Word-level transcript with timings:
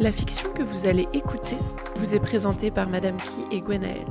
La 0.00 0.12
fiction 0.12 0.50
que 0.54 0.62
vous 0.62 0.86
allez 0.86 1.06
écouter 1.12 1.58
vous 1.96 2.14
est 2.14 2.20
présentée 2.20 2.70
par 2.70 2.88
Madame 2.88 3.18
Key 3.18 3.54
et 3.54 3.60
Gwenaël. 3.60 4.06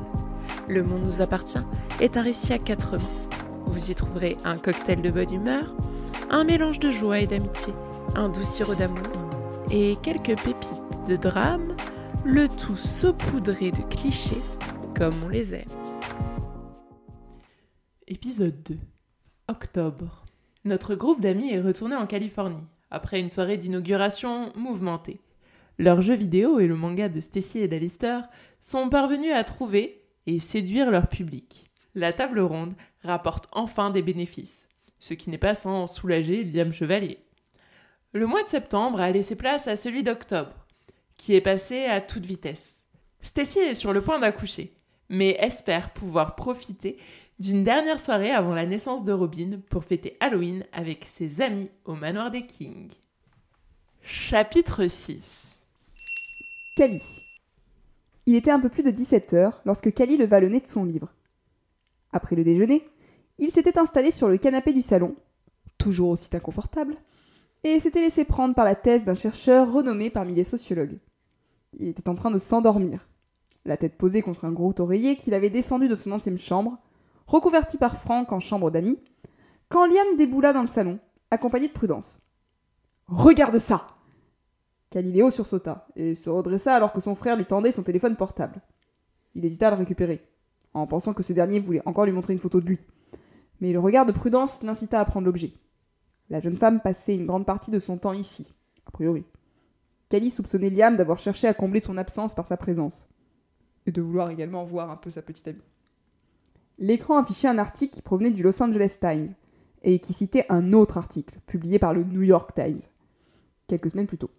Le 0.68 0.84
monde 0.84 1.04
nous 1.04 1.20
appartient 1.20 1.58
est 2.00 2.16
un 2.16 2.22
récit 2.22 2.54
à 2.54 2.60
quatre 2.60 2.98
mains. 2.98 3.30
Vous 3.66 3.90
y 3.90 3.96
trouverez 3.96 4.38
un 4.46 4.58
cocktail 4.58 5.02
de 5.02 5.10
bonne 5.10 5.34
humeur, 5.34 5.76
un 6.30 6.44
mélange 6.44 6.78
de 6.78 6.92
joie 6.92 7.22
et 7.22 7.26
d'amitié, 7.26 7.74
un 8.14 8.30
doux 8.30 8.44
sirop 8.44 8.76
d'amour 8.76 9.02
et 9.72 9.96
quelques 10.04 10.40
pépites 10.40 11.08
de 11.08 11.16
drame, 11.16 11.76
le 12.24 12.48
tout 12.48 12.78
saupoudré 12.78 13.72
de 13.72 13.82
clichés 13.96 14.44
comme 14.96 15.16
on 15.26 15.30
les 15.30 15.56
aime. 15.56 15.66
Épisode 18.08 18.62
2 18.62 18.78
Octobre. 19.48 20.24
Notre 20.66 20.94
groupe 20.94 21.20
d'amis 21.20 21.52
est 21.52 21.62
retourné 21.62 21.96
en 21.96 22.06
Californie, 22.06 22.68
après 22.92 23.20
une 23.20 23.30
soirée 23.30 23.58
d'inauguration 23.58 24.54
mouvementée. 24.56 25.20
Leurs 25.80 26.02
jeux 26.02 26.16
vidéo 26.16 26.60
et 26.60 26.68
le 26.68 26.76
manga 26.76 27.08
de 27.08 27.22
Stacy 27.22 27.60
et 27.60 27.70
d'Alistair 27.70 28.28
sont 28.60 28.90
parvenus 28.90 29.34
à 29.34 29.46
trouver 29.46 30.04
et 30.28 30.38
séduire 30.38 30.92
leur 30.92 31.08
public. 31.08 31.72
La 31.96 32.12
table 32.12 32.42
ronde 32.42 32.74
rapporte 33.02 33.48
enfin 33.54 33.90
des 33.90 34.02
bénéfices, 34.02 34.68
ce 35.00 35.14
qui 35.14 35.30
n'est 35.30 35.38
pas 35.38 35.56
sans 35.56 35.88
soulager 35.88 36.44
Liam 36.44 36.74
Chevalier. 36.74 37.20
Le 38.12 38.28
mois 38.28 38.44
de 38.44 38.50
septembre 38.50 39.00
a 39.00 39.10
laissé 39.10 39.38
place 39.38 39.70
à 39.70 39.78
celui 39.78 40.04
d'octobre, 40.04 40.68
qui 41.16 41.34
est 41.34 41.42
passé 41.42 41.86
à 41.86 42.02
toute 42.02 42.26
vitesse. 42.26 42.84
Stacy 43.22 43.60
est 43.60 43.76
sur 43.76 43.94
le 43.94 44.02
point 44.02 44.20
d'accoucher, 44.20 44.74
mais 45.08 45.38
espère 45.40 45.94
pouvoir 45.94 46.36
profiter 46.36 46.98
d'une 47.40 47.64
dernière 47.64 48.02
soirée 48.02 48.32
avant 48.32 48.54
la 48.54 48.66
naissance 48.66 49.06
de 49.06 49.14
Robin 49.14 49.62
pour 49.70 49.86
fêter 49.86 50.18
Halloween 50.20 50.66
avec 50.74 51.06
ses 51.06 51.40
amis 51.40 51.70
au 51.86 51.94
manoir 51.94 52.32
des 52.32 52.46
Kings. 52.46 52.92
Chapitre 54.04 54.88
6 54.88 55.59
Il 58.26 58.36
était 58.36 58.52
un 58.52 58.60
peu 58.60 58.70
plus 58.70 58.84
de 58.84 58.92
17 58.92 59.34
heures 59.34 59.62
lorsque 59.66 59.94
Cali 59.94 60.18
leva 60.18 60.40
le 60.40 60.50
nez 60.50 60.60
de 60.62 60.68
son 60.68 60.86
livre. 60.86 61.14
Après 62.12 62.36
le 62.36 62.44
déjeuner, 62.44 62.88
il 63.38 63.52
s'était 63.52 63.78
installé 63.78 64.12
sur 64.12 64.30
le 64.30 64.38
canapé 64.38 64.72
du 64.72 64.82
salon, 64.82 65.16
toujours 65.78 66.10
aussi 66.10 66.30
inconfortable, 66.34 66.96
et 67.64 67.80
s'était 67.80 68.02
laissé 68.02 68.24
prendre 68.24 68.56
par 68.56 68.66
la 68.66 68.76
thèse 68.76 69.04
d'un 69.04 69.16
chercheur 69.16 69.72
renommé 69.72 70.10
parmi 70.10 70.34
les 70.36 70.44
sociologues. 70.44 71.00
Il 71.78 71.90
était 71.90 72.08
en 72.08 72.16
train 72.16 72.32
de 72.32 72.40
s'endormir, 72.40 73.10
la 73.66 73.78
tête 73.78 73.98
posée 73.98 74.22
contre 74.22 74.46
un 74.46 74.52
gros 74.52 74.74
oreiller 74.80 75.18
qu'il 75.18 75.34
avait 75.34 75.50
descendu 75.50 75.88
de 75.88 75.96
son 75.96 76.12
ancienne 76.12 76.40
chambre, 76.40 76.78
recouverte 77.28 77.78
par 77.78 77.98
Franck 77.98 78.32
en 78.32 78.40
chambre 78.40 78.72
d'amis, 78.72 79.00
quand 79.68 79.86
Liam 79.86 80.18
déboula 80.18 80.54
dans 80.54 80.62
le 80.62 80.68
salon, 80.68 81.00
accompagné 81.30 81.68
de 81.68 81.74
Prudence. 81.74 82.22
Regarde 83.08 83.58
ça 83.58 83.88
Galiléo 84.92 85.30
sursauta 85.30 85.88
et 85.96 86.16
se 86.16 86.30
redressa 86.30 86.76
alors 86.76 86.92
que 86.92 87.00
son 87.00 87.16
frère 87.16 87.38
lui 87.38 87.46
tendait 87.46 87.72
son 87.72 87.84
téléphone 87.84 88.16
portable. 88.16 88.62
Il 89.36 89.46
hésita 89.46 89.68
à 89.68 89.72
le 89.72 89.78
récupérer, 89.78 90.28
en 90.74 90.88
pensant 90.88 91.14
que 91.14 91.24
ce 91.24 91.34
dernier 91.34 91.60
voulait 91.60 91.88
encore 91.88 92.06
lui 92.06 92.12
montrer 92.12 92.34
une 92.34 92.40
photo 92.40 92.60
de 92.60 92.66
lui. 92.66 92.80
Mais 93.62 93.72
le 93.72 93.80
regard 93.80 94.06
de 94.06 94.12
Prudence 94.12 94.64
l'incita 94.64 95.00
à 95.00 95.06
prendre 95.06 95.28
l'objet. 95.28 95.54
La 96.30 96.40
jeune 96.40 96.58
femme 96.58 96.82
passait 96.82 97.16
une 97.16 97.28
grande 97.28 97.46
partie 97.46 97.72
de 97.72 97.80
son 97.80 97.98
temps 97.98 98.14
ici, 98.14 98.54
a 98.86 98.92
priori. 98.92 99.26
Cali 100.10 100.32
soupçonnait 100.32 100.72
Liam 100.72 100.96
d'avoir 100.96 101.20
cherché 101.20 101.48
à 101.48 101.54
combler 101.54 101.80
son 101.80 101.98
absence 101.98 102.34
par 102.34 102.48
sa 102.48 102.58
présence, 102.58 103.10
et 103.86 103.92
de 103.92 104.02
vouloir 104.02 104.32
également 104.32 104.64
voir 104.64 104.90
un 104.90 104.96
peu 104.96 105.12
sa 105.12 105.22
petite 105.22 105.48
amie. 105.48 105.62
L'écran 106.80 107.18
affichait 107.18 107.48
un 107.48 107.58
article 107.60 107.94
qui 107.94 108.02
provenait 108.02 108.32
du 108.32 108.42
Los 108.42 108.62
Angeles 108.62 108.98
Times, 109.00 109.28
et 109.84 110.00
qui 110.00 110.14
citait 110.14 110.46
un 110.50 110.74
autre 110.74 110.98
article, 110.98 111.40
publié 111.46 111.78
par 111.78 111.94
le 111.94 112.04
New 112.04 112.24
York 112.24 112.54
Times, 112.56 112.80
quelques 113.68 113.92
semaines 113.92 114.08
plus 114.08 114.18
tôt. 114.18 114.32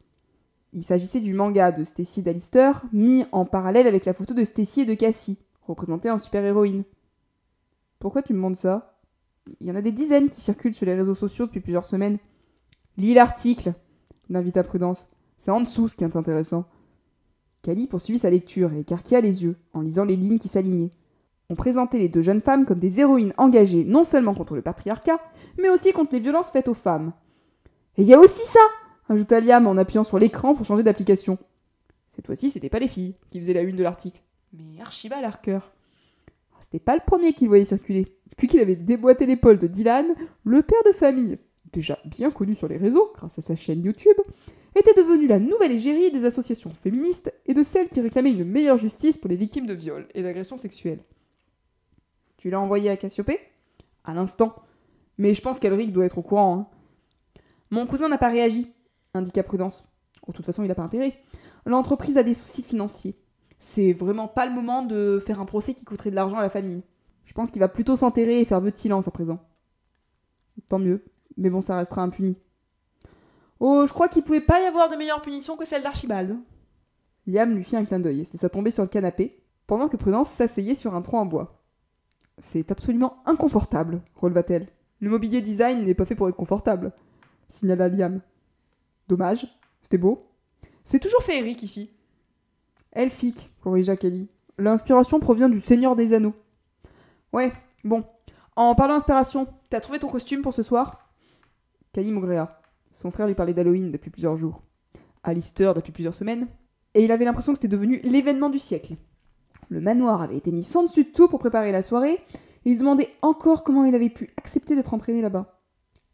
Il 0.72 0.84
s'agissait 0.84 1.20
du 1.20 1.34
manga 1.34 1.72
de 1.72 1.82
Stacy 1.82 2.22
Dallister, 2.22 2.72
mis 2.92 3.24
en 3.32 3.44
parallèle 3.44 3.88
avec 3.88 4.04
la 4.04 4.14
photo 4.14 4.34
de 4.34 4.44
Stacy 4.44 4.82
et 4.82 4.86
de 4.86 4.94
Cassie, 4.94 5.38
représentée 5.66 6.11
en 6.11 6.18
super-héroïne. 6.18 6.84
Pourquoi 7.98 8.22
tu 8.22 8.34
me 8.34 8.39
montres 8.39 8.58
ça? 8.58 9.00
Il 9.58 9.67
y 9.67 9.70
en 9.70 9.77
a 9.77 9.83
des 9.83 9.90
dizaines 9.90 10.30
qui 10.30 10.40
circulent 10.40 10.74
sur 10.74 10.86
les 10.86 10.95
réseaux 10.95 11.14
sociaux 11.14 11.46
depuis 11.46 11.61
plusieurs 11.61 11.86
semaines. 11.86 12.18
Lis 12.96 13.14
l'article, 13.14 13.74
l'invita 14.28 14.62
Prudence. 14.62 15.08
C'est 15.39 15.50
en 15.50 15.61
dessous 15.61 15.89
ce 15.89 15.96
qui 15.96 16.05
est 16.05 16.17
intéressant. 16.17 16.67
Cali 17.62 17.86
poursuivit 17.86 18.18
sa 18.18 18.30
lecture 18.30 18.72
et 18.72 18.80
écarquilla 18.80 19.20
les 19.20 19.42
yeux 19.42 19.56
en 19.74 19.80
lisant 19.80 20.05
les 20.05 20.16
lignes 20.16 20.39
qui 20.39 20.48
s'alignaient. 20.48 20.92
On 21.50 21.56
présentait 21.56 21.98
les 21.98 22.08
deux 22.08 22.22
jeunes 22.22 22.40
femmes 22.40 22.64
comme 22.64 22.78
des 22.78 23.00
héroïnes 23.00 23.34
engagées 23.36 23.84
non 23.84 24.05
seulement 24.05 24.34
contre 24.34 24.55
le 24.55 24.62
patriarcat, 24.62 25.18
mais 25.58 25.68
aussi 25.68 25.92
contre 25.92 26.14
les 26.14 26.20
violences 26.20 26.50
faites 26.50 26.68
aux 26.68 26.74
femmes. 26.74 27.12
Et 27.96 28.02
il 28.02 28.08
y 28.08 28.14
a 28.14 28.20
aussi 28.20 28.46
ça 28.46 28.61
ajouta 29.10 29.40
Liam 29.40 29.66
en 29.66 29.76
appuyant 29.76 30.04
sur 30.04 30.18
l'écran 30.18 30.54
pour 30.54 30.64
changer 30.64 30.82
d'application. 30.82 31.38
Cette 32.10 32.26
fois-ci, 32.26 32.50
c'était 32.50 32.68
pas 32.68 32.78
les 32.78 32.88
filles 32.88 33.14
qui 33.30 33.40
faisaient 33.40 33.52
la 33.52 33.62
une 33.62 33.76
de 33.76 33.82
l'article, 33.82 34.22
mais 34.52 34.80
Archibald 34.80 35.24
Harker. 35.24 35.60
C'était 36.60 36.78
pas 36.78 36.94
le 36.94 37.02
premier 37.04 37.32
qu'il 37.32 37.48
voyait 37.48 37.64
circuler. 37.64 38.16
Puis 38.36 38.46
qu'il 38.46 38.60
avait 38.60 38.76
déboîté 38.76 39.26
l'épaule 39.26 39.58
de 39.58 39.66
Dylan, 39.66 40.06
le 40.44 40.62
père 40.62 40.82
de 40.86 40.92
famille, 40.92 41.38
déjà 41.72 41.98
bien 42.04 42.30
connu 42.30 42.54
sur 42.54 42.68
les 42.68 42.76
réseaux 42.76 43.12
grâce 43.14 43.38
à 43.38 43.42
sa 43.42 43.56
chaîne 43.56 43.82
YouTube, 43.82 44.16
était 44.76 44.94
devenu 44.94 45.27
la 45.27 45.38
nouvelle 45.38 45.72
égérie 45.72 46.10
des 46.10 46.24
associations 46.24 46.70
féministes 46.70 47.32
et 47.46 47.54
de 47.54 47.62
celles 47.62 47.88
qui 47.88 48.00
réclamaient 48.00 48.32
une 48.32 48.44
meilleure 48.44 48.78
justice 48.78 49.18
pour 49.18 49.28
les 49.28 49.36
victimes 49.36 49.66
de 49.66 49.74
viols 49.74 50.06
et 50.14 50.22
d'agressions 50.22 50.56
sexuelles. 50.56 51.00
Tu 52.36 52.50
l'as 52.50 52.60
envoyé 52.60 52.88
à 52.88 52.96
Cassiopée? 52.96 53.40
À 54.04 54.14
l'instant. 54.14 54.54
Mais 55.18 55.34
je 55.34 55.42
pense 55.42 55.58
qu'Elric 55.58 55.92
doit 55.92 56.06
être 56.06 56.18
au 56.18 56.22
courant. 56.22 56.56
Hein. 56.56 56.66
Mon 57.70 57.86
cousin 57.86 58.08
n'a 58.08 58.16
pas 58.16 58.30
réagi, 58.30 58.72
indiqua 59.14 59.42
Prudence. 59.42 59.84
De 60.26 60.32
toute 60.32 60.46
façon, 60.46 60.62
il 60.62 60.68
n'a 60.68 60.74
pas 60.74 60.82
intérêt. 60.82 61.18
L'entreprise 61.66 62.16
a 62.16 62.22
des 62.22 62.34
soucis 62.34 62.62
financiers. 62.62 63.16
C'est 63.58 63.92
vraiment 63.92 64.28
pas 64.28 64.46
le 64.46 64.52
moment 64.52 64.82
de 64.82 65.20
faire 65.24 65.40
un 65.40 65.44
procès 65.44 65.74
qui 65.74 65.84
coûterait 65.84 66.10
de 66.10 66.14
l'argent 66.14 66.38
à 66.38 66.42
la 66.42 66.50
famille. 66.50 66.82
Je 67.24 67.32
pense 67.32 67.50
qu'il 67.50 67.60
va 67.60 67.68
plutôt 67.68 67.96
s'enterrer 67.96 68.40
et 68.40 68.44
faire 68.44 68.60
vœu 68.60 68.70
de 68.70 68.76
silence 68.76 69.06
à 69.08 69.10
présent. 69.10 69.38
Tant 70.68 70.78
mieux, 70.78 71.04
mais 71.36 71.50
bon, 71.50 71.60
ça 71.60 71.76
restera 71.76 72.02
impuni. 72.02 72.36
Oh, 73.60 73.84
je 73.86 73.92
crois 73.92 74.08
qu'il 74.08 74.22
pouvait 74.22 74.40
pas 74.40 74.60
y 74.60 74.64
avoir 74.64 74.88
de 74.88 74.96
meilleure 74.96 75.20
punition 75.20 75.56
que 75.56 75.66
celle 75.66 75.82
d'Archibald. 75.82 76.38
Liam 77.27 77.54
lui 77.54 77.62
fit 77.62 77.77
un 77.77 77.84
clin 77.84 78.00
d'œil 78.00 78.20
et 78.20 78.28
laissa 78.32 78.48
tomber 78.48 78.70
sur 78.70 78.82
le 78.82 78.88
canapé, 78.88 79.42
pendant 79.66 79.88
que 79.88 79.96
Prudence 79.96 80.30
s'asseyait 80.30 80.74
sur 80.74 80.94
un 80.94 81.02
tronc 81.02 81.18
en 81.18 81.27
bois. 81.27 81.62
C'est 82.38 82.72
absolument 82.72 83.22
inconfortable, 83.27 84.02
releva-t-elle. 84.16 84.68
Le 85.00 85.10
mobilier 85.10 85.42
design 85.42 85.84
n'est 85.84 85.94
pas 85.94 86.06
fait 86.06 86.14
pour 86.14 86.28
être 86.28 86.36
confortable, 86.36 86.92
signala 87.48 87.88
Liam. 87.88 88.20
Dommage, 89.10 89.48
c'était 89.82 89.98
beau. 89.98 90.30
C'est 90.84 91.00
toujours 91.00 91.24
féerique 91.24 91.64
ici. 91.64 91.90
Elfique, 92.92 93.50
corrigea 93.60 93.96
Kelly. 93.96 94.28
L'inspiration 94.56 95.18
provient 95.18 95.48
du 95.48 95.60
Seigneur 95.60 95.96
des 95.96 96.14
Anneaux. 96.14 96.34
Ouais, 97.32 97.52
bon. 97.82 98.04
En 98.54 98.76
parlant 98.76 98.94
d'inspiration, 98.94 99.48
t'as 99.68 99.80
trouvé 99.80 99.98
ton 99.98 100.08
costume 100.08 100.42
pour 100.42 100.54
ce 100.54 100.62
soir? 100.62 101.10
Kelly 101.92 102.12
maugréa. 102.12 102.60
Son 102.92 103.10
frère 103.10 103.26
lui 103.26 103.34
parlait 103.34 103.52
d'Halloween 103.52 103.90
depuis 103.90 104.10
plusieurs 104.10 104.36
jours. 104.36 104.62
Alistair 105.24 105.74
depuis 105.74 105.90
plusieurs 105.90 106.14
semaines. 106.14 106.46
Et 106.94 107.04
il 107.04 107.10
avait 107.10 107.24
l'impression 107.24 107.52
que 107.52 107.58
c'était 107.58 107.66
devenu 107.66 108.00
l'événement 108.04 108.48
du 108.48 108.60
siècle. 108.60 108.94
Le 109.70 109.80
manoir 109.80 110.22
avait 110.22 110.36
été 110.36 110.52
mis 110.52 110.62
sans 110.62 110.84
dessus 110.84 111.02
de 111.02 111.10
tout 111.10 111.28
pour 111.28 111.40
préparer 111.40 111.72
la 111.72 111.82
soirée, 111.82 112.12
et 112.64 112.70
il 112.70 112.74
se 112.74 112.80
demandait 112.80 113.10
encore 113.22 113.64
comment 113.64 113.84
il 113.84 113.94
avait 113.96 114.08
pu 114.08 114.30
accepter 114.36 114.77
d'être 114.77 114.94
entraîné 114.94 115.20
là-bas. 115.20 115.60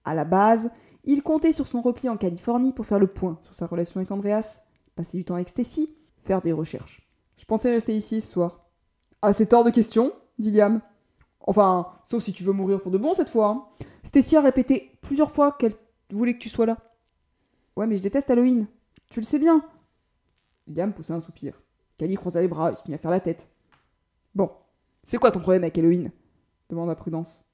À 0.07 0.15
la 0.15 0.25
base, 0.25 0.71
il 1.07 1.23
comptait 1.23 1.53
sur 1.53 1.67
son 1.67 1.81
repli 1.81 2.09
en 2.09 2.17
Californie 2.17 2.73
pour 2.73 2.85
faire 2.85 2.99
le 2.99 3.07
point 3.07 3.39
sur 3.43 3.55
sa 3.55 3.67
relation 3.67 4.01
avec 4.01 4.11
Andreas, 4.11 4.61
passer 4.97 5.17
du 5.17 5.25
temps 5.25 5.37
avec 5.37 5.49
Stacy, 5.49 5.95
faire 6.19 6.43
des 6.43 6.53
recherches. 6.53 7.09
Je 7.37 7.45
pensais 7.45 7.71
rester 7.71 7.97
ici 7.97 8.21
ce 8.21 8.33
soir. 8.33 8.67
Ah, 9.23 9.33
c'est 9.33 9.53
hors 9.53 9.65
de 9.65 9.71
question, 9.71 10.13
dit 10.39 10.51
Liam. 10.51 10.81
Enfin, 11.41 11.93
sauf 12.03 12.23
si 12.23 12.33
tu 12.33 12.43
veux 12.43 12.53
mourir 12.53 12.83
pour 12.83 12.91
de 12.91 12.99
bon 12.99 13.15
cette 13.15 13.29
fois. 13.29 13.49
Hein. 13.49 13.87
Stacy 14.03 14.37
a 14.37 14.41
répété 14.41 14.99
plusieurs 15.01 15.31
fois 15.31 15.53
qu'elle 15.53 15.75
voulait 16.11 16.35
que 16.35 16.43
tu 16.43 16.49
sois 16.49 16.67
là. 16.67 16.77
Ouais, 17.77 17.87
mais 17.87 17.99
je 17.99 18.03
déteste 18.03 18.31
Halloween. 18.31 18.67
Tu 19.09 19.21
le 19.21 19.27
sais 19.27 19.39
bien. 19.39 19.65
Liam 20.67 20.93
poussa 20.93 21.15
un 21.15 21.21
soupir. 21.21 21.63
Cali 21.99 22.17
croisa 22.17 22.41
les 22.41 22.49
bras 22.49 22.73
et 22.73 22.77
se 22.77 22.83
mit 22.89 22.95
à 22.95 22.99
faire 22.99 23.11
la 23.11 23.21
tête. 23.21 23.49
Bon, 24.35 24.51
c'est 25.05 25.19
quoi 25.19 25.31
ton 25.31 25.41
problème 25.41 25.63
avec 25.63 25.79
Halloween? 25.79 26.11
demanda 26.69 26.97
Prudence. 26.97 27.45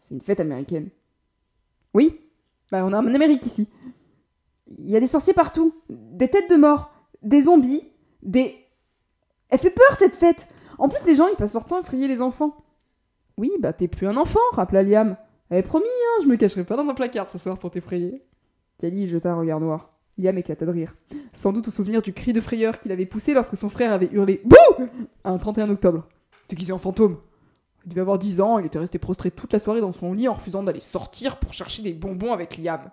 C'est 0.00 0.14
une 0.14 0.20
fête 0.20 0.40
américaine. 0.40 0.88
Oui, 1.92 2.20
bah, 2.70 2.84
on 2.84 2.92
est 2.92 2.96
en 2.96 3.14
Amérique 3.14 3.46
ici. 3.46 3.68
Il 4.66 4.90
y 4.90 4.96
a 4.96 5.00
des 5.00 5.06
sorciers 5.06 5.32
partout, 5.32 5.74
des 5.88 6.28
têtes 6.28 6.50
de 6.50 6.56
mort, 6.56 6.90
des 7.22 7.42
zombies, 7.42 7.82
des. 8.22 8.54
Elle 9.50 9.58
fait 9.58 9.70
peur 9.70 9.96
cette 9.98 10.16
fête 10.16 10.48
En 10.78 10.88
plus, 10.88 11.04
les 11.06 11.16
gens 11.16 11.26
ils 11.28 11.36
passent 11.36 11.54
leur 11.54 11.64
temps 11.64 11.76
à 11.76 11.80
effrayer 11.80 12.06
les 12.06 12.20
enfants. 12.20 12.56
Oui, 13.38 13.50
bah 13.60 13.72
t'es 13.72 13.88
plus 13.88 14.06
un 14.06 14.16
enfant, 14.16 14.40
rappela 14.52 14.82
Liam. 14.82 15.16
Elle 15.48 15.62
promis, 15.62 15.86
hein, 15.86 16.22
je 16.22 16.28
me 16.28 16.36
cacherai 16.36 16.64
pas 16.64 16.76
dans 16.76 16.88
un 16.88 16.94
placard 16.94 17.30
ce 17.30 17.38
soir 17.38 17.58
pour 17.58 17.70
t'effrayer. 17.70 18.22
Kali 18.78 19.08
jeta 19.08 19.32
un 19.32 19.36
regard 19.36 19.60
noir. 19.60 19.88
Liam 20.18 20.36
éclata 20.36 20.66
de 20.66 20.70
rire. 20.70 20.94
Sans 21.32 21.52
doute 21.52 21.68
au 21.68 21.70
souvenir 21.70 22.02
du 22.02 22.12
cri 22.12 22.32
de 22.32 22.40
frayeur 22.40 22.80
qu'il 22.80 22.92
avait 22.92 23.06
poussé 23.06 23.32
lorsque 23.32 23.56
son 23.56 23.68
frère 23.68 23.92
avait 23.92 24.10
hurlé 24.12 24.42
Bouh 24.44 24.88
un 25.24 25.38
31 25.38 25.70
octobre. 25.70 26.06
Déguisé 26.48 26.72
en 26.72 26.78
fantôme? 26.78 27.18
Il 27.84 27.90
devait 27.90 28.00
avoir 28.00 28.18
10 28.18 28.40
ans, 28.40 28.58
il 28.58 28.66
était 28.66 28.78
resté 28.78 28.98
prostré 28.98 29.30
toute 29.30 29.52
la 29.52 29.58
soirée 29.58 29.80
dans 29.80 29.92
son 29.92 30.12
lit 30.12 30.28
en 30.28 30.34
refusant 30.34 30.62
d'aller 30.62 30.80
sortir 30.80 31.38
pour 31.38 31.52
chercher 31.52 31.82
des 31.82 31.92
bonbons 31.92 32.32
avec 32.32 32.58
Liam. 32.58 32.90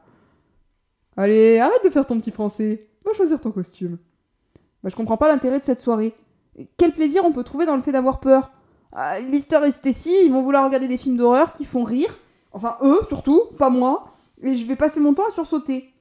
Allez, 1.18 1.60
arrête 1.60 1.84
de 1.84 1.90
faire 1.90 2.06
ton 2.06 2.20
petit 2.20 2.32
français. 2.32 2.88
Va 3.04 3.14
choisir 3.14 3.42
ton 3.42 3.52
costume. 3.52 3.98
Bah, 4.84 4.90
je 4.90 4.96
comprends 4.96 5.18
pas 5.18 5.28
l'intérêt 5.28 5.60
de 5.60 5.66
cette 5.66 5.82
soirée. 5.82 6.14
Quel 6.78 6.94
plaisir 6.94 7.26
on 7.26 7.32
peut 7.32 7.44
trouver 7.44 7.66
dans 7.66 7.76
le 7.76 7.82
fait 7.82 7.92
d'avoir 7.92 8.20
peur 8.20 8.52
ah, 8.94 9.20
Lister 9.20 9.60
et 9.66 9.72
Stacy, 9.72 10.16
ils 10.24 10.32
vont 10.32 10.42
vouloir 10.42 10.64
regarder 10.64 10.88
des 10.88 10.98
films 10.98 11.18
d'horreur 11.18 11.54
qui 11.54 11.66
font 11.66 11.84
rire. 11.84 12.18
Enfin, 12.54 12.78
eux, 12.82 13.02
surtout, 13.10 13.44
pas 13.58 13.70
moi. 13.70 14.16
Et 14.42 14.56
je 14.56 14.66
vais 14.66 14.78
passer 14.78 15.02
mon 15.02 15.14
temps 15.14 15.26
à 15.26 15.30
sursauter. 15.30 15.94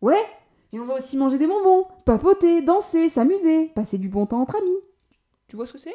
Ouais, 0.00 0.22
et 0.72 0.80
on 0.80 0.86
va 0.86 0.94
aussi 0.94 1.18
manger 1.18 1.36
des 1.36 1.46
bonbons, 1.46 1.86
papoter, 2.06 2.62
danser, 2.62 3.10
s'amuser, 3.10 3.66
passer 3.74 3.98
du 3.98 4.08
bon 4.08 4.24
temps 4.24 4.40
entre 4.40 4.56
amis. 4.56 4.78
Tu 5.46 5.56
vois 5.56 5.66
ce 5.66 5.74
que 5.74 5.78
c'est? 5.78 5.94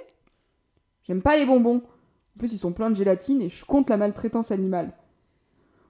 J'aime 1.04 1.24
pas 1.24 1.36
les 1.36 1.48
bonbons. 1.48 1.82
En 2.38 2.40
plus, 2.40 2.54
ils 2.54 2.60
sont 2.60 2.72
pleins 2.72 2.92
de 2.92 2.96
gélatine 2.96 3.42
et 3.42 3.50
je 3.50 3.66
compte 3.66 3.90
la 3.90 3.98
maltraitance 3.98 4.52
animale. 4.52 4.94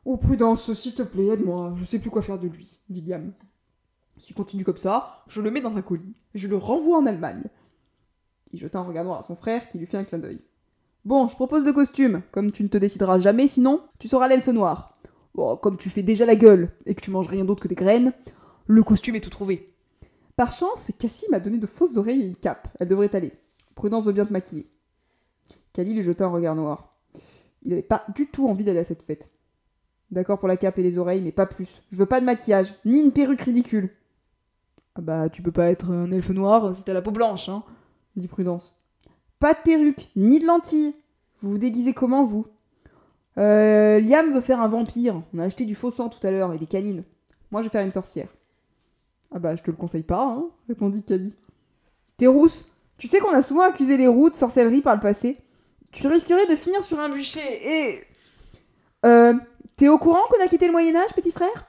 Oh, 0.05 0.15
prudence, 0.15 0.71
s'il 0.71 0.93
te 0.93 1.03
plaît, 1.03 1.25
aide-moi. 1.25 1.73
Je 1.75 1.83
sais 1.83 1.99
plus 1.99 2.09
quoi 2.09 2.21
faire 2.21 2.39
de 2.39 2.47
lui, 2.47 2.79
dit 2.87 3.01
Liam. 3.01 3.33
S'il 4.15 4.33
continue 4.33 4.63
comme 4.63 4.77
ça, 4.77 5.25
je 5.27 5.41
le 5.41 5.51
mets 5.51 5.59
dans 5.59 5.77
un 5.77 5.81
colis 5.81 6.15
et 6.33 6.39
je 6.39 6.47
le 6.47 6.55
renvoie 6.55 6.99
en 6.99 7.05
Allemagne. 7.05 7.43
Il 8.53 8.59
jeta 8.59 8.79
un 8.79 8.83
regard 8.83 9.03
noir 9.03 9.19
à 9.19 9.23
son 9.23 9.35
frère 9.35 9.67
qui 9.67 9.77
lui 9.77 9.87
fit 9.87 9.97
un 9.97 10.05
clin 10.05 10.19
d'œil. 10.19 10.39
Bon, 11.03 11.27
je 11.27 11.35
propose 11.35 11.65
le 11.65 11.73
costume. 11.73 12.21
Comme 12.31 12.53
tu 12.53 12.63
ne 12.63 12.69
te 12.69 12.77
décideras 12.77 13.19
jamais 13.19 13.49
sinon, 13.49 13.81
tu 13.99 14.07
seras 14.07 14.29
l'elfe 14.29 14.47
noir. 14.47 14.97
Bon, 15.35 15.57
comme 15.57 15.75
tu 15.75 15.89
fais 15.89 16.01
déjà 16.01 16.25
la 16.25 16.37
gueule 16.37 16.71
et 16.85 16.95
que 16.95 17.01
tu 17.01 17.11
manges 17.11 17.27
rien 17.27 17.43
d'autre 17.43 17.63
que 17.63 17.67
des 17.67 17.75
graines, 17.75 18.13
le 18.67 18.83
costume 18.83 19.15
est 19.15 19.21
tout 19.21 19.29
trouvé. 19.29 19.75
Par 20.37 20.53
chance, 20.53 20.93
Cassie 20.97 21.25
m'a 21.29 21.41
donné 21.41 21.57
de 21.57 21.67
fausses 21.67 21.97
oreilles 21.97 22.21
et 22.21 22.27
une 22.27 22.37
cape. 22.37 22.69
Elle 22.79 22.87
devrait 22.87 23.13
aller. 23.13 23.33
Prudence 23.75 24.05
veut 24.05 24.13
bien 24.13 24.25
te 24.25 24.31
maquiller. 24.31 24.71
Cali 25.77 25.93
lui 25.93 26.01
jeta 26.01 26.25
un 26.25 26.29
regard 26.29 26.55
noir. 26.55 26.95
Il 27.61 27.69
n'avait 27.69 27.83
pas 27.83 28.03
du 28.15 28.25
tout 28.25 28.47
envie 28.47 28.63
d'aller 28.63 28.79
à 28.79 28.83
cette 28.83 29.03
fête. 29.03 29.29
D'accord 30.09 30.39
pour 30.39 30.47
la 30.47 30.57
cape 30.57 30.79
et 30.79 30.81
les 30.81 30.97
oreilles, 30.97 31.21
mais 31.21 31.31
pas 31.31 31.45
plus. 31.45 31.83
Je 31.91 31.97
veux 31.97 32.07
pas 32.07 32.19
de 32.19 32.25
maquillage, 32.25 32.73
ni 32.83 32.99
une 32.99 33.11
perruque 33.11 33.41
ridicule. 33.41 33.91
Ah 34.95 35.01
bah, 35.01 35.29
tu 35.29 35.43
peux 35.43 35.51
pas 35.51 35.69
être 35.69 35.91
un 35.91 36.11
elfe 36.11 36.31
noir 36.31 36.75
si 36.75 36.83
t'as 36.83 36.95
la 36.95 37.03
peau 37.03 37.11
blanche, 37.11 37.47
hein, 37.47 37.61
dit 38.15 38.27
Prudence. 38.27 38.75
Pas 39.39 39.53
de 39.53 39.59
perruque, 39.63 40.09
ni 40.15 40.39
de 40.39 40.47
lentilles. 40.47 40.95
Vous 41.43 41.51
vous 41.51 41.57
déguisez 41.59 41.93
comment, 41.93 42.25
vous? 42.25 42.47
Euh, 43.37 43.99
Liam 43.99 44.33
veut 44.33 44.41
faire 44.41 44.59
un 44.59 44.69
vampire. 44.69 45.21
On 45.31 45.37
a 45.37 45.43
acheté 45.43 45.65
du 45.65 45.75
faux 45.75 45.91
sang 45.91 46.09
tout 46.09 46.25
à 46.25 46.31
l'heure 46.31 46.53
et 46.53 46.57
des 46.57 46.65
canines. 46.65 47.03
Moi, 47.51 47.61
je 47.61 47.67
vais 47.67 47.71
faire 47.71 47.85
une 47.85 47.91
sorcière. 47.91 48.33
Ah 49.31 49.37
bah, 49.37 49.55
je 49.55 49.61
te 49.61 49.69
le 49.69 49.77
conseille 49.77 50.01
pas, 50.01 50.23
hein, 50.23 50.47
répondit 50.67 51.03
Cali. 51.03 51.35
T'es 52.17 52.25
rousse. 52.25 52.65
Tu 52.97 53.07
sais 53.07 53.19
qu'on 53.19 53.35
a 53.35 53.43
souvent 53.43 53.61
accusé 53.61 53.95
les 53.95 54.07
roux 54.07 54.31
de 54.31 54.35
sorcellerie 54.35 54.81
par 54.81 54.95
le 54.95 55.01
passé? 55.01 55.37
Tu 55.91 56.07
risquerais 56.07 56.45
de 56.45 56.55
finir 56.55 56.83
sur 56.83 56.99
un 56.99 57.09
bûcher 57.09 57.39
et. 57.41 58.03
Euh, 59.05 59.33
T'es 59.77 59.89
au 59.89 59.99
courant 59.99 60.21
qu'on 60.29 60.43
a 60.43 60.47
quitté 60.47 60.65
le 60.65 60.71
Moyen-Âge, 60.71 61.13
petit 61.13 61.31
frère? 61.31 61.67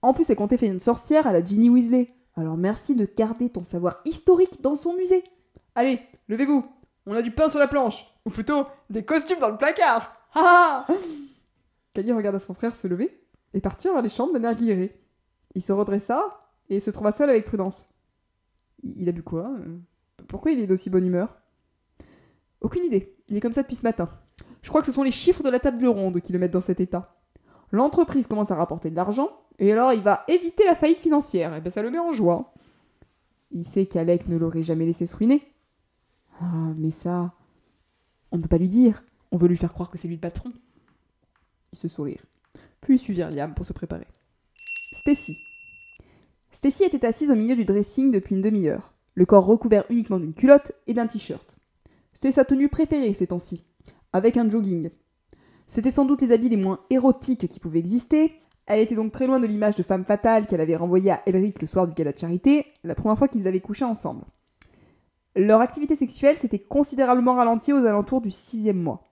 En 0.00 0.14
plus, 0.14 0.24
c'est 0.24 0.34
qu'on 0.34 0.48
t'ait 0.48 0.56
fait 0.56 0.68
une 0.68 0.80
sorcière 0.80 1.26
à 1.26 1.32
la 1.32 1.44
Ginny 1.44 1.68
Weasley. 1.68 2.08
Alors 2.34 2.56
merci 2.56 2.96
de 2.96 3.06
garder 3.14 3.50
ton 3.50 3.62
savoir 3.62 4.00
historique 4.06 4.62
dans 4.62 4.74
son 4.74 4.94
musée. 4.94 5.22
Allez, 5.74 6.00
levez-vous. 6.28 6.64
On 7.04 7.14
a 7.14 7.20
du 7.20 7.30
pain 7.30 7.50
sur 7.50 7.58
la 7.58 7.68
planche. 7.68 8.06
Ou 8.24 8.30
plutôt, 8.30 8.66
des 8.88 9.04
costumes 9.04 9.38
dans 9.38 9.50
le 9.50 9.58
placard. 9.58 10.16
Ha 10.34 10.86
Kali 11.92 12.10
regarda 12.12 12.38
son 12.38 12.54
frère 12.54 12.74
se 12.74 12.86
lever 12.86 13.22
et 13.52 13.60
partir 13.60 13.92
vers 13.92 14.00
les 14.00 14.08
chambres 14.08 14.32
d'un 14.38 14.56
air. 14.56 14.88
Il 15.54 15.60
se 15.60 15.72
redressa 15.72 16.40
et 16.70 16.80
se 16.80 16.90
trouva 16.90 17.12
seul 17.12 17.28
avec 17.28 17.44
Prudence. 17.44 17.86
Il 18.82 19.06
a 19.10 19.12
bu 19.12 19.22
quoi? 19.22 19.50
Pourquoi 20.26 20.52
il 20.52 20.60
est 20.60 20.66
d'aussi 20.66 20.88
bonne 20.88 21.06
humeur? 21.06 21.36
Aucune 22.62 22.84
idée. 22.84 23.14
Il 23.28 23.36
est 23.36 23.40
comme 23.40 23.52
ça 23.52 23.62
depuis 23.62 23.76
ce 23.76 23.82
matin. 23.82 24.08
Je 24.62 24.68
crois 24.68 24.80
que 24.80 24.86
ce 24.86 24.92
sont 24.92 25.02
les 25.02 25.10
chiffres 25.10 25.42
de 25.42 25.50
la 25.50 25.60
table 25.60 25.86
ronde 25.86 26.20
qui 26.20 26.32
le 26.32 26.38
mettent 26.38 26.52
dans 26.52 26.60
cet 26.60 26.80
état. 26.80 27.16
L'entreprise 27.72 28.26
commence 28.26 28.50
à 28.50 28.54
rapporter 28.54 28.90
de 28.90 28.96
l'argent, 28.96 29.30
et 29.58 29.72
alors 29.72 29.92
il 29.92 30.02
va 30.02 30.24
éviter 30.28 30.64
la 30.64 30.74
faillite 30.74 31.00
financière. 31.00 31.54
Et 31.54 31.60
ben 31.60 31.70
ça 31.70 31.82
le 31.82 31.90
met 31.90 31.98
en 31.98 32.12
joie. 32.12 32.54
Il 33.50 33.64
sait 33.64 33.86
qu'Alec 33.86 34.28
ne 34.28 34.36
l'aurait 34.36 34.62
jamais 34.62 34.86
laissé 34.86 35.06
se 35.06 35.16
ruiner. 35.16 35.42
Ah, 36.40 36.72
mais 36.76 36.90
ça, 36.90 37.32
on 38.30 38.36
ne 38.36 38.42
peut 38.42 38.48
pas 38.48 38.58
lui 38.58 38.68
dire. 38.68 39.02
On 39.30 39.36
veut 39.36 39.48
lui 39.48 39.56
faire 39.56 39.72
croire 39.72 39.90
que 39.90 39.98
c'est 39.98 40.08
lui 40.08 40.16
le 40.16 40.20
patron. 40.20 40.52
Il 41.72 41.78
se 41.78 41.88
sourit. 41.88 42.18
Puis 42.80 42.98
suivirent 42.98 43.30
Liam 43.30 43.54
pour 43.54 43.66
se 43.66 43.72
préparer. 43.72 44.06
Stacy. 45.00 45.36
Stacy 46.52 46.84
était 46.84 47.06
assise 47.06 47.30
au 47.30 47.34
milieu 47.34 47.56
du 47.56 47.64
dressing 47.64 48.10
depuis 48.10 48.34
une 48.34 48.42
demi-heure, 48.42 48.92
le 49.14 49.26
corps 49.26 49.46
recouvert 49.46 49.84
uniquement 49.90 50.20
d'une 50.20 50.34
culotte 50.34 50.72
et 50.86 50.94
d'un 50.94 51.06
t-shirt. 51.06 51.56
C'était 52.22 52.34
sa 52.34 52.44
tenue 52.44 52.68
préférée 52.68 53.14
ces 53.14 53.26
temps-ci, 53.26 53.64
avec 54.12 54.36
un 54.36 54.48
jogging, 54.48 54.90
c'était 55.66 55.90
sans 55.90 56.04
doute 56.04 56.22
les 56.22 56.30
habits 56.30 56.50
les 56.50 56.56
moins 56.56 56.78
érotiques 56.88 57.48
qui 57.48 57.58
pouvaient 57.58 57.80
exister. 57.80 58.34
Elle 58.66 58.78
était 58.78 58.94
donc 58.94 59.10
très 59.10 59.26
loin 59.26 59.40
de 59.40 59.46
l'image 59.46 59.74
de 59.74 59.82
femme 59.82 60.04
fatale 60.04 60.46
qu'elle 60.46 60.60
avait 60.60 60.76
renvoyée 60.76 61.10
à 61.10 61.20
Elric 61.26 61.60
le 61.60 61.66
soir 61.66 61.88
du 61.88 61.94
gala 61.94 62.12
de 62.12 62.18
charité, 62.20 62.66
la 62.84 62.94
première 62.94 63.18
fois 63.18 63.26
qu'ils 63.26 63.48
avaient 63.48 63.58
couché 63.58 63.84
ensemble. 63.84 64.22
Leur 65.34 65.60
activité 65.60 65.96
sexuelle 65.96 66.36
s'était 66.36 66.60
considérablement 66.60 67.34
ralentie 67.34 67.72
aux 67.72 67.84
alentours 67.84 68.20
du 68.20 68.30
sixième 68.30 68.80
mois. 68.80 69.10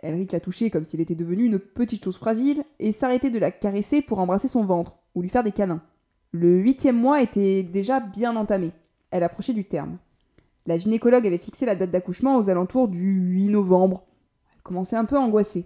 Elric 0.00 0.30
la 0.30 0.38
touchait 0.38 0.70
comme 0.70 0.84
s'il 0.84 1.00
était 1.00 1.16
devenu 1.16 1.46
une 1.46 1.58
petite 1.58 2.04
chose 2.04 2.16
fragile 2.16 2.62
et 2.78 2.92
s'arrêtait 2.92 3.32
de 3.32 3.40
la 3.40 3.50
caresser 3.50 4.02
pour 4.02 4.20
embrasser 4.20 4.46
son 4.46 4.64
ventre 4.64 4.98
ou 5.16 5.22
lui 5.22 5.30
faire 5.30 5.42
des 5.42 5.50
câlins. 5.50 5.82
Le 6.30 6.60
huitième 6.60 6.96
mois 6.96 7.20
était 7.20 7.64
déjà 7.64 7.98
bien 7.98 8.36
entamé. 8.36 8.70
Elle 9.10 9.24
approchait 9.24 9.52
du 9.52 9.64
terme. 9.64 9.98
La 10.66 10.76
gynécologue 10.76 11.26
avait 11.26 11.38
fixé 11.38 11.64
la 11.64 11.76
date 11.76 11.90
d'accouchement 11.90 12.36
aux 12.36 12.48
alentours 12.50 12.88
du 12.88 13.20
8 13.20 13.50
novembre. 13.50 14.04
Elle 14.54 14.62
commençait 14.62 14.96
un 14.96 15.04
peu 15.04 15.16
à 15.16 15.20
angoisser. 15.20 15.64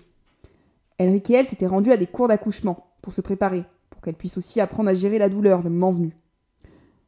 Elric 0.99 1.31
et 1.31 1.35
elle 1.35 1.49
s'étaient 1.49 1.67
rendus 1.67 1.93
à 1.93 1.97
des 1.97 2.07
cours 2.07 2.29
d'accouchement 2.29 2.93
pour 3.01 3.15
se 3.15 3.23
préparer, 3.23 3.65
pour 3.89 4.03
qu'elle 4.03 4.15
puisse 4.15 4.37
aussi 4.37 4.61
apprendre 4.61 4.91
à 4.91 4.95
gérer 4.95 5.19
la 5.19 5.31
douleur 5.31 5.63
le 5.63 5.71
moment 5.71 5.93
venu. 5.93 6.15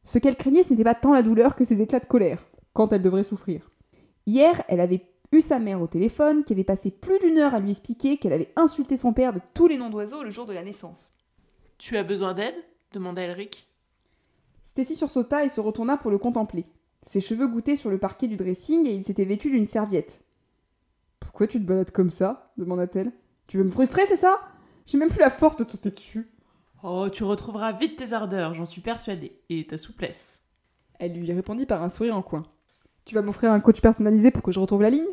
Ce 0.03 0.17
qu'elle 0.17 0.35
craignait, 0.35 0.63
ce 0.63 0.71
n'était 0.71 0.83
pas 0.83 0.95
tant 0.95 1.13
la 1.13 1.21
douleur 1.21 1.55
que 1.55 1.63
ses 1.63 1.81
éclats 1.81 1.99
de 1.99 2.05
colère, 2.05 2.43
quand 2.73 2.91
elle 2.91 3.03
devrait 3.03 3.23
souffrir. 3.23 3.69
Hier, 4.25 4.63
elle 4.67 4.79
avait 4.79 5.05
eu 5.31 5.41
sa 5.41 5.59
mère 5.59 5.81
au 5.81 5.87
téléphone, 5.87 6.43
qui 6.43 6.53
avait 6.53 6.63
passé 6.63 6.89
plus 6.89 7.19
d'une 7.19 7.37
heure 7.37 7.53
à 7.53 7.59
lui 7.59 7.69
expliquer 7.69 8.17
qu'elle 8.17 8.33
avait 8.33 8.51
insulté 8.55 8.97
son 8.97 9.13
père 9.13 9.33
de 9.33 9.41
tous 9.53 9.67
les 9.67 9.77
noms 9.77 9.89
d'oiseaux 9.89 10.23
le 10.23 10.31
jour 10.31 10.47
de 10.47 10.53
la 10.53 10.63
naissance. 10.63 11.11
Tu 11.77 11.97
as 11.97 12.03
besoin 12.03 12.33
d'aide? 12.33 12.55
demanda 12.91 13.21
Elric. 13.21 13.67
Stacy 14.63 14.95
sursauta 14.95 15.45
et 15.45 15.49
se 15.49 15.61
retourna 15.61 15.97
pour 15.97 16.09
le 16.09 16.17
contempler. 16.17 16.65
Ses 17.03 17.19
cheveux 17.19 17.47
goûtaient 17.47 17.75
sur 17.75 17.89
le 17.89 17.97
parquet 17.97 18.27
du 18.27 18.37
dressing 18.37 18.87
et 18.87 18.93
il 18.93 19.03
s'était 19.03 19.25
vêtu 19.25 19.51
d'une 19.51 19.67
serviette. 19.67 20.23
Pourquoi 21.19 21.47
tu 21.47 21.59
te 21.59 21.65
balades 21.65 21.91
comme 21.91 22.09
ça 22.09 22.53
demanda-t-elle. 22.57 23.11
Tu 23.47 23.57
veux 23.57 23.63
me 23.63 23.69
frustrer, 23.69 24.05
c'est 24.05 24.17
ça? 24.17 24.39
J'ai 24.85 24.97
même 24.97 25.09
plus 25.09 25.19
la 25.19 25.29
force 25.29 25.57
de 25.57 25.69
sauter 25.69 25.91
dessus. 25.91 26.31
Oh, 26.81 27.09
tu 27.09 27.23
retrouveras 27.23 27.71
vite 27.71 27.97
tes 27.97 28.13
ardeurs, 28.13 28.53
j'en 28.53 28.65
suis 28.65 28.81
persuadée, 28.81 29.39
et 29.49 29.65
ta 29.65 29.77
souplesse. 29.77 30.41
Elle 30.99 31.13
lui 31.13 31.31
répondit 31.31 31.65
par 31.65 31.83
un 31.83 31.89
sourire 31.89 32.17
en 32.17 32.21
coin. 32.21 32.43
Tu 33.05 33.15
vas 33.15 33.21
m'offrir 33.21 33.51
un 33.51 33.59
coach 33.59 33.81
personnalisé 33.81 34.31
pour 34.31 34.43
que 34.43 34.51
je 34.51 34.59
retrouve 34.59 34.81
la 34.81 34.89
ligne? 34.89 35.07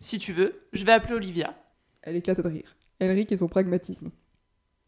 Si 0.00 0.18
tu 0.18 0.32
veux, 0.32 0.66
je 0.72 0.84
vais 0.84 0.92
appeler 0.92 1.14
Olivia. 1.14 1.54
Elle 2.02 2.16
éclata 2.16 2.42
de 2.42 2.48
rire. 2.48 2.76
Elric 2.98 3.30
et 3.32 3.36
son 3.36 3.48
pragmatisme. 3.48 4.10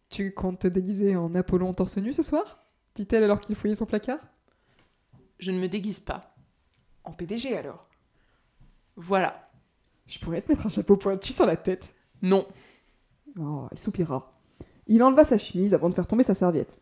Tu 0.09 0.33
comptes 0.35 0.61
te 0.61 0.69
déguiser 0.69 1.17
en 1.17 1.35
Apollon 1.35 1.73
torse 1.73 1.99
nu 1.99 2.13
ce 2.13 2.23
soir? 2.23 2.61
dit-elle 2.95 3.25
alors 3.25 3.41
qu'il 3.41 3.57
fouillait 3.57 3.75
son 3.75 3.87
placard. 3.87 4.21
Je 5.39 5.51
ne 5.51 5.59
me 5.59 5.69
déguise 5.69 5.99
pas. 5.99 6.34
En 7.05 7.13
PDG 7.13 7.57
alors 7.57 7.87
Voilà. 8.97 9.49
Je 10.07 10.19
pourrais 10.19 10.43
te 10.43 10.51
mettre 10.53 10.67
un 10.67 10.71
chapeau 10.71 10.97
pointu 10.97 11.33
sur 11.33 11.47
la 11.47 11.57
tête. 11.57 11.95
Non, 12.23 12.47
Oh, 13.41 13.67
elle 13.73 13.79
soupira. 13.79 14.33
Il 14.87 15.03
enleva 15.03 15.25
sa 15.25 15.39
chemise 15.39 15.75
avant 15.75 15.89
de 15.89 15.95
faire 15.95 16.07
tomber 16.07 16.23
sa 16.23 16.35
serviette. 16.35 16.79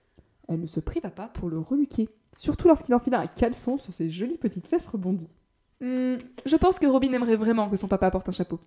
Elle 0.48 0.60
ne 0.60 0.66
se 0.66 0.80
priva 0.80 1.08
pas 1.10 1.28
pour 1.28 1.48
le 1.48 1.58
reluquer, 1.58 2.08
surtout 2.32 2.68
lorsqu'il 2.68 2.94
enfila 2.94 3.20
un 3.20 3.26
caleçon 3.26 3.78
sur 3.78 3.92
ses 3.92 4.10
jolies 4.10 4.36
petites 4.36 4.66
fesses 4.66 4.86
rebondies. 4.88 5.34
Hmm, 5.80 6.16
je 6.44 6.56
pense 6.56 6.78
que 6.78 6.86
Robin 6.86 7.12
aimerait 7.12 7.36
vraiment 7.36 7.70
que 7.70 7.76
son 7.76 7.88
papa 7.88 8.10
porte 8.10 8.28
un 8.28 8.32
chapeau. 8.32 8.60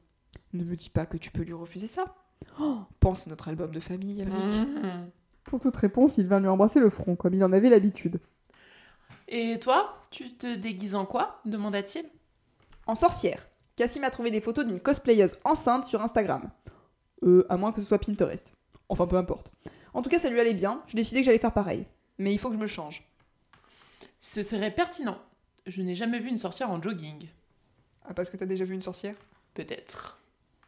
Ne 0.54 0.64
me 0.64 0.76
dis 0.76 0.90
pas 0.90 1.06
que 1.06 1.18
tu 1.18 1.32
peux 1.32 1.44
lui 1.44 1.54
refuser 1.54 1.88
ça. 1.88 2.06
Oh, 2.60 2.80
pense 3.00 3.28
à 3.28 3.30
notre 3.30 3.50
album 3.50 3.72
de 3.72 3.80
famille, 3.80 4.22
Elric. 4.22 4.36
Mhm. 4.36 5.10
Pour 5.44 5.60
toute 5.60 5.76
réponse, 5.76 6.18
il 6.18 6.28
vint 6.28 6.40
lui 6.40 6.48
embrasser 6.48 6.80
le 6.80 6.90
front, 6.90 7.16
comme 7.16 7.34
il 7.36 7.44
en 7.44 7.54
avait 7.54 7.70
l'habitude. 7.70 8.20
Et 9.28 9.60
toi, 9.60 10.02
tu 10.12 10.34
te 10.36 10.56
déguises 10.56 10.96
en 10.96 11.06
quoi 11.06 11.42
demanda-t-il. 11.46 12.06
En 12.88 12.96
sorcière. 12.96 13.46
Cassie 13.76 14.00
m'a 14.00 14.10
trouvé 14.10 14.32
des 14.32 14.42
photos 14.42 14.66
d'une 14.66 14.80
cosplayeuse 14.80 15.38
enceinte 15.44 15.86
sur 15.86 16.02
Instagram. 16.02 16.50
Euh, 17.24 17.46
à 17.50 17.58
moins 17.58 17.72
que 17.72 17.82
ce 17.82 17.88
soit 17.88 18.00
Pinterest. 18.00 18.54
Enfin, 18.90 19.08
peu 19.08 19.18
importe. 19.18 19.52
En 19.94 20.02
tout 20.02 20.10
cas, 20.10 20.20
ça 20.20 20.30
lui 20.30 20.40
allait 20.40 20.54
bien. 20.54 20.84
J'ai 20.88 20.96
décidé 20.96 21.22
que 21.22 21.26
j'allais 21.26 21.40
faire 21.40 21.54
pareil. 21.54 21.86
Mais 22.18 22.34
il 22.34 22.40
faut 22.40 22.50
que 22.50 22.56
je 22.56 22.62
me 22.62 22.68
change. 22.68 23.04
Ce 24.22 24.44
serait 24.44 24.72
pertinent. 24.72 25.18
Je 25.66 25.82
n'ai 25.82 25.96
jamais 25.96 26.20
vu 26.20 26.30
une 26.30 26.40
sorcière 26.40 26.70
en 26.70 26.82
jogging. 26.82 27.28
Ah, 28.08 28.14
parce 28.14 28.30
que 28.30 28.38
t'as 28.38 28.46
déjà 28.46 28.64
vu 28.66 28.76
une 28.76 28.82
sorcière? 28.82 29.16
Peut-être. 29.54 30.22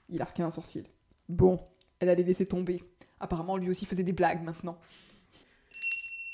Il 0.09 0.21
arquait 0.21 0.43
un 0.43 0.51
sourcil. 0.51 0.85
Bon, 1.29 1.59
elle 1.99 2.09
allait 2.09 2.23
laisser 2.23 2.45
tomber. 2.45 2.83
Apparemment, 3.19 3.57
lui 3.57 3.69
aussi 3.69 3.85
faisait 3.85 4.03
des 4.03 4.13
blagues 4.13 4.43
maintenant. 4.43 4.77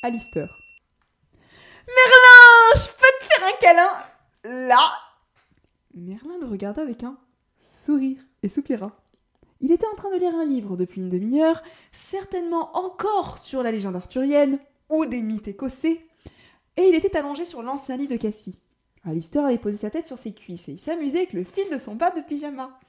Alistair. 0.02 0.63
Merlin, 1.88 2.76
je 2.76 2.88
peux 2.88 3.20
te 3.20 3.26
faire 3.26 3.48
un 3.48 3.58
câlin 3.60 4.68
Là 4.68 4.86
Merlin 5.94 6.38
le 6.40 6.48
regarda 6.48 6.82
avec 6.82 7.04
un 7.04 7.18
sourire 7.60 8.20
et 8.42 8.50
soupira. 8.50 8.92
Il 9.62 9.72
était 9.72 9.88
en 9.88 9.96
train 9.96 10.12
de 10.12 10.20
lire 10.20 10.36
un 10.36 10.46
livre 10.46 10.76
depuis 10.76 11.02
une 11.02 11.10
demi-heure, 11.10 11.62
certainement 11.92 12.76
encore 12.78 13.38
sur 13.38 13.64
la 13.64 13.72
légende 13.72 13.96
arthurienne 13.96 14.60
ou 14.90 15.06
des 15.06 15.22
mythes 15.22 15.48
écossais, 15.48 16.06
et 16.76 16.82
il 16.82 16.96
était 16.96 17.16
allongé 17.16 17.46
sur 17.46 17.62
l'ancien 17.64 17.96
lit 17.96 18.08
de 18.08 18.18
Cassie. 18.18 18.60
Alistair 19.06 19.46
avait 19.46 19.58
posé 19.58 19.78
sa 19.78 19.90
tête 19.90 20.08
sur 20.08 20.18
ses 20.18 20.34
cuisses 20.34 20.70
et 20.70 20.74
il 20.74 20.80
s'amusait 20.80 21.20
avec 21.20 21.34
le 21.34 21.44
fil 21.44 21.70
de 21.72 21.78
son 21.78 21.96
bas 21.96 22.12
de 22.12 22.22
pyjama. 22.22 22.80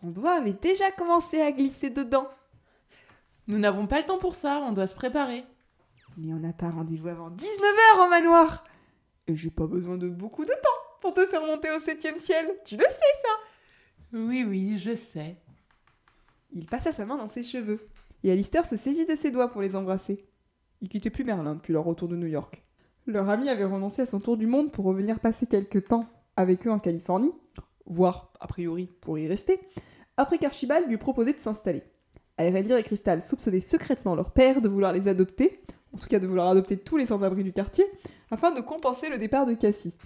Son 0.00 0.08
doigt 0.08 0.32
avait 0.32 0.54
déjà 0.54 0.90
commencé 0.90 1.40
à 1.40 1.52
glisser 1.52 1.90
dedans. 1.90 2.28
Nous 3.46 3.58
n'avons 3.58 3.86
pas 3.86 3.98
le 3.98 4.06
temps 4.06 4.18
pour 4.18 4.34
ça, 4.34 4.62
on 4.66 4.72
doit 4.72 4.86
se 4.86 4.94
préparer. 4.94 5.44
Mais 6.22 6.34
on 6.34 6.38
n'a 6.38 6.52
pas 6.52 6.68
rendez-vous 6.68 7.08
avant 7.08 7.30
19h 7.30 8.04
au 8.04 8.10
manoir. 8.10 8.64
Et 9.26 9.34
j'ai 9.34 9.50
pas 9.50 9.66
besoin 9.66 9.96
de 9.96 10.08
beaucoup 10.08 10.44
de 10.44 10.50
temps 10.50 10.98
pour 11.00 11.14
te 11.14 11.24
faire 11.24 11.40
monter 11.40 11.70
au 11.70 11.80
septième 11.80 12.18
ciel. 12.18 12.46
Tu 12.66 12.76
le 12.76 12.84
sais, 12.84 12.90
ça 13.22 14.18
Oui, 14.18 14.44
oui, 14.44 14.76
je 14.76 14.94
sais. 14.94 15.36
Il 16.52 16.66
passa 16.66 16.92
sa 16.92 17.06
main 17.06 17.16
dans 17.16 17.28
ses 17.28 17.42
cheveux. 17.42 17.88
Et 18.22 18.30
Alistair 18.30 18.66
se 18.66 18.76
saisit 18.76 19.06
de 19.06 19.16
ses 19.16 19.30
doigts 19.30 19.50
pour 19.50 19.62
les 19.62 19.74
embrasser. 19.74 20.26
Il 20.82 20.90
quittait 20.90 21.08
plus 21.08 21.24
Merlin 21.24 21.54
depuis 21.54 21.72
leur 21.72 21.84
retour 21.84 22.08
de 22.08 22.16
New 22.16 22.26
York. 22.26 22.62
Leur 23.06 23.30
ami 23.30 23.48
avait 23.48 23.64
renoncé 23.64 24.02
à 24.02 24.06
son 24.06 24.20
tour 24.20 24.36
du 24.36 24.46
monde 24.46 24.72
pour 24.72 24.84
revenir 24.84 25.20
passer 25.20 25.46
quelques 25.46 25.88
temps 25.88 26.06
avec 26.36 26.66
eux 26.66 26.70
en 26.70 26.78
Californie, 26.78 27.32
voire, 27.86 28.32
a 28.40 28.46
priori, 28.46 28.90
pour 29.00 29.18
y 29.18 29.26
rester, 29.26 29.58
après 30.18 30.36
qu'Archibald 30.36 30.86
lui 30.86 30.98
proposait 30.98 31.32
de 31.32 31.38
s'installer. 31.38 31.82
Aéredir 32.36 32.76
et 32.76 32.82
Crystal 32.82 33.22
soupçonnaient 33.22 33.60
secrètement 33.60 34.14
leur 34.14 34.32
père 34.32 34.60
de 34.60 34.68
vouloir 34.68 34.92
les 34.92 35.08
adopter, 35.08 35.62
en 35.94 35.98
tout 35.98 36.08
cas 36.08 36.18
de 36.18 36.26
vouloir 36.26 36.48
adopter 36.48 36.76
tous 36.76 36.96
les 36.96 37.06
sans-abri 37.06 37.44
du 37.44 37.52
quartier, 37.52 37.84
afin 38.30 38.50
de 38.50 38.60
compenser 38.60 39.08
le 39.08 39.18
départ 39.18 39.46
de 39.46 39.54
Cassie. 39.54 39.96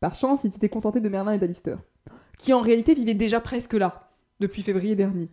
Par 0.00 0.14
chance, 0.14 0.44
ils 0.44 0.52
s'étaient 0.52 0.68
contentés 0.68 1.00
de 1.00 1.08
Merlin 1.08 1.32
et 1.32 1.38
d'Alistair, 1.38 1.78
qui 2.38 2.52
en 2.52 2.60
réalité 2.60 2.94
vivaient 2.94 3.14
déjà 3.14 3.40
presque 3.40 3.74
là, 3.74 4.10
depuis 4.40 4.62
février 4.62 4.96
dernier. 4.96 5.28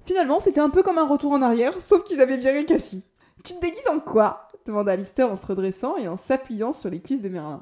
Finalement, 0.00 0.40
c'était 0.40 0.60
un 0.60 0.70
peu 0.70 0.82
comme 0.82 0.98
un 0.98 1.06
retour 1.06 1.32
en 1.32 1.42
arrière, 1.42 1.80
sauf 1.80 2.04
qu'ils 2.04 2.20
avaient 2.20 2.36
viré 2.36 2.64
Cassie. 2.64 3.04
Tu 3.44 3.54
te 3.54 3.60
déguises 3.60 3.88
en 3.88 4.00
quoi? 4.00 4.48
demanda 4.66 4.92
Alistair 4.92 5.30
en 5.30 5.36
se 5.36 5.46
redressant 5.46 5.96
et 5.96 6.08
en 6.08 6.16
s'appuyant 6.16 6.72
sur 6.72 6.90
les 6.90 7.00
cuisses 7.00 7.22
de 7.22 7.28
Merlin. 7.28 7.60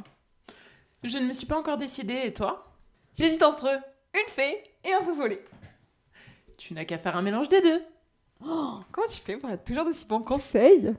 Je 1.03 1.19
ne 1.19 1.27
me 1.27 1.33
suis 1.33 1.47
pas 1.47 1.59
encore 1.59 1.79
décidée, 1.79 2.23
et 2.25 2.35
toi? 2.35 2.67
J'hésite 3.17 3.43
entre 3.43 3.69
eux, 3.69 3.79
une 4.15 4.29
fée 4.29 4.63
et 4.85 4.93
un 4.93 5.03
feu 5.03 5.15
follet. 5.15 5.45
Tu 6.59 6.75
n'as 6.75 6.85
qu'à 6.85 6.99
faire 6.99 7.17
un 7.17 7.23
mélange 7.23 7.49
des 7.49 7.61
deux. 7.61 7.81
Oh, 8.45 8.79
comment 8.93 9.07
tu 9.09 9.21
fais 9.21 9.37
pour 9.37 9.51
être 9.51 9.65
toujours 9.65 9.85
de 9.85 9.93
si 9.93 10.05
bons 10.05 10.21
conseils? 10.21 10.95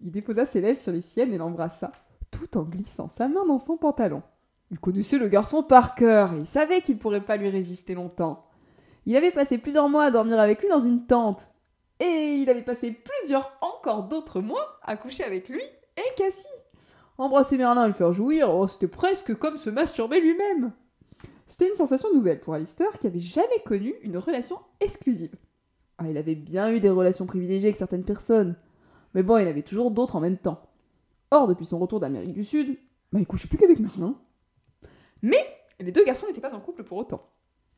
Il 0.00 0.10
déposa 0.10 0.46
ses 0.46 0.60
lèvres 0.60 0.80
sur 0.80 0.92
les 0.92 1.00
siennes 1.00 1.32
et 1.32 1.38
l'embrassa, 1.38 1.92
tout 2.30 2.56
en 2.56 2.62
glissant 2.62 3.08
sa 3.08 3.28
main 3.28 3.44
dans 3.44 3.58
son 3.58 3.76
pantalon. 3.76 4.22
Il 4.70 4.78
connaissait 4.78 5.18
le 5.18 5.28
garçon 5.28 5.62
par 5.62 5.94
cœur 5.94 6.34
et 6.34 6.38
il 6.38 6.46
savait 6.46 6.82
qu'il 6.82 6.98
pourrait 6.98 7.24
pas 7.24 7.36
lui 7.36 7.48
résister 7.48 7.94
longtemps. 7.94 8.46
Il 9.06 9.16
avait 9.16 9.30
passé 9.30 9.58
plusieurs 9.58 9.88
mois 9.88 10.04
à 10.04 10.10
dormir 10.10 10.38
avec 10.38 10.60
lui 10.60 10.68
dans 10.68 10.80
une 10.80 11.06
tente. 11.06 11.48
Et 12.00 12.36
il 12.40 12.50
avait 12.50 12.62
passé 12.62 12.92
plusieurs 12.92 13.58
encore 13.60 14.04
d'autres 14.04 14.40
mois 14.40 14.78
à 14.82 14.96
coucher 14.96 15.24
avec 15.24 15.48
lui 15.48 15.62
et 15.96 16.14
Cassie. 16.16 16.46
Embrasser 17.16 17.58
Merlin 17.58 17.84
et 17.84 17.88
le 17.88 17.94
faire 17.94 18.12
jouir, 18.12 18.54
oh, 18.54 18.68
c'était 18.68 18.86
presque 18.86 19.34
comme 19.34 19.56
se 19.56 19.70
masturber 19.70 20.20
lui-même. 20.20 20.72
C'était 21.46 21.68
une 21.68 21.76
sensation 21.76 22.12
nouvelle 22.14 22.38
pour 22.38 22.54
Alistair 22.54 22.98
qui 22.98 23.06
avait 23.08 23.18
jamais 23.18 23.62
connu 23.64 23.94
une 24.02 24.18
relation 24.18 24.58
exclusive. 24.80 25.34
Ah, 25.96 26.04
il 26.08 26.16
avait 26.16 26.36
bien 26.36 26.70
eu 26.70 26.78
des 26.78 26.90
relations 26.90 27.26
privilégiées 27.26 27.68
avec 27.68 27.76
certaines 27.76 28.04
personnes, 28.04 28.54
mais 29.14 29.22
bon, 29.22 29.38
il 29.38 29.48
avait 29.48 29.62
toujours 29.62 29.90
d'autres 29.90 30.16
en 30.16 30.20
même 30.20 30.38
temps. 30.38 30.62
Or, 31.30 31.46
depuis 31.46 31.64
son 31.64 31.78
retour 31.78 32.00
d'Amérique 32.00 32.32
du 32.32 32.44
Sud, 32.44 32.78
bah, 33.12 33.20
il 33.20 33.26
couchait 33.26 33.48
plus 33.48 33.58
qu'avec 33.58 33.78
Merlin. 33.78 34.16
Mais 35.22 35.44
les 35.80 35.92
deux 35.92 36.04
garçons 36.04 36.26
n'étaient 36.26 36.40
pas 36.40 36.54
en 36.54 36.60
couple 36.60 36.84
pour 36.84 36.98
autant. 36.98 37.28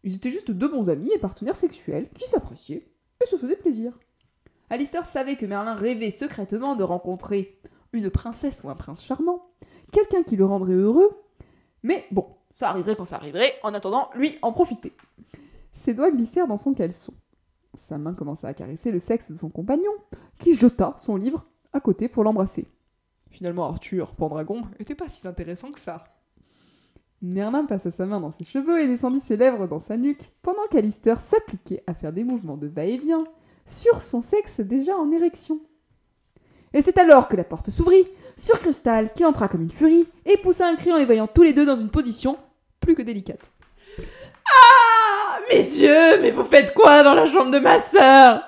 Ils 0.02 0.14
étaient 0.14 0.30
juste 0.30 0.50
deux 0.50 0.68
bons 0.68 0.88
amis 0.88 1.10
et 1.14 1.18
partenaires 1.18 1.56
sexuels 1.56 2.08
qui 2.14 2.28
s'appréciaient 2.28 2.88
et 3.22 3.26
se 3.26 3.36
faisaient 3.36 3.56
plaisir. 3.56 3.98
Alistair 4.70 5.04
savait 5.04 5.36
que 5.36 5.46
Merlin 5.46 5.74
rêvait 5.74 6.10
secrètement 6.10 6.76
de 6.76 6.84
rencontrer 6.84 7.60
une 7.92 8.08
princesse 8.08 8.62
ou 8.62 8.70
un 8.70 8.76
prince 8.76 9.02
charmant, 9.02 9.50
quelqu'un 9.92 10.22
qui 10.22 10.36
le 10.36 10.44
rendrait 10.44 10.74
heureux, 10.74 11.10
mais 11.82 12.06
bon, 12.12 12.26
ça 12.54 12.68
arriverait 12.68 12.94
quand 12.94 13.04
ça 13.04 13.16
arriverait, 13.16 13.52
en 13.62 13.74
attendant, 13.74 14.10
lui 14.14 14.38
en 14.42 14.52
profiter. 14.52 14.92
Ses 15.72 15.94
doigts 15.94 16.10
glissèrent 16.10 16.46
dans 16.46 16.56
son 16.56 16.72
caleçon. 16.72 17.14
Sa 17.74 17.98
main 17.98 18.14
commença 18.14 18.48
à 18.48 18.54
caresser 18.54 18.90
le 18.90 18.98
sexe 18.98 19.30
de 19.30 19.36
son 19.36 19.48
compagnon, 19.48 19.92
qui 20.38 20.54
jeta 20.54 20.94
son 20.96 21.16
livre 21.16 21.46
à 21.72 21.80
côté 21.80 22.08
pour 22.08 22.24
l'embrasser. 22.24 22.66
Finalement, 23.30 23.66
Arthur, 23.66 24.14
Pendragon, 24.16 24.62
était 24.78 24.94
pas 24.94 25.08
si 25.08 25.26
intéressant 25.26 25.70
que 25.70 25.80
ça. 25.80 26.04
Merlin 27.22 27.64
passa 27.64 27.90
sa 27.90 28.06
main 28.06 28.20
dans 28.20 28.32
ses 28.32 28.44
cheveux 28.44 28.80
et 28.80 28.88
descendit 28.88 29.20
ses 29.20 29.36
lèvres 29.36 29.68
dans 29.68 29.78
sa 29.78 29.96
nuque, 29.96 30.32
pendant 30.42 30.66
qu'Alistair 30.70 31.20
s'appliquait 31.20 31.84
à 31.86 31.94
faire 31.94 32.12
des 32.12 32.24
mouvements 32.24 32.56
de 32.56 32.66
va-et-vient 32.66 33.24
sur 33.66 34.02
son 34.02 34.22
sexe 34.22 34.60
déjà 34.60 34.96
en 34.96 35.12
érection. 35.12 35.60
Et 36.72 36.82
c'est 36.82 36.98
alors 36.98 37.28
que 37.28 37.36
la 37.36 37.44
porte 37.44 37.70
s'ouvrit 37.70 38.06
sur 38.36 38.58
Cristal, 38.60 39.12
qui 39.12 39.24
entra 39.24 39.48
comme 39.48 39.62
une 39.62 39.70
furie 39.70 40.06
et 40.24 40.38
poussa 40.38 40.68
un 40.68 40.76
cri 40.76 40.92
en 40.92 40.96
les 40.96 41.04
voyant 41.04 41.26
tous 41.26 41.42
les 41.42 41.52
deux 41.52 41.66
dans 41.66 41.76
une 41.76 41.90
position 41.90 42.38
plus 42.80 42.94
que 42.94 43.02
délicate. 43.02 43.40
Ah 43.98 45.09
Mes 45.50 45.56
yeux, 45.56 46.20
mais 46.20 46.30
vous 46.30 46.44
faites 46.44 46.74
quoi 46.74 47.02
dans 47.02 47.14
la 47.14 47.26
chambre 47.26 47.50
de 47.50 47.58
ma 47.58 47.78
sœur? 47.78 48.42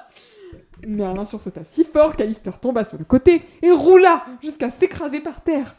Merlin 0.86 1.24
sursauta 1.24 1.64
si 1.64 1.84
fort 1.84 2.16
qu'Alistair 2.16 2.58
tomba 2.58 2.84
sur 2.84 2.98
le 2.98 3.04
côté 3.04 3.42
et 3.62 3.70
roula 3.70 4.24
jusqu'à 4.42 4.70
s'écraser 4.70 5.20
par 5.20 5.42
terre. 5.42 5.76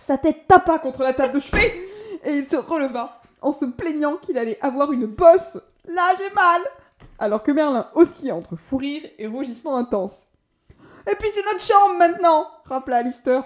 Sa 0.00 0.16
tête 0.16 0.46
tapa 0.46 0.78
contre 0.78 1.02
la 1.02 1.12
table 1.12 1.34
de 1.34 1.40
chevet 1.40 1.88
et 2.24 2.32
il 2.32 2.48
se 2.48 2.56
releva 2.56 3.20
en 3.40 3.52
se 3.52 3.64
plaignant 3.64 4.16
qu'il 4.16 4.38
allait 4.38 4.58
avoir 4.60 4.92
une 4.92 5.06
bosse. 5.06 5.58
Là, 5.86 6.14
j'ai 6.18 6.32
mal 6.34 6.62
Alors 7.18 7.42
que 7.42 7.50
Merlin 7.50 7.88
oscillait 7.94 8.32
entre 8.32 8.56
fou 8.56 8.76
rire 8.76 9.02
et 9.18 9.26
rougissement 9.26 9.76
intense. 9.76 10.26
Et 11.10 11.14
puis 11.16 11.28
c'est 11.34 11.44
notre 11.44 11.64
chambre 11.64 11.98
maintenant 11.98 12.46
rappela 12.64 12.98
Alistair. 12.98 13.44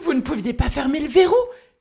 Vous 0.00 0.14
ne 0.14 0.20
pouviez 0.20 0.52
pas 0.52 0.70
fermer 0.70 1.00
le 1.00 1.08
verrou 1.08 1.34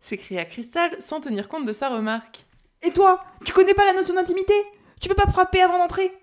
s'écria 0.05 0.45
Cristal 0.45 0.95
sans 0.99 1.19
tenir 1.19 1.49
compte 1.49 1.65
de 1.65 1.71
sa 1.71 1.89
remarque. 1.89 2.45
Et 2.85 2.91
toi 2.91 3.23
Tu 3.43 3.51
connais 3.51 3.73
pas 3.73 3.85
la 3.85 3.93
notion 3.93 4.13
d'intimité? 4.13 4.53
Tu 5.01 5.09
peux 5.09 5.15
pas 5.15 5.31
frapper 5.31 5.61
avant 5.61 5.79
d'entrer? 5.79 6.13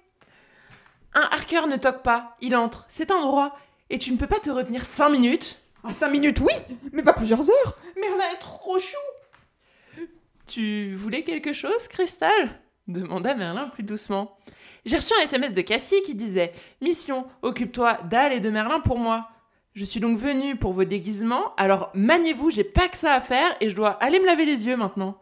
Un 1.15 1.29
harker 1.33 1.67
ne 1.67 1.77
toque 1.77 2.03
pas, 2.03 2.37
il 2.41 2.57
entre, 2.57 2.87
c'est 2.89 3.11
un 3.11 3.21
droit, 3.21 3.55
et 3.91 3.99
tu 3.99 4.13
ne 4.13 4.17
peux 4.17 4.27
pas 4.27 4.41
te 4.41 4.49
retenir 4.49 4.87
cinq 4.87 5.11
minutes? 5.11 5.61
À 5.85 5.93
cinq 5.93 6.09
minutes, 6.09 6.41
oui 6.41 6.55
Mais 6.93 7.03
pas 7.03 7.13
plusieurs 7.13 7.51
heures. 7.51 7.79
Merlin 8.01 8.33
est 8.33 8.39
trop 8.39 8.79
chou. 8.79 10.07
Tu 10.47 10.95
voulais 10.95 11.23
quelque 11.23 11.53
chose, 11.53 11.89
Cristal 11.89 12.61
demanda 12.89 13.35
Merlin 13.35 13.69
plus 13.69 13.83
doucement. 13.83 14.37
J'ai 14.85 14.97
reçu 14.97 15.13
un 15.19 15.23
SMS 15.23 15.53
de 15.53 15.63
Cassie 15.63 16.03
qui 16.05 16.15
disait 16.15 16.53
Mission, 16.81 17.27
occupe-toi 17.43 17.99
d'Al 18.05 18.33
et 18.33 18.41
de 18.41 18.51
Merlin 18.51 18.81
pour 18.81 18.99
moi. 18.99 19.29
Je 19.75 19.85
suis 19.85 20.01
donc 20.01 20.19
venue 20.19 20.57
pour 20.57 20.73
vos 20.73 20.85
déguisements, 20.85 21.55
alors 21.57 21.91
maniez-vous, 21.95 22.51
j'ai 22.51 22.65
pas 22.65 22.89
que 22.89 22.97
ça 22.97 23.15
à 23.15 23.21
faire 23.21 23.55
et 23.61 23.71
je 23.71 23.77
dois 23.77 23.91
aller 23.91 24.21
me 24.21 24.27
laver 24.27 24.45
les 24.45 24.67
yeux 24.67 24.77
maintenant. 24.77 25.17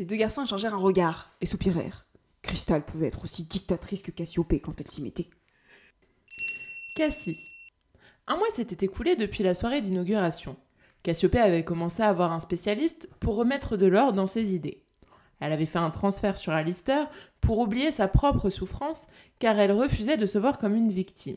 Les 0.00 0.06
deux 0.06 0.16
garçons 0.16 0.44
échangèrent 0.44 0.72
un 0.72 0.78
regard 0.78 1.30
et 1.42 1.46
soupirèrent. 1.46 2.06
Cristal 2.40 2.86
pouvait 2.86 3.08
être 3.08 3.24
aussi 3.24 3.44
dictatrice 3.44 4.00
que 4.00 4.10
Cassiopée 4.10 4.58
quand 4.58 4.80
elle 4.80 4.90
s'y 4.90 5.02
mettait. 5.02 5.28
Cassie. 6.96 7.38
Un 8.26 8.38
mois 8.38 8.48
s'était 8.50 8.86
écoulé 8.86 9.14
depuis 9.14 9.44
la 9.44 9.52
soirée 9.52 9.82
d'inauguration. 9.82 10.56
Cassiopée 11.02 11.40
avait 11.40 11.64
commencé 11.64 12.02
à 12.02 12.08
avoir 12.08 12.32
un 12.32 12.40
spécialiste 12.40 13.10
pour 13.20 13.36
remettre 13.36 13.76
de 13.76 13.84
l'ordre 13.84 14.14
dans 14.14 14.26
ses 14.26 14.54
idées. 14.54 14.86
Elle 15.38 15.52
avait 15.52 15.66
fait 15.66 15.78
un 15.78 15.90
transfert 15.90 16.38
sur 16.38 16.54
Alistair 16.54 17.10
pour 17.42 17.58
oublier 17.58 17.90
sa 17.90 18.08
propre 18.08 18.48
souffrance 18.48 19.06
car 19.38 19.60
elle 19.60 19.72
refusait 19.72 20.16
de 20.16 20.24
se 20.24 20.38
voir 20.38 20.56
comme 20.56 20.76
une 20.76 20.92
victime. 20.92 21.36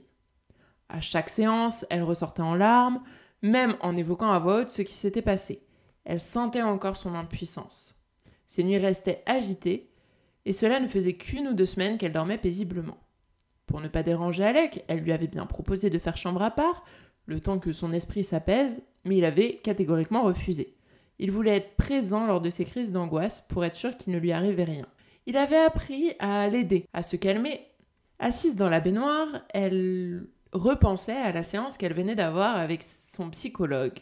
À 0.88 1.01
chaque 1.01 1.29
séance, 1.29 1.86
elle 1.89 2.03
ressortait 2.03 2.41
en 2.41 2.55
larmes, 2.55 3.03
même 3.41 3.75
en 3.82 3.98
évoquant 3.98 4.32
à 4.32 4.39
voix 4.39 4.62
haute 4.62 4.72
ce 4.72 4.84
qui 4.84 4.93
s'était 4.93 5.22
passé. 5.22 5.65
Elle 6.05 6.22
sentait 6.22 6.62
encore 6.62 6.96
son 6.96 7.13
impuissance. 7.13 7.93
Ses 8.53 8.63
nuits 8.63 8.77
restaient 8.77 9.24
agitées, 9.25 9.89
et 10.45 10.53
cela 10.53 10.79
ne 10.79 10.88
faisait 10.88 11.13
qu'une 11.13 11.48
ou 11.48 11.53
deux 11.55 11.65
semaines 11.65 11.98
qu'elle 11.98 12.13
dormait 12.13 12.38
paisiblement. 12.38 13.00
Pour 13.65 13.81
ne 13.81 13.88
pas 13.88 14.03
déranger 14.03 14.43
Alec, 14.43 14.83
elle 14.88 15.00
lui 15.00 15.12
avait 15.12 15.25
bien 15.25 15.48
proposé 15.48 15.89
de 15.89 15.98
faire 15.98 16.17
chambre 16.17 16.43
à 16.43 16.51
part, 16.51 16.86
le 17.25 17.39
temps 17.39 17.57
que 17.57 17.74
son 17.74 17.91
esprit 17.93 18.24
s'apaise, 18.24 18.83
mais 19.05 19.17
il 19.17 19.25
avait 19.25 19.55
catégoriquement 19.63 20.22
refusé. 20.22 20.77
Il 21.17 21.31
voulait 21.31 21.57
être 21.57 21.75
présent 21.77 22.27
lors 22.27 22.41
de 22.41 22.51
ses 22.51 22.63
crises 22.63 22.91
d'angoisse 22.91 23.43
pour 23.50 23.65
être 23.65 23.74
sûr 23.74 23.98
qu'il 23.98 24.13
ne 24.13 24.19
lui 24.19 24.31
arrivait 24.31 24.65
rien. 24.65 24.86
Il 25.25 25.36
avait 25.36 25.57
appris 25.57 26.12
à 26.19 26.48
l'aider, 26.48 26.86
à 26.93 27.01
se 27.01 27.15
calmer. 27.15 27.65
Assise 28.19 28.55
dans 28.55 28.69
la 28.69 28.81
baignoire, 28.81 29.29
elle 29.50 30.27
repensait 30.51 31.17
à 31.17 31.31
la 31.31 31.41
séance 31.41 31.75
qu'elle 31.75 31.95
venait 31.95 32.13
d'avoir 32.13 32.55
avec 32.57 32.83
son 33.15 33.31
psychologue. 33.31 33.98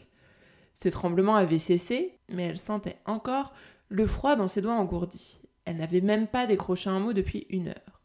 Ses 0.74 0.90
tremblements 0.90 1.36
avaient 1.36 1.58
cessé, 1.58 2.18
mais 2.28 2.42
elle 2.48 2.58
sentait 2.58 2.98
encore 3.06 3.54
le 3.92 4.06
froid 4.06 4.36
dans 4.36 4.48
ses 4.48 4.62
doigts 4.62 4.74
engourdis. 4.74 5.38
Elle 5.66 5.76
n'avait 5.76 6.00
même 6.00 6.26
pas 6.26 6.46
décroché 6.46 6.88
un 6.88 6.98
mot 6.98 7.12
depuis 7.12 7.46
une 7.50 7.68
heure. 7.68 8.00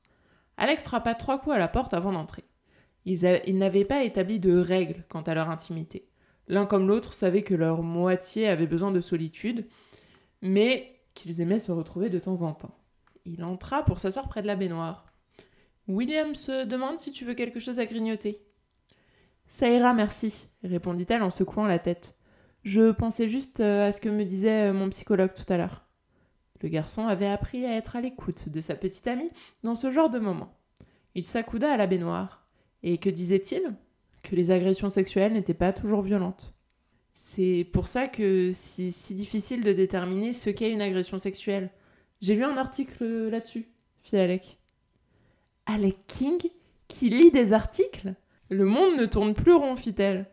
Alec 0.58 0.80
frappa 0.82 1.16
trois 1.16 1.40
coups 1.40 1.56
à 1.56 1.60
la 1.60 1.70
porte 1.70 1.94
avant 1.94 2.12
d'entrer. 2.12 2.44
Ils, 3.06 3.58
n'avaient 3.58 3.86
pas 3.86 4.04
établi 4.04 4.38
de 4.40 4.58
règles 4.58 5.06
quant 5.08 5.22
à 5.22 5.34
leur 5.34 5.50
intimité. 5.50 6.10
L'un 6.50 6.66
comme 6.66 6.90
l'autre 6.90 7.14
savaient 7.14 7.44
que 7.44 7.56
leur 7.56 7.84
moitié 7.84 8.50
avait 8.50 8.68
besoin 8.68 8.92
de 8.92 9.00
solitude, 9.00 9.66
mais 10.42 11.00
qu'ils 11.14 11.40
aimaient 11.40 11.60
se 11.60 11.72
retrouver 11.72 12.10
de 12.10 12.20
temps 12.20 12.42
en 12.42 12.52
temps. 12.52 12.78
Il 13.26 13.46
entra 13.46 13.86
pour 13.86 14.00
s'asseoir 14.00 14.28
près 14.28 14.42
de 14.42 14.48
la 14.48 14.58
baignoire. 14.58 15.06
William 15.88 16.36
se 16.36 16.66
demande 16.66 17.00
si 17.00 17.14
tu 17.14 17.24
veux 17.24 17.34
quelque 17.34 17.62
chose 17.62 17.80
à 17.80 17.86
grignoter. 17.86 18.42
Ça 19.48 19.70
ira, 19.70 19.94
merci, 19.94 20.48
répondit-elle 20.64 21.24
en 21.24 21.30
secouant 21.30 21.66
la 21.66 21.80
tête. 21.80 22.17
Je 22.68 22.92
pensais 22.92 23.30
juste 23.30 23.62
euh, 23.62 23.88
à 23.88 23.94
ce 23.94 24.02
que 24.02 24.10
me 24.10 24.26
disait 24.26 24.68
euh, 24.68 24.74
mon 24.74 24.90
psychologue 24.90 25.34
tout 25.34 25.46
à 25.48 25.56
l'heure. 25.56 25.86
Le 26.62 26.68
garçon 26.68 27.08
avait 27.08 27.30
appris 27.30 27.66
à 27.66 27.74
être 27.78 27.96
à 27.96 28.02
l'écoute 28.02 28.50
de 28.50 28.60
sa 28.60 28.76
petite 28.76 29.08
amie 29.08 29.30
dans 29.64 29.74
ce 29.74 29.90
genre 29.90 30.10
de 30.10 30.20
moment. 30.20 30.54
Il 31.16 31.24
s'accouda 31.24 31.72
à 31.72 31.78
la 31.78 31.88
baignoire. 31.88 32.46
Et 32.84 32.98
que 32.98 33.10
disait-il? 33.10 33.74
Que 34.22 34.36
les 34.36 34.52
agressions 34.52 34.90
sexuelles 34.90 35.32
n'étaient 35.32 35.54
pas 35.54 35.72
toujours 35.72 36.02
violentes. 36.02 36.54
C'est 37.14 37.66
pour 37.72 37.88
ça 37.88 38.10
que 38.10 38.52
c'est 38.52 38.92
si 38.92 39.16
difficile 39.16 39.64
de 39.64 39.72
déterminer 39.72 40.34
ce 40.34 40.50
qu'est 40.50 40.70
une 40.70 40.82
agression 40.82 41.20
sexuelle. 41.20 41.70
J'ai 42.20 42.36
lu 42.36 42.44
un 42.44 42.58
article 42.58 43.30
là-dessus, 43.30 43.70
fit 44.02 44.18
Alec. 44.18 44.58
Alec 45.68 46.00
King 46.08 46.40
Qui 46.90 47.12
lit 47.12 47.32
des 47.32 47.54
articles? 47.54 48.14
Le 48.50 48.66
monde 48.66 48.98
ne 48.98 49.06
tourne 49.06 49.36
plus 49.36 49.54
rond, 49.54 49.78
fit-elle. 49.78 50.26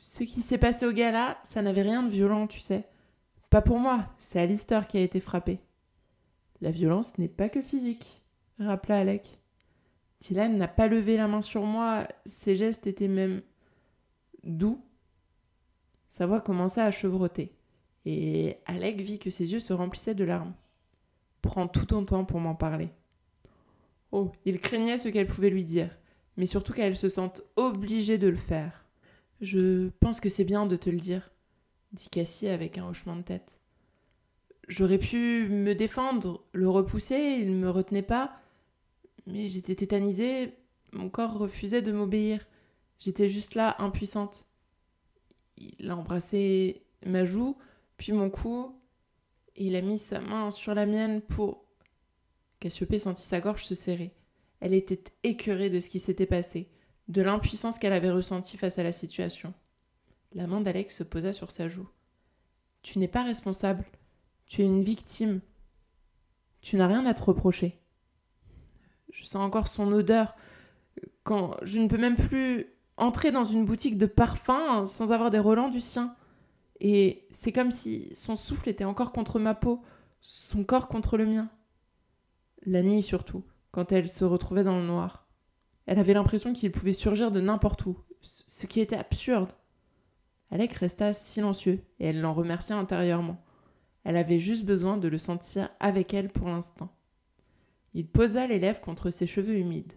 Ce 0.00 0.22
qui 0.22 0.42
s'est 0.42 0.58
passé 0.58 0.86
au 0.86 0.92
gala, 0.92 1.40
ça 1.42 1.60
n'avait 1.60 1.82
rien 1.82 2.04
de 2.04 2.08
violent, 2.08 2.46
tu 2.46 2.60
sais. 2.60 2.84
Pas 3.50 3.60
pour 3.60 3.80
moi, 3.80 4.06
c'est 4.20 4.38
Alistair 4.38 4.86
qui 4.86 4.96
a 4.96 5.02
été 5.02 5.18
frappé. 5.18 5.58
La 6.60 6.70
violence 6.70 7.18
n'est 7.18 7.26
pas 7.26 7.48
que 7.48 7.60
physique, 7.60 8.22
rappela 8.60 9.00
Alec. 9.00 9.40
Dylan 10.20 10.56
n'a 10.56 10.68
pas 10.68 10.86
levé 10.86 11.16
la 11.16 11.26
main 11.26 11.42
sur 11.42 11.64
moi, 11.64 12.06
ses 12.26 12.54
gestes 12.54 12.86
étaient 12.86 13.08
même 13.08 13.42
doux. 14.44 14.80
Sa 16.10 16.26
voix 16.26 16.40
commença 16.40 16.84
à 16.84 16.92
chevroter, 16.92 17.56
et 18.04 18.58
Alec 18.66 19.00
vit 19.00 19.18
que 19.18 19.30
ses 19.30 19.52
yeux 19.52 19.60
se 19.60 19.72
remplissaient 19.72 20.14
de 20.14 20.24
larmes. 20.24 20.54
Prends 21.42 21.66
tout 21.66 21.86
ton 21.86 22.04
temps 22.04 22.24
pour 22.24 22.38
m'en 22.38 22.54
parler. 22.54 22.90
Oh, 24.12 24.30
il 24.44 24.60
craignait 24.60 24.98
ce 24.98 25.08
qu'elle 25.08 25.26
pouvait 25.26 25.50
lui 25.50 25.64
dire, 25.64 25.90
mais 26.36 26.46
surtout 26.46 26.72
qu'elle 26.72 26.96
se 26.96 27.08
sente 27.08 27.42
obligée 27.56 28.18
de 28.18 28.28
le 28.28 28.36
faire. 28.36 28.84
Je 29.40 29.88
pense 30.00 30.20
que 30.20 30.28
c'est 30.28 30.44
bien 30.44 30.66
de 30.66 30.76
te 30.76 30.90
le 30.90 30.98
dire, 30.98 31.30
dit 31.92 32.08
Cassie 32.10 32.48
avec 32.48 32.78
un 32.78 32.88
hochement 32.88 33.16
de 33.16 33.22
tête. 33.22 33.58
J'aurais 34.66 34.98
pu 34.98 35.48
me 35.48 35.74
défendre, 35.74 36.44
le 36.52 36.68
repousser, 36.68 37.38
il 37.40 37.52
ne 37.52 37.58
me 37.58 37.70
retenait 37.70 38.02
pas, 38.02 38.40
mais 39.26 39.48
j'étais 39.48 39.74
tétanisée, 39.74 40.54
mon 40.92 41.08
corps 41.08 41.38
refusait 41.38 41.82
de 41.82 41.92
m'obéir. 41.92 42.46
J'étais 42.98 43.28
juste 43.28 43.54
là, 43.54 43.76
impuissante. 43.78 44.44
Il 45.56 45.90
a 45.90 45.96
embrassé 45.96 46.82
ma 47.06 47.24
joue, 47.24 47.56
puis 47.96 48.12
mon 48.12 48.30
cou, 48.30 48.74
et 49.56 49.66
il 49.66 49.76
a 49.76 49.80
mis 49.80 49.98
sa 49.98 50.20
main 50.20 50.50
sur 50.50 50.74
la 50.74 50.86
mienne 50.86 51.20
pour. 51.20 51.64
Cassiopée 52.60 52.98
sentit 52.98 53.22
sa 53.22 53.40
gorge 53.40 53.64
se 53.64 53.76
serrer. 53.76 54.12
Elle 54.60 54.74
était 54.74 55.04
écœurée 55.22 55.70
de 55.70 55.78
ce 55.78 55.88
qui 55.88 56.00
s'était 56.00 56.26
passé, 56.26 56.68
de 57.08 57.22
l'impuissance 57.22 57.78
qu'elle 57.78 57.92
avait 57.92 58.10
ressentie 58.10 58.56
face 58.56 58.78
à 58.78 58.82
la 58.82 58.92
situation. 58.92 59.54
La 60.32 60.46
main 60.46 60.60
d'Alex 60.60 60.96
se 60.96 61.02
posa 61.02 61.32
sur 61.32 61.50
sa 61.50 61.68
joue. 61.68 61.88
Tu 62.82 62.98
n'es 62.98 63.08
pas 63.08 63.24
responsable. 63.24 63.86
Tu 64.46 64.62
es 64.62 64.64
une 64.64 64.82
victime. 64.82 65.40
Tu 66.60 66.76
n'as 66.76 66.86
rien 66.86 67.06
à 67.06 67.14
te 67.14 67.22
reprocher. 67.22 67.80
Je 69.10 69.24
sens 69.24 69.42
encore 69.42 69.68
son 69.68 69.90
odeur. 69.92 70.36
Quand 71.22 71.56
je 71.62 71.78
ne 71.78 71.88
peux 71.88 71.98
même 71.98 72.16
plus 72.16 72.66
entrer 72.98 73.30
dans 73.30 73.44
une 73.44 73.64
boutique 73.64 73.96
de 73.96 74.06
parfums 74.06 74.84
sans 74.86 75.12
avoir 75.12 75.30
des 75.30 75.38
relents 75.38 75.68
du 75.68 75.80
sien. 75.80 76.14
Et 76.80 77.26
c'est 77.30 77.52
comme 77.52 77.70
si 77.70 78.10
son 78.14 78.36
souffle 78.36 78.68
était 78.68 78.84
encore 78.84 79.12
contre 79.12 79.38
ma 79.38 79.54
peau, 79.54 79.82
son 80.20 80.64
corps 80.64 80.88
contre 80.88 81.16
le 81.16 81.26
mien. 81.26 81.48
La 82.66 82.82
nuit 82.82 83.02
surtout, 83.02 83.44
quand 83.70 83.92
elle 83.92 84.08
se 84.10 84.24
retrouvait 84.24 84.64
dans 84.64 84.78
le 84.78 84.86
noir. 84.86 85.27
Elle 85.88 85.98
avait 85.98 86.12
l'impression 86.12 86.52
qu'il 86.52 86.70
pouvait 86.70 86.92
surgir 86.92 87.32
de 87.32 87.40
n'importe 87.40 87.86
où, 87.86 87.96
ce 88.20 88.66
qui 88.66 88.80
était 88.80 88.94
absurde. 88.94 89.52
Alec 90.50 90.74
resta 90.74 91.14
silencieux 91.14 91.82
et 91.98 92.08
elle 92.08 92.20
l'en 92.20 92.34
remercia 92.34 92.76
intérieurement. 92.76 93.42
Elle 94.04 94.18
avait 94.18 94.38
juste 94.38 94.66
besoin 94.66 94.98
de 94.98 95.08
le 95.08 95.16
sentir 95.16 95.70
avec 95.80 96.12
elle 96.12 96.28
pour 96.28 96.48
l'instant. 96.48 96.94
Il 97.94 98.06
posa 98.06 98.46
les 98.46 98.58
lèvres 98.58 98.82
contre 98.82 99.10
ses 99.10 99.26
cheveux 99.26 99.56
humides. 99.56 99.94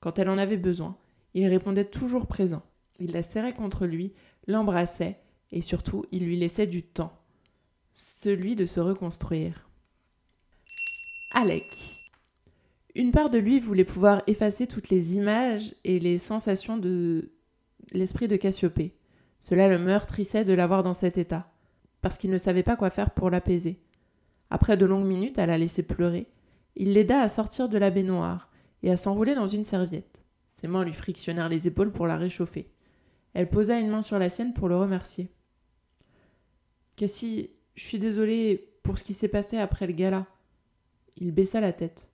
Quand 0.00 0.18
elle 0.18 0.30
en 0.30 0.38
avait 0.38 0.56
besoin, 0.56 0.96
il 1.34 1.46
répondait 1.46 1.84
toujours 1.84 2.28
présent. 2.28 2.62
Il 2.98 3.12
la 3.12 3.22
serrait 3.22 3.52
contre 3.52 3.84
lui, 3.84 4.14
l'embrassait, 4.46 5.20
et 5.52 5.60
surtout 5.60 6.06
il 6.12 6.24
lui 6.24 6.38
laissait 6.38 6.66
du 6.66 6.82
temps. 6.82 7.12
Celui 7.92 8.56
de 8.56 8.64
se 8.64 8.80
reconstruire. 8.80 9.68
Alec. 11.34 12.05
Une 12.96 13.10
part 13.10 13.28
de 13.28 13.36
lui 13.36 13.60
voulait 13.60 13.84
pouvoir 13.84 14.22
effacer 14.26 14.66
toutes 14.66 14.88
les 14.88 15.16
images 15.16 15.74
et 15.84 15.98
les 15.98 16.16
sensations 16.16 16.78
de 16.78 17.30
l'esprit 17.92 18.26
de 18.26 18.36
Cassiopée. 18.36 18.96
Cela 19.38 19.68
le 19.68 19.78
meurtrissait 19.78 20.46
de 20.46 20.54
l'avoir 20.54 20.82
dans 20.82 20.94
cet 20.94 21.18
état, 21.18 21.52
parce 22.00 22.16
qu'il 22.16 22.30
ne 22.30 22.38
savait 22.38 22.62
pas 22.62 22.74
quoi 22.74 22.88
faire 22.88 23.10
pour 23.10 23.28
l'apaiser. 23.28 23.82
Après 24.48 24.78
de 24.78 24.86
longues 24.86 25.06
minutes 25.06 25.38
à 25.38 25.44
la 25.44 25.58
laisser 25.58 25.82
pleurer, 25.82 26.26
il 26.74 26.94
l'aida 26.94 27.20
à 27.20 27.28
sortir 27.28 27.68
de 27.68 27.76
la 27.76 27.90
baignoire 27.90 28.50
et 28.82 28.90
à 28.90 28.96
s'enrouler 28.96 29.34
dans 29.34 29.46
une 29.46 29.64
serviette. 29.64 30.22
Ses 30.52 30.66
mains 30.66 30.82
lui 30.82 30.94
frictionnèrent 30.94 31.50
les 31.50 31.66
épaules 31.66 31.92
pour 31.92 32.06
la 32.06 32.16
réchauffer. 32.16 32.72
Elle 33.34 33.50
posa 33.50 33.78
une 33.78 33.90
main 33.90 34.00
sur 34.00 34.18
la 34.18 34.30
sienne 34.30 34.54
pour 34.54 34.68
le 34.68 34.76
remercier. 34.78 35.30
Cassie, 36.96 37.50
je 37.74 37.84
suis 37.84 37.98
désolée 37.98 38.70
pour 38.82 38.98
ce 38.98 39.04
qui 39.04 39.12
s'est 39.12 39.28
passé 39.28 39.58
après 39.58 39.86
le 39.86 39.92
gala. 39.92 40.24
Il 41.18 41.32
baissa 41.32 41.60
la 41.60 41.74
tête. 41.74 42.08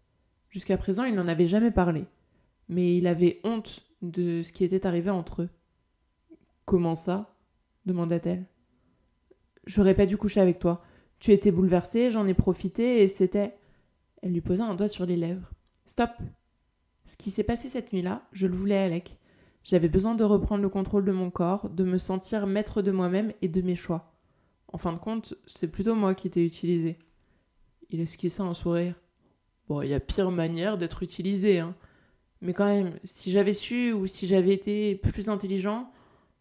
Jusqu'à 0.52 0.76
présent, 0.76 1.04
il 1.04 1.14
n'en 1.14 1.28
avait 1.28 1.48
jamais 1.48 1.70
parlé. 1.70 2.04
Mais 2.68 2.96
il 2.96 3.06
avait 3.06 3.40
honte 3.42 3.84
de 4.02 4.42
ce 4.42 4.52
qui 4.52 4.64
était 4.64 4.86
arrivé 4.86 5.10
entre 5.10 5.42
eux. 5.42 5.50
Comment 6.66 6.94
ça? 6.94 7.34
demanda-t-elle. 7.86 8.44
J'aurais 9.66 9.94
pas 9.94 10.06
dû 10.06 10.16
coucher 10.16 10.40
avec 10.40 10.58
toi. 10.58 10.84
Tu 11.18 11.32
étais 11.32 11.50
bouleversée, 11.50 12.10
j'en 12.10 12.26
ai 12.26 12.34
profité 12.34 13.02
et 13.02 13.08
c'était. 13.08 13.56
Elle 14.22 14.32
lui 14.32 14.40
posa 14.40 14.64
un 14.64 14.74
doigt 14.74 14.88
sur 14.88 15.06
les 15.06 15.16
lèvres. 15.16 15.50
Stop 15.86 16.10
Ce 17.06 17.16
qui 17.16 17.30
s'est 17.30 17.42
passé 17.42 17.68
cette 17.68 17.92
nuit-là, 17.92 18.22
je 18.32 18.46
le 18.46 18.54
voulais, 18.54 18.78
Alec. 18.78 19.16
J'avais 19.64 19.88
besoin 19.88 20.14
de 20.14 20.22
reprendre 20.22 20.62
le 20.62 20.68
contrôle 20.68 21.04
de 21.04 21.12
mon 21.12 21.30
corps, 21.30 21.70
de 21.70 21.84
me 21.84 21.98
sentir 21.98 22.46
maître 22.46 22.82
de 22.82 22.90
moi-même 22.90 23.32
et 23.40 23.48
de 23.48 23.62
mes 23.62 23.74
choix. 23.74 24.12
En 24.68 24.78
fin 24.78 24.92
de 24.92 24.98
compte, 24.98 25.34
c'est 25.46 25.68
plutôt 25.68 25.94
moi 25.94 26.14
qui 26.14 26.30
t'ai 26.30 26.44
utilisé. 26.44 26.98
Il 27.90 28.00
esquissa 28.00 28.42
un 28.42 28.54
sourire. 28.54 29.01
Il 29.80 29.88
y 29.88 29.94
a 29.94 30.00
pire 30.00 30.30
manière 30.30 30.76
d'être 30.76 31.02
utilisé, 31.02 31.60
hein. 31.60 31.74
Mais 32.42 32.54
quand 32.54 32.66
même, 32.66 32.98
si 33.04 33.30
j'avais 33.30 33.54
su 33.54 33.92
ou 33.92 34.08
si 34.08 34.26
j'avais 34.26 34.52
été 34.52 34.96
plus 34.96 35.28
intelligent, 35.28 35.92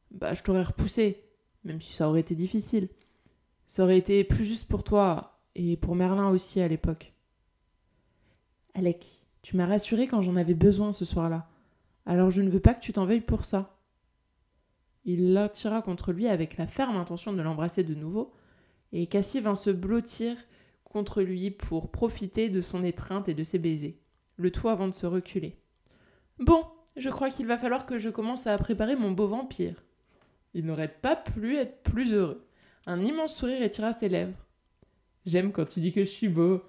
bah 0.09 0.33
je 0.33 0.41
t'aurais 0.41 0.63
repoussé, 0.63 1.23
même 1.63 1.79
si 1.79 1.93
ça 1.93 2.09
aurait 2.09 2.21
été 2.21 2.33
difficile. 2.33 2.89
Ça 3.67 3.83
aurait 3.83 3.99
été 3.99 4.23
plus 4.23 4.43
juste 4.43 4.67
pour 4.67 4.83
toi 4.83 5.39
et 5.55 5.77
pour 5.77 5.95
Merlin 5.95 6.29
aussi 6.29 6.59
à 6.59 6.67
l'époque. 6.67 7.13
Alec, 8.73 9.05
tu 9.43 9.55
m'as 9.55 9.67
rassuré 9.67 10.07
quand 10.07 10.23
j'en 10.23 10.37
avais 10.37 10.55
besoin 10.55 10.91
ce 10.91 11.05
soir-là. 11.05 11.47
Alors 12.07 12.31
je 12.31 12.41
ne 12.41 12.49
veux 12.49 12.59
pas 12.59 12.73
que 12.73 12.81
tu 12.81 12.93
t'en 12.93 13.05
veuilles 13.05 13.21
pour 13.21 13.45
ça. 13.45 13.77
Il 15.05 15.33
l'attira 15.33 15.81
contre 15.83 16.11
lui 16.11 16.27
avec 16.27 16.57
la 16.57 16.65
ferme 16.67 16.97
intention 16.97 17.31
de 17.31 17.41
l'embrasser 17.41 17.83
de 17.83 17.93
nouveau, 17.93 18.33
et 18.91 19.07
Cassie 19.07 19.39
vint 19.39 19.55
se 19.55 19.69
blottir 19.69 20.35
contre 20.91 21.21
lui 21.21 21.51
pour 21.51 21.91
profiter 21.91 22.49
de 22.49 22.61
son 22.61 22.83
étreinte 22.83 23.29
et 23.29 23.33
de 23.33 23.43
ses 23.43 23.59
baisers, 23.59 23.97
le 24.35 24.51
tout 24.51 24.69
avant 24.69 24.87
de 24.87 24.93
se 24.93 25.05
reculer. 25.05 25.57
Bon, 26.39 26.63
je 26.97 27.09
crois 27.09 27.29
qu'il 27.29 27.47
va 27.47 27.57
falloir 27.57 27.85
que 27.85 27.97
je 27.97 28.09
commence 28.09 28.47
à 28.47 28.57
préparer 28.57 28.95
mon 28.95 29.11
beau 29.11 29.27
vampire. 29.27 29.83
Il 30.53 30.65
n'aurait 30.65 30.93
pas 31.01 31.15
pu 31.15 31.57
être 31.57 31.81
plus 31.83 32.13
heureux. 32.13 32.45
Un 32.85 33.03
immense 33.03 33.35
sourire 33.35 33.61
étira 33.61 33.93
ses 33.93 34.09
lèvres. 34.09 34.37
J'aime 35.25 35.51
quand 35.51 35.65
tu 35.65 35.79
dis 35.79 35.93
que 35.93 36.03
je 36.03 36.09
suis 36.09 36.29
beau. 36.29 36.61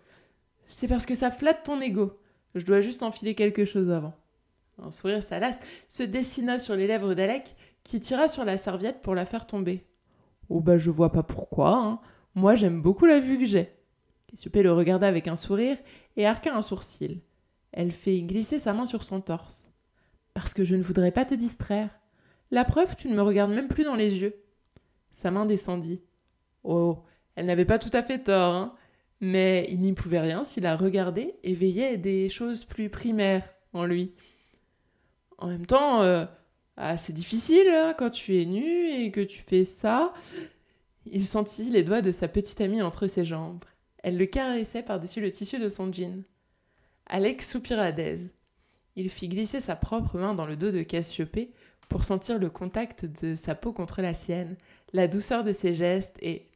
C'est 0.69 0.89
parce 0.89 1.07
que 1.07 1.15
ça 1.15 1.31
flatte 1.31 1.65
ton 1.65 1.81
ego. 1.81 2.21
Je 2.55 2.65
dois 2.65 2.81
juste 2.81 3.03
enfiler 3.03 3.35
quelque 3.35 3.65
chose 3.65 3.91
avant. 3.91 4.15
Un 4.79 4.91
sourire 4.91 5.23
salace 5.23 5.59
se 5.89 6.03
dessina 6.03 6.59
sur 6.59 6.77
les 6.77 6.87
lèvres 6.87 7.15
d'Alec, 7.15 7.57
qui 7.83 8.01
tira 8.01 8.29
sur 8.29 8.45
la 8.45 8.57
serviette 8.57 9.03
pour 9.03 9.15
la 9.15 9.25
faire 9.27 9.47
tomber. 9.47 9.85
Oh 10.49 10.61
bah 10.61 10.79
je 10.79 10.91
vois 10.91 11.13
pas 11.13 11.23
pourquoi, 11.23 11.77
hein. 11.77 12.01
Moi 12.35 12.55
j'aime 12.55 12.81
beaucoup 12.81 13.07
la 13.07 13.21
vue 13.21 13.39
que 13.39 13.45
j'ai. 13.45 13.73
Cassiopée 14.33 14.63
le 14.63 14.73
regarda 14.73 15.07
avec 15.07 15.29
un 15.29 15.37
sourire 15.37 15.77
et 16.17 16.27
arqua 16.27 16.55
un 16.55 16.63
sourcil. 16.63 17.21
Elle 17.71 17.93
fit 17.93 18.25
glisser 18.25 18.59
sa 18.59 18.73
main 18.73 18.87
sur 18.87 19.03
son 19.03 19.21
torse. 19.21 19.67
Parce 20.35 20.55
que 20.55 20.65
je 20.65 20.75
ne 20.75 20.83
voudrais 20.83 21.13
pas 21.13 21.25
te 21.25 21.35
distraire. 21.35 21.91
La 22.51 22.65
preuve, 22.65 22.97
tu 22.97 23.09
ne 23.09 23.15
me 23.15 23.23
regardes 23.23 23.53
même 23.53 23.69
plus 23.69 23.85
dans 23.85 23.95
les 23.95 24.19
yeux. 24.19 24.35
Sa 25.13 25.31
main 25.31 25.47
descendit. 25.47 26.03
Oh, 26.65 26.99
elle 27.37 27.47
n'avait 27.47 27.65
pas 27.65 27.79
tout 27.79 27.91
à 27.93 28.03
fait 28.03 28.19
tort, 28.19 28.55
hein. 28.55 28.75
Mais 29.21 29.69
il 29.71 29.81
n'y 29.81 29.93
pouvait 29.93 30.19
rien 30.19 30.43
s'il 30.43 30.65
la 30.65 30.77
regardait 30.77 31.37
et 31.45 31.55
veillait 31.55 31.97
des 31.97 32.29
choses 32.29 32.65
plus 32.65 32.91
primaires 32.91 33.49
en 33.73 33.85
lui. 33.85 34.13
En 35.39 35.47
même 35.47 35.65
temps, 35.65 36.03
euh, 36.03 36.25
ah, 36.77 36.99
c'est 36.99 37.13
difficile 37.13 37.69
hein, 37.69 37.95
quand 37.97 38.11
tu 38.11 38.41
es 38.41 38.45
nu 38.47 38.91
et 38.91 39.13
que 39.13 39.21
tu 39.21 39.43
fais 39.43 39.65
ça. 39.65 40.13
Il 41.07 41.27
sentit 41.27 41.71
les 41.71 41.85
doigts 41.85 42.03
de 42.03 42.11
sa 42.11 42.27
petite 42.27 42.61
amie 42.61 42.83
entre 42.83 43.07
ses 43.07 43.25
jambes. 43.25 43.65
Elle 44.03 44.19
le 44.19 44.27
caressait 44.27 44.83
par-dessus 44.83 45.21
le 45.21 45.31
tissu 45.31 45.59
de 45.59 45.69
son 45.69 45.93
jean. 45.93 46.25
Alex 47.07 47.51
soupira 47.51 47.93
d'aise. 47.93 48.31
Il 48.97 49.09
fit 49.11 49.29
glisser 49.29 49.61
sa 49.61 49.77
propre 49.77 50.19
main 50.19 50.35
dans 50.35 50.47
le 50.47 50.57
dos 50.57 50.71
de 50.71 50.83
Cassiopée 50.83 51.53
pour 51.89 52.05
sentir 52.05 52.39
le 52.39 52.51
contact 52.51 53.05
de 53.05 53.35
sa 53.35 53.55
peau 53.55 53.73
contre 53.73 54.03
la 54.03 54.15
sienne, 54.15 54.57
la 54.93 55.09
douceur 55.09 55.45
de 55.45 55.53
ses 55.53 55.75
gestes 55.75 56.17
et... 56.21 56.49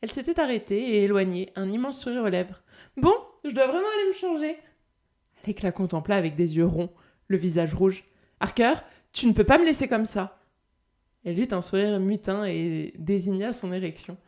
Elle 0.00 0.12
s'était 0.12 0.38
arrêtée 0.38 0.96
et 0.96 1.04
éloignée, 1.04 1.50
un 1.56 1.70
immense 1.70 2.02
sourire 2.02 2.24
aux 2.24 2.28
lèvres. 2.28 2.62
Bon, 2.98 3.14
je 3.42 3.54
dois 3.54 3.66
vraiment 3.66 3.88
aller 3.88 4.08
me 4.08 4.12
changer. 4.12 4.58
Alec 5.42 5.62
la 5.62 5.72
contempla 5.72 6.16
avec 6.16 6.34
des 6.34 6.56
yeux 6.56 6.66
ronds, 6.66 6.92
le 7.28 7.38
visage 7.38 7.72
rouge. 7.72 8.04
Harker, 8.38 8.74
tu 9.12 9.26
ne 9.26 9.32
peux 9.32 9.44
pas 9.44 9.56
me 9.56 9.64
laisser 9.64 9.88
comme 9.88 10.04
ça. 10.04 10.40
Elle 11.24 11.38
eut 11.38 11.48
un 11.52 11.62
sourire 11.62 11.98
mutin 12.00 12.44
et 12.44 12.92
désigna 12.98 13.54
son 13.54 13.72
érection. 13.72 14.18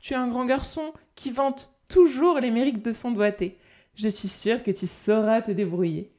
Tu 0.00 0.12
es 0.12 0.16
un 0.16 0.28
grand 0.28 0.44
garçon 0.44 0.92
qui 1.14 1.30
vante 1.30 1.77
toujours 1.88 2.38
les 2.38 2.50
mérites 2.50 2.84
de 2.84 2.92
son 2.92 3.10
doigté. 3.12 3.58
Je 3.94 4.08
suis 4.08 4.28
sûre 4.28 4.62
que 4.62 4.70
tu 4.70 4.86
sauras 4.86 5.42
te 5.42 5.50
débrouiller. 5.50 6.12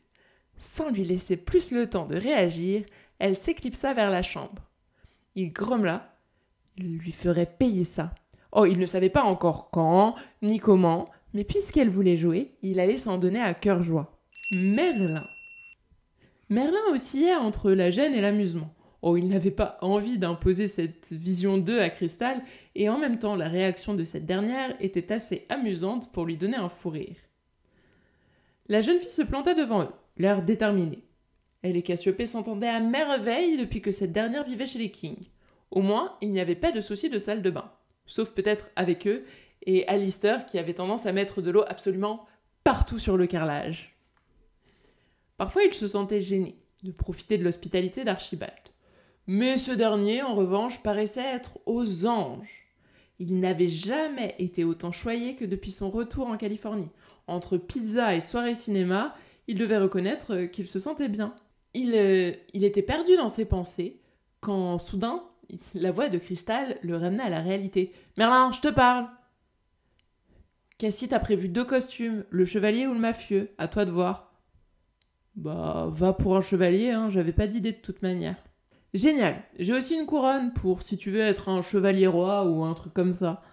Sans 0.58 0.90
lui 0.90 1.06
laisser 1.06 1.38
plus 1.38 1.72
le 1.72 1.90
temps 1.90 2.06
de 2.06 2.18
réagir, 2.18 2.84
elle 3.20 3.38
s'éclipsa 3.38 3.94
vers 3.94 4.10
la 4.10 4.22
chambre. 4.22 4.70
Il 5.36 5.54
grommela. 5.54 6.18
Il 6.78 6.98
lui 6.98 7.12
ferait 7.12 7.46
payer 7.46 7.84
ça. 7.84 8.14
Oh, 8.52 8.66
il 8.66 8.80
ne 8.80 8.86
savait 8.86 9.10
pas 9.10 9.24
encore 9.24 9.70
quand, 9.70 10.16
ni 10.42 10.60
comment, 10.60 11.06
mais 11.34 11.44
puisqu'elle 11.44 11.90
voulait 11.90 12.18
jouer, 12.18 12.56
il 12.62 12.80
allait 12.80 12.98
s'en 12.98 13.18
donner 13.18 13.42
à 13.42 13.54
cœur 13.54 13.84
joie. 13.84 14.20
Merlin. 14.52 15.24
Merlin 16.50 16.80
oscillait 16.92 17.36
entre 17.36 17.72
la 17.72 17.92
gêne 17.92 18.16
et 18.16 18.22
l'amusement. 18.22 18.74
Oh, 19.02 19.16
il 19.16 19.28
n'avait 19.28 19.52
pas 19.52 19.78
envie 19.82 20.18
d'imposer 20.18 20.68
cette 20.68 21.12
vision 21.12 21.58
d'eux 21.58 21.80
à 21.80 21.90
Cristal, 21.90 22.42
et 22.76 22.90
en 22.90 22.98
même 22.98 23.18
temps, 23.18 23.36
la 23.36 23.48
réaction 23.48 23.94
de 23.94 24.04
cette 24.04 24.26
dernière 24.26 24.76
était 24.82 25.14
assez 25.14 25.46
amusante 25.50 26.12
pour 26.12 26.26
lui 26.26 26.36
donner 26.36 26.58
un 26.58 26.70
fou 26.70 26.90
rire. 26.90 27.16
La 28.68 28.82
jeune 28.82 29.00
fille 29.00 29.10
se 29.10 29.22
planta 29.22 29.54
devant 29.54 29.84
eux, 29.84 29.94
l'air 30.18 30.44
déterminé. 30.44 31.04
Elle 31.62 31.78
et 31.78 31.82
Cassiopée 31.82 32.28
s'entendaient 32.28 32.68
à 32.68 32.80
merveille 32.80 33.58
depuis 33.58 33.82
que 33.82 33.92
cette 33.92 34.12
dernière 34.12 34.44
vivait 34.44 34.66
chez 34.66 34.80
les 34.80 34.92
Kings. 34.92 35.30
Au 35.72 35.82
moins, 35.82 36.18
il 36.22 36.30
n'y 36.32 36.40
avait 36.40 36.56
pas 36.56 36.72
de 36.72 36.82
souci 36.82 37.10
de 37.10 37.20
salle 37.20 37.42
de 37.42 37.50
bain, 37.50 37.72
sauf 38.06 38.32
peut-être 38.32 38.70
avec 38.76 39.08
eux 39.08 39.24
et 39.64 39.88
Alistair 39.88 40.46
qui 40.46 40.58
avait 40.58 40.74
tendance 40.74 41.06
à 41.06 41.12
mettre 41.12 41.42
de 41.42 41.52
l'eau 41.52 41.64
absolument 41.68 42.26
partout 42.64 43.00
sur 43.00 43.18
le 43.18 43.28
carrelage. 43.28 43.96
Parfois, 45.38 45.64
il 45.64 45.74
se 45.74 45.88
sentait 45.88 46.22
gêné 46.22 46.58
de 46.84 46.92
profiter 46.92 47.38
de 47.38 47.44
l'hospitalité 47.44 48.04
d'Archibald. 48.04 48.69
Mais 49.32 49.60
ce 49.60 49.72
dernier, 49.72 50.24
en 50.24 50.34
revanche, 50.34 50.82
paraissait 50.82 51.22
être 51.22 51.60
aux 51.68 52.08
anges. 52.08 52.66
Il 53.20 53.40
n'avait 53.40 53.68
jamais 53.68 54.34
été 54.40 54.64
autant 54.64 54.92
choyé 54.92 55.36
que 55.36 55.46
depuis 55.46 55.70
son 55.70 55.92
retour 55.92 56.26
en 56.26 56.36
Californie. 56.36 56.90
Entre 57.28 57.58
pizza 57.58 58.16
et 58.16 58.22
soirée 58.22 58.56
cinéma, 58.56 59.14
il 59.48 59.60
devait 59.60 59.78
reconnaître 59.78 60.46
qu'il 60.46 60.66
se 60.66 60.80
sentait 60.80 61.10
bien. 61.10 61.36
Il, 61.76 61.94
euh, 61.94 62.32
était 62.56 62.82
perdu 62.82 63.18
dans 63.18 63.30
ses 63.30 63.46
pensées 63.46 64.02
quand 64.40 64.80
soudain 64.80 65.24
la 65.76 65.92
voix 65.92 66.10
de 66.10 66.18
Cristal 66.18 66.80
le 66.82 66.98
ramena 66.98 67.26
à 67.26 67.30
la 67.30 67.42
réalité. 67.42 67.94
Merlin, 68.18 68.52
je 68.52 68.62
te 68.62 68.70
parle. 68.70 69.10
Cassie 70.80 71.08
t'a 71.08 71.20
prévu 71.20 71.50
deux 71.50 71.66
costumes, 71.66 72.26
le 72.32 72.46
chevalier 72.46 72.88
ou 72.88 72.96
le 72.96 73.00
mafieux, 73.00 73.52
à 73.60 73.68
toi 73.68 73.86
de 73.86 73.92
voir. 73.92 74.34
Bah, 75.36 75.88
va 75.92 76.14
pour 76.14 76.36
un 76.36 76.42
chevalier, 76.42 76.90
hein, 76.90 77.12
j'avais 77.12 77.32
pas 77.32 77.46
d'idée 77.46 77.74
de 77.74 77.78
toute 77.78 78.02
manière. 78.02 78.38
Génial, 78.94 79.44
j'ai 79.60 79.74
aussi 79.74 79.96
une 79.96 80.08
couronne 80.08 80.52
pour 80.54 80.82
si 80.82 80.98
tu 80.98 81.12
veux 81.12 81.22
être 81.22 81.50
un 81.50 81.62
chevalier 81.62 82.08
roi 82.08 82.46
ou 82.46 82.64
un 82.64 82.74
truc 82.74 82.94
comme 82.94 83.14
ça. 83.14 83.44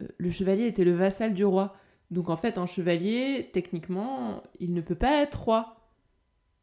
Euh, 0.00 0.08
le 0.18 0.30
chevalier 0.30 0.66
était 0.66 0.84
le 0.84 0.94
vassal 0.94 1.32
du 1.32 1.44
roi, 1.44 1.76
donc 2.10 2.28
en 2.28 2.36
fait 2.36 2.58
un 2.58 2.66
chevalier, 2.66 3.50
techniquement, 3.52 4.42
il 4.58 4.74
ne 4.74 4.80
peut 4.80 4.96
pas 4.96 5.22
être 5.22 5.44
roi. 5.44 5.76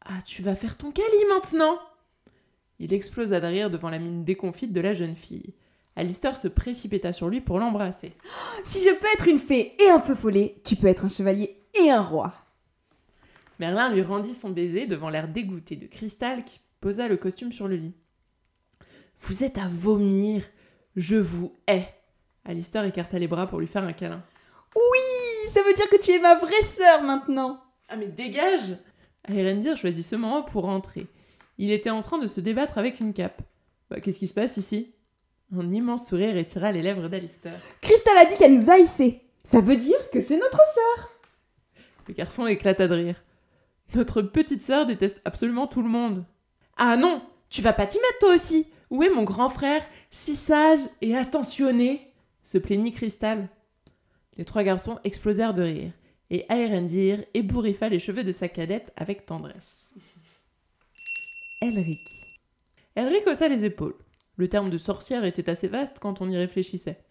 Ah, 0.04 0.20
tu 0.26 0.42
vas 0.42 0.54
faire 0.54 0.76
ton 0.76 0.92
cali 0.92 1.24
maintenant 1.30 1.78
Il 2.78 2.92
explosa 2.92 3.40
de 3.40 3.46
rire 3.46 3.70
devant 3.70 3.90
la 3.90 3.98
mine 3.98 4.24
déconfite 4.24 4.72
de 4.72 4.80
la 4.80 4.92
jeune 4.92 5.16
fille. 5.16 5.54
Alistair 5.96 6.36
se 6.36 6.48
précipita 6.48 7.12
sur 7.12 7.28
lui 7.28 7.40
pour 7.40 7.58
l'embrasser. 7.58 8.12
Si 8.64 8.88
je 8.88 8.94
peux 8.94 9.08
être 9.14 9.28
une 9.28 9.38
fée 9.38 9.74
et 9.82 9.90
un 9.90 10.00
feu 10.00 10.14
follet, 10.14 10.60
tu 10.64 10.76
peux 10.76 10.86
être 10.86 11.04
un 11.04 11.08
chevalier 11.08 11.62
et 11.82 11.90
un 11.90 12.00
roi. 12.00 12.34
Merlin 13.58 13.90
lui 13.90 14.02
rendit 14.02 14.32
son 14.32 14.50
baiser 14.50 14.86
devant 14.86 15.10
l'air 15.10 15.28
dégoûté 15.28 15.76
de 15.76 15.86
Cristal 15.86 16.44
qui 16.44 16.60
posa 16.80 17.08
le 17.08 17.16
costume 17.16 17.52
sur 17.52 17.68
le 17.68 17.76
lit. 17.76 17.94
Vous 19.20 19.44
êtes 19.44 19.58
à 19.58 19.68
vomir. 19.68 20.42
Je 20.96 21.16
vous 21.16 21.54
hais. 21.66 21.88
Alistair 22.44 22.84
écarta 22.84 23.18
les 23.18 23.28
bras 23.28 23.46
pour 23.46 23.60
lui 23.60 23.66
faire 23.66 23.84
un 23.84 23.92
câlin. 23.92 24.24
Oui, 24.74 25.50
ça 25.50 25.62
veut 25.62 25.74
dire 25.74 25.88
que 25.88 26.00
tu 26.00 26.12
es 26.12 26.18
ma 26.18 26.36
vraie 26.36 26.62
sœur 26.62 27.02
maintenant. 27.02 27.62
Ah 27.88 27.96
mais 27.96 28.06
dégage 28.06 28.76
Aerendir 29.28 29.76
choisit 29.76 30.04
ce 30.04 30.16
moment 30.16 30.42
pour 30.42 30.64
rentrer. 30.64 31.06
Il 31.58 31.70
était 31.70 31.90
en 31.90 32.00
train 32.00 32.18
de 32.18 32.26
se 32.26 32.40
débattre 32.40 32.78
avec 32.78 33.00
une 33.00 33.12
cape. 33.12 33.42
Bah, 33.90 34.00
qu'est-ce 34.00 34.18
qui 34.18 34.26
se 34.26 34.34
passe 34.34 34.56
ici? 34.56 34.94
Un 35.54 35.68
immense 35.70 36.08
sourire 36.08 36.36
étira 36.36 36.72
les 36.72 36.80
lèvres 36.80 37.08
d'Alistair. 37.08 37.54
Cristal 37.82 38.16
a 38.16 38.24
dit 38.24 38.36
qu'elle 38.36 38.54
nous 38.54 38.70
haïssait. 38.70 39.20
Ça 39.44 39.60
veut 39.60 39.76
dire 39.76 40.10
que 40.10 40.20
c'est 40.20 40.38
notre 40.38 40.60
sœur. 40.74 41.10
Le 42.08 42.14
garçon 42.14 42.46
éclata 42.46 42.88
de 42.88 42.94
rire. 42.94 43.22
Notre 43.94 44.22
petite 44.22 44.62
sœur 44.62 44.86
déteste 44.86 45.20
absolument 45.24 45.66
tout 45.66 45.82
le 45.82 45.88
monde. 45.88 46.24
Ah 46.82 46.96
non, 46.96 47.20
tu 47.50 47.60
vas 47.60 47.74
pas 47.74 47.86
t'y 47.86 47.98
mettre 47.98 48.18
toi 48.20 48.34
aussi. 48.34 48.66
Où 48.88 49.02
est 49.02 49.10
mon 49.10 49.22
grand 49.22 49.50
frère, 49.50 49.86
si 50.10 50.34
sage 50.34 50.80
et 51.02 51.14
attentionné? 51.14 52.10
se 52.42 52.56
plaignit 52.56 52.92
Cristal. 52.92 53.50
Les 54.38 54.46
trois 54.46 54.62
garçons 54.62 54.98
explosèrent 55.04 55.52
de 55.52 55.60
rire, 55.60 55.92
et 56.30 56.46
Aerendir 56.48 57.22
ébouriffa 57.34 57.90
les 57.90 57.98
cheveux 57.98 58.24
de 58.24 58.32
sa 58.32 58.48
cadette 58.48 58.94
avec 58.96 59.26
tendresse. 59.26 59.90
Elric. 61.60 62.00
Elric 62.96 63.26
haussa 63.26 63.46
les 63.48 63.66
épaules. 63.66 63.98
Le 64.36 64.48
terme 64.48 64.70
de 64.70 64.78
sorcière 64.78 65.26
était 65.26 65.50
assez 65.50 65.68
vaste 65.68 65.98
quand 66.00 66.22
on 66.22 66.30
y 66.30 66.36
réfléchissait. 66.38 67.04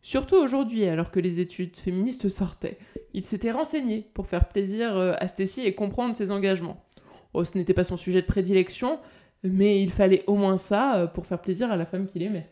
Surtout 0.00 0.36
aujourd'hui, 0.36 0.84
alors 0.84 1.10
que 1.10 1.18
les 1.18 1.40
études 1.40 1.76
féministes 1.76 2.28
sortaient. 2.28 2.78
Il 3.14 3.24
s'était 3.24 3.50
renseigné 3.50 4.08
pour 4.14 4.28
faire 4.28 4.46
plaisir 4.46 4.96
euh, 4.96 5.14
à 5.18 5.26
Stacy 5.26 5.62
et 5.62 5.74
comprendre 5.74 6.14
ses 6.14 6.30
engagements. 6.30 6.86
Oh, 7.34 7.44
ce 7.44 7.56
n'était 7.56 7.74
pas 7.74 7.84
son 7.84 7.96
sujet 7.96 8.22
de 8.22 8.26
prédilection, 8.26 9.00
mais 9.42 9.82
il 9.82 9.92
fallait 9.92 10.24
au 10.26 10.34
moins 10.34 10.56
ça 10.56 10.96
euh, 10.96 11.06
pour 11.06 11.26
faire 11.26 11.40
plaisir 11.40 11.70
à 11.70 11.76
la 11.76 11.86
femme 11.86 12.06
qu'il 12.06 12.22
aimait. 12.22 12.50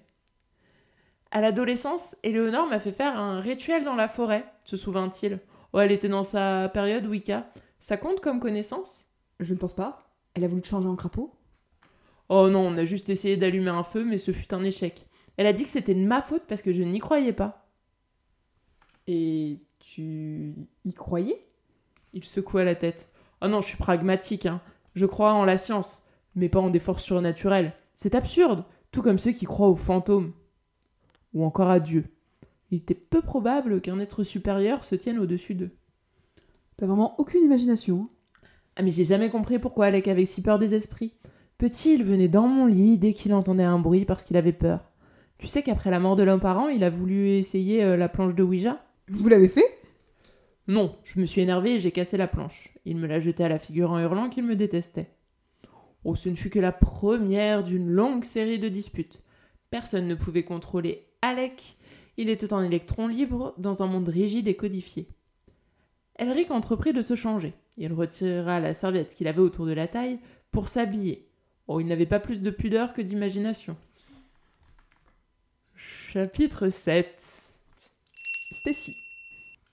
À 1.30 1.40
l'adolescence, 1.40 2.16
Éléonore 2.22 2.68
m'a 2.68 2.78
fait 2.78 2.92
faire 2.92 3.18
un 3.18 3.40
rituel 3.40 3.84
dans 3.84 3.96
la 3.96 4.08
forêt, 4.08 4.44
se 4.64 4.76
souvint-il. 4.76 5.40
Oh, 5.72 5.80
elle 5.80 5.92
était 5.92 6.08
dans 6.08 6.22
sa 6.22 6.70
période 6.72 7.06
Wicca. 7.06 7.46
Ça 7.78 7.96
compte 7.96 8.20
comme 8.20 8.40
connaissance? 8.40 9.06
Je 9.40 9.52
ne 9.52 9.58
pense 9.58 9.74
pas. 9.74 10.10
Elle 10.34 10.44
a 10.44 10.48
voulu 10.48 10.62
te 10.62 10.68
changer 10.68 10.88
en 10.88 10.96
crapaud? 10.96 11.32
Oh 12.28 12.48
non, 12.48 12.60
on 12.60 12.76
a 12.76 12.84
juste 12.84 13.10
essayé 13.10 13.36
d'allumer 13.36 13.70
un 13.70 13.82
feu, 13.82 14.04
mais 14.04 14.18
ce 14.18 14.32
fut 14.32 14.52
un 14.54 14.64
échec. 14.64 15.06
Elle 15.36 15.46
a 15.46 15.52
dit 15.52 15.64
que 15.64 15.68
c'était 15.68 15.94
de 15.94 16.04
ma 16.04 16.22
faute 16.22 16.44
parce 16.48 16.62
que 16.62 16.72
je 16.72 16.82
n'y 16.82 16.98
croyais 16.98 17.32
pas. 17.32 17.68
Et 19.06 19.58
tu 19.78 20.54
y 20.84 20.94
croyais? 20.94 21.40
Il 22.12 22.24
secoua 22.24 22.64
la 22.64 22.74
tête. 22.74 23.08
Oh 23.42 23.48
non, 23.48 23.60
je 23.60 23.66
suis 23.68 23.76
pragmatique, 23.76 24.46
hein. 24.46 24.60
Je 24.94 25.06
crois 25.06 25.34
en 25.34 25.44
la 25.44 25.56
science, 25.56 26.02
mais 26.34 26.48
pas 26.48 26.60
en 26.60 26.70
des 26.70 26.78
forces 26.78 27.04
surnaturelles. 27.04 27.74
C'est 27.94 28.14
absurde, 28.14 28.64
tout 28.92 29.02
comme 29.02 29.18
ceux 29.18 29.32
qui 29.32 29.44
croient 29.44 29.68
aux 29.68 29.74
fantômes. 29.74 30.32
Ou 31.34 31.44
encore 31.44 31.68
à 31.68 31.80
Dieu. 31.80 32.04
Il 32.70 32.78
était 32.78 32.94
peu 32.94 33.20
probable 33.20 33.80
qu'un 33.80 34.00
être 34.00 34.24
supérieur 34.24 34.84
se 34.84 34.94
tienne 34.94 35.18
au-dessus 35.18 35.54
d'eux. 35.54 35.70
T'as 36.76 36.86
vraiment 36.86 37.14
aucune 37.18 37.44
imagination. 37.44 38.02
Hein? 38.02 38.48
Ah 38.76 38.82
mais 38.82 38.90
j'ai 38.90 39.04
jamais 39.04 39.30
compris 39.30 39.58
pourquoi 39.58 39.86
Alec 39.86 40.08
avait 40.08 40.24
si 40.24 40.42
peur 40.42 40.58
des 40.58 40.74
esprits. 40.74 41.12
Petit, 41.58 41.94
il 41.94 42.04
venait 42.04 42.28
dans 42.28 42.48
mon 42.48 42.66
lit 42.66 42.98
dès 42.98 43.14
qu'il 43.14 43.32
entendait 43.32 43.62
un 43.64 43.78
bruit 43.78 44.04
parce 44.04 44.24
qu'il 44.24 44.36
avait 44.36 44.52
peur. 44.52 44.90
Tu 45.38 45.46
sais 45.46 45.62
qu'après 45.62 45.90
la 45.90 46.00
mort 46.00 46.16
de 46.16 46.22
l'homme 46.22 46.40
parent, 46.40 46.68
il 46.68 46.84
a 46.84 46.90
voulu 46.90 47.30
essayer 47.30 47.82
euh, 47.82 47.96
la 47.96 48.08
planche 48.08 48.34
de 48.34 48.42
Ouija? 48.42 48.82
Vous 49.08 49.28
l'avez 49.28 49.48
fait? 49.48 49.75
Non, 50.68 50.96
je 51.04 51.20
me 51.20 51.26
suis 51.26 51.42
énervé 51.42 51.74
et 51.74 51.78
j'ai 51.78 51.92
cassé 51.92 52.16
la 52.16 52.26
planche. 52.26 52.76
Il 52.84 52.96
me 52.96 53.06
l'a 53.06 53.20
jeté 53.20 53.44
à 53.44 53.48
la 53.48 53.58
figure 53.58 53.92
en 53.92 54.00
hurlant 54.00 54.28
qu'il 54.28 54.44
me 54.44 54.56
détestait. 54.56 55.10
Oh, 56.04 56.16
ce 56.16 56.28
ne 56.28 56.34
fut 56.34 56.50
que 56.50 56.58
la 56.58 56.72
première 56.72 57.62
d'une 57.62 57.90
longue 57.90 58.24
série 58.24 58.58
de 58.58 58.68
disputes. 58.68 59.22
Personne 59.70 60.08
ne 60.08 60.14
pouvait 60.14 60.44
contrôler 60.44 61.06
Alec. 61.22 61.76
Il 62.16 62.28
était 62.28 62.52
un 62.52 62.62
électron 62.62 63.06
libre 63.08 63.54
dans 63.58 63.82
un 63.82 63.86
monde 63.86 64.08
rigide 64.08 64.48
et 64.48 64.56
codifié. 64.56 65.08
Elric 66.18 66.50
entreprit 66.50 66.92
de 66.92 67.02
se 67.02 67.14
changer. 67.14 67.52
Il 67.76 67.92
retira 67.92 68.58
la 68.58 68.74
serviette 68.74 69.14
qu'il 69.14 69.28
avait 69.28 69.40
autour 69.40 69.66
de 69.66 69.72
la 69.72 69.86
taille 69.86 70.18
pour 70.50 70.68
s'habiller. 70.68 71.28
Oh, 71.68 71.80
il 71.80 71.86
n'avait 71.86 72.06
pas 72.06 72.20
plus 72.20 72.40
de 72.40 72.50
pudeur 72.50 72.94
que 72.94 73.02
d'imagination. 73.02 73.76
Chapitre 75.74 76.70
7 76.70 77.20
Stacy. 78.62 79.05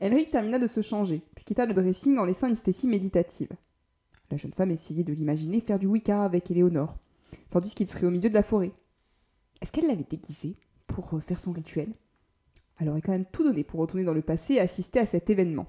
Elric 0.03 0.31
termina 0.31 0.59
de 0.59 0.67
se 0.67 0.81
changer, 0.81 1.21
puis 1.33 1.45
quitta 1.45 1.65
le 1.65 1.73
dressing 1.73 2.17
en 2.17 2.25
laissant 2.25 2.49
une 2.49 2.57
Stacy 2.57 2.87
méditative. 2.87 3.53
La 4.29 4.35
jeune 4.35 4.51
femme 4.51 4.71
essayait 4.71 5.05
de 5.05 5.13
l'imaginer 5.13 5.61
faire 5.61 5.79
du 5.79 5.87
Wicca 5.87 6.25
avec 6.25 6.51
Éléonore, 6.51 6.97
tandis 7.49 7.73
qu'il 7.73 7.87
serait 7.87 8.05
au 8.05 8.11
milieu 8.11 8.29
de 8.29 8.33
la 8.33 8.43
forêt. 8.43 8.73
Est-ce 9.61 9.71
qu'elle 9.71 9.87
l'avait 9.87 10.03
déguisé 10.03 10.57
pour 10.87 11.23
faire 11.23 11.39
son 11.39 11.53
rituel? 11.53 11.87
Elle 12.79 12.89
aurait 12.89 13.01
quand 13.01 13.13
même 13.13 13.23
tout 13.23 13.45
donné 13.45 13.63
pour 13.63 13.79
retourner 13.79 14.03
dans 14.03 14.13
le 14.13 14.21
passé 14.21 14.55
et 14.55 14.59
assister 14.59 14.99
à 14.99 15.05
cet 15.05 15.29
événement. 15.29 15.67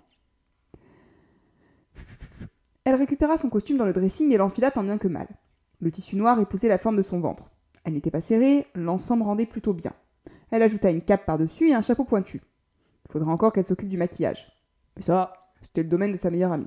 Elle 2.85 2.97
récupéra 2.97 3.37
son 3.37 3.51
costume 3.51 3.77
dans 3.77 3.87
le 3.87 3.93
dressing 3.93 4.33
et 4.33 4.37
l'enfila 4.37 4.73
tant 4.73 4.83
bien 4.83 4.99
que 4.99 5.07
mal. 5.07 5.29
Le 5.79 5.93
tissu 5.93 6.17
noir 6.17 6.41
épousait 6.41 6.67
la 6.67 6.79
forme 6.79 6.97
de 6.97 7.03
son 7.03 7.21
ventre. 7.21 7.53
Elle 7.85 7.93
n'était 7.93 8.11
pas 8.11 8.21
serrée, 8.21 8.67
l'ensemble 8.75 9.23
rendait 9.23 9.47
plutôt 9.47 9.75
bien. 9.75 9.93
Elle 10.51 10.63
ajouta 10.63 10.91
une 10.91 11.03
cape 11.03 11.25
par-dessus 11.25 11.69
et 11.69 11.75
un 11.75 11.83
chapeau 11.83 12.03
pointu. 12.03 12.43
Il 13.15 13.19
faudra 13.19 13.33
encore 13.33 13.53
qu'elle 13.53 13.65
s'occupe 13.65 13.89
du 13.89 13.97
maquillage. 13.97 14.51
Mais 14.97 15.03
ça, 15.03 15.53
c'était 15.63 15.85
le 15.85 15.89
domaine 15.89 16.11
de 16.11 16.17
sa 16.17 16.31
meilleure 16.31 16.51
amie. 16.51 16.67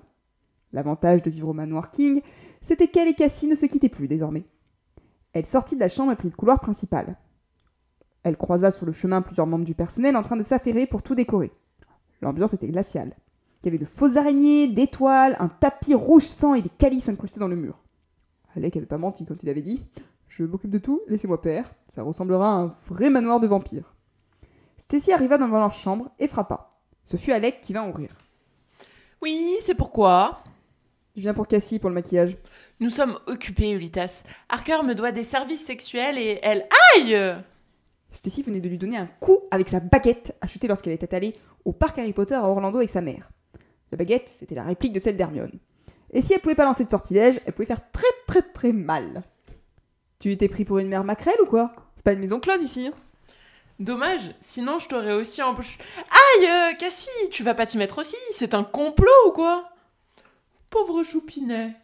L'avantage 0.72 1.22
de 1.22 1.30
vivre 1.30 1.50
au 1.50 1.54
manoir 1.54 1.92
King, 1.92 2.22
c'était 2.62 2.88
qu'elle 2.88 3.10
et 3.10 3.16
Cassie 3.16 3.48
ne 3.48 3.56
se 3.56 3.66
quittaient 3.66 3.90
plus 3.90 4.08
désormais. 4.08 4.46
Elle 5.34 5.46
sortit 5.46 5.76
de 5.76 5.82
la 5.82 5.90
chambre 5.90 6.14
et 6.14 6.16
prit 6.16 6.30
le 6.30 6.36
couloir 6.36 6.62
principal. 6.62 7.18
Elle 8.24 8.38
croisa 8.38 8.72
sur 8.72 8.86
le 8.86 8.94
chemin 8.94 9.22
plusieurs 9.22 9.46
membres 9.46 9.66
du 9.66 9.76
personnel 9.76 10.16
en 10.16 10.24
train 10.24 10.38
de 10.38 10.44
s'affairer 10.44 10.88
pour 10.88 11.04
tout 11.04 11.16
décorer. 11.16 11.52
L'ambiance 12.22 12.54
était 12.54 12.70
glaciale. 12.70 13.18
Il 13.62 13.66
y 13.66 13.68
avait 13.68 13.78
de 13.78 13.84
fausses 13.84 14.16
araignées, 14.16 14.70
d'étoiles, 14.70 15.36
un 15.40 15.50
tapis 15.50 15.96
rouge 15.96 16.28
sang 16.28 16.54
et 16.54 16.62
des 16.62 16.70
calices 16.70 17.10
incrustés 17.10 17.42
dans 17.42 17.50
le 17.50 17.58
mur. 17.58 17.78
Alec 18.56 18.78
avait 18.78 18.86
pas 18.86 18.98
menti 18.98 19.26
quand 19.26 19.44
il 19.44 19.50
avait 19.50 19.62
dit 19.62 19.84
Je 20.30 20.44
m'occupe 20.44 20.72
de 20.72 20.78
tout, 20.78 21.02
laissez-moi 21.10 21.40
faire. 21.44 21.74
Ça 21.90 22.04
ressemblera 22.04 22.50
à 22.50 22.56
un 22.56 22.76
vrai 22.88 23.10
manoir 23.10 23.42
de 23.42 23.48
vampires. 23.48 23.97
Stacy 24.88 25.12
arriva 25.12 25.38
devant 25.38 25.60
leur 25.60 25.74
chambre 25.74 26.12
et 26.18 26.30
frappa. 26.30 26.72
Ce 27.04 27.18
fut 27.18 27.34
Alec 27.34 27.60
qui 27.60 27.74
vint 27.74 27.90
ouvrir. 27.90 28.10
Oui, 29.22 29.58
c'est 29.60 29.76
pourquoi? 29.76 30.44
Je 31.18 31.22
viens 31.22 31.34
pour 31.34 31.46
Cassie 31.46 31.78
pour 31.78 31.90
le 31.90 31.96
maquillage. 31.96 32.38
Nous 32.80 32.90
sommes 32.90 33.20
occupés, 33.26 33.72
Ulitas. 33.72 34.24
Harker 34.48 34.84
me 34.86 34.96
doit 34.96 35.12
des 35.12 35.24
services 35.24 35.66
sexuels 35.66 36.18
et 36.18 36.40
elle. 36.42 36.70
Aïe 36.96 37.36
Stacy 38.14 38.44
venait 38.44 38.62
de 38.62 38.70
lui 38.70 38.78
donner 38.78 38.96
un 38.96 39.08
coup 39.20 39.40
avec 39.52 39.68
sa 39.68 39.82
baguette 39.82 40.38
achetée 40.40 40.70
lorsqu'elle 40.70 40.94
était 40.94 41.14
allée 41.14 41.36
au 41.66 41.74
parc 41.74 41.98
Harry 42.00 42.14
Potter 42.14 42.36
à 42.36 42.44
Orlando 42.48 42.78
avec 42.78 42.90
sa 42.90 43.02
mère. 43.02 43.30
La 43.92 43.98
baguette, 43.98 44.30
c'était 44.40 44.56
la 44.56 44.64
réplique 44.64 44.94
de 44.94 45.00
celle 45.00 45.18
d'Hermione. 45.18 45.60
Et 46.12 46.22
si 46.22 46.32
elle 46.34 46.40
pouvait 46.40 46.56
pas 46.56 46.64
lancer 46.64 46.86
de 46.86 46.90
sortilège, 46.90 47.42
elle 47.46 47.52
pouvait 47.52 47.66
faire 47.66 47.92
très 47.92 48.08
très 48.26 48.42
très 48.42 48.72
mal. 48.72 49.24
Tu 50.20 50.38
t'es 50.38 50.48
pris 50.48 50.64
pour 50.64 50.80
une 50.80 50.88
mère 50.88 51.04
maquerelle 51.04 51.42
ou 51.42 51.46
quoi? 51.46 51.74
C'est 51.98 52.06
pas 52.06 52.14
une 52.14 52.20
maison 52.20 52.40
close 52.40 52.62
ici. 52.62 52.88
hein 52.88 52.94
Dommage, 53.80 54.34
sinon 54.42 54.80
je 54.80 54.88
t'aurais 54.88 55.14
aussi 55.14 55.42
embauché. 55.42 55.78
Aïe, 56.10 56.48
euh, 56.48 56.74
Cassie, 56.76 57.10
tu 57.32 57.44
vas 57.44 57.54
pas 57.54 57.66
t'y 57.68 57.78
mettre 57.78 58.00
aussi 58.00 58.16
C'est 58.32 58.54
un 58.56 58.64
complot 58.64 59.28
ou 59.28 59.32
quoi? 59.32 59.70
Pauvre 60.70 61.04
choupinet. 61.04 61.76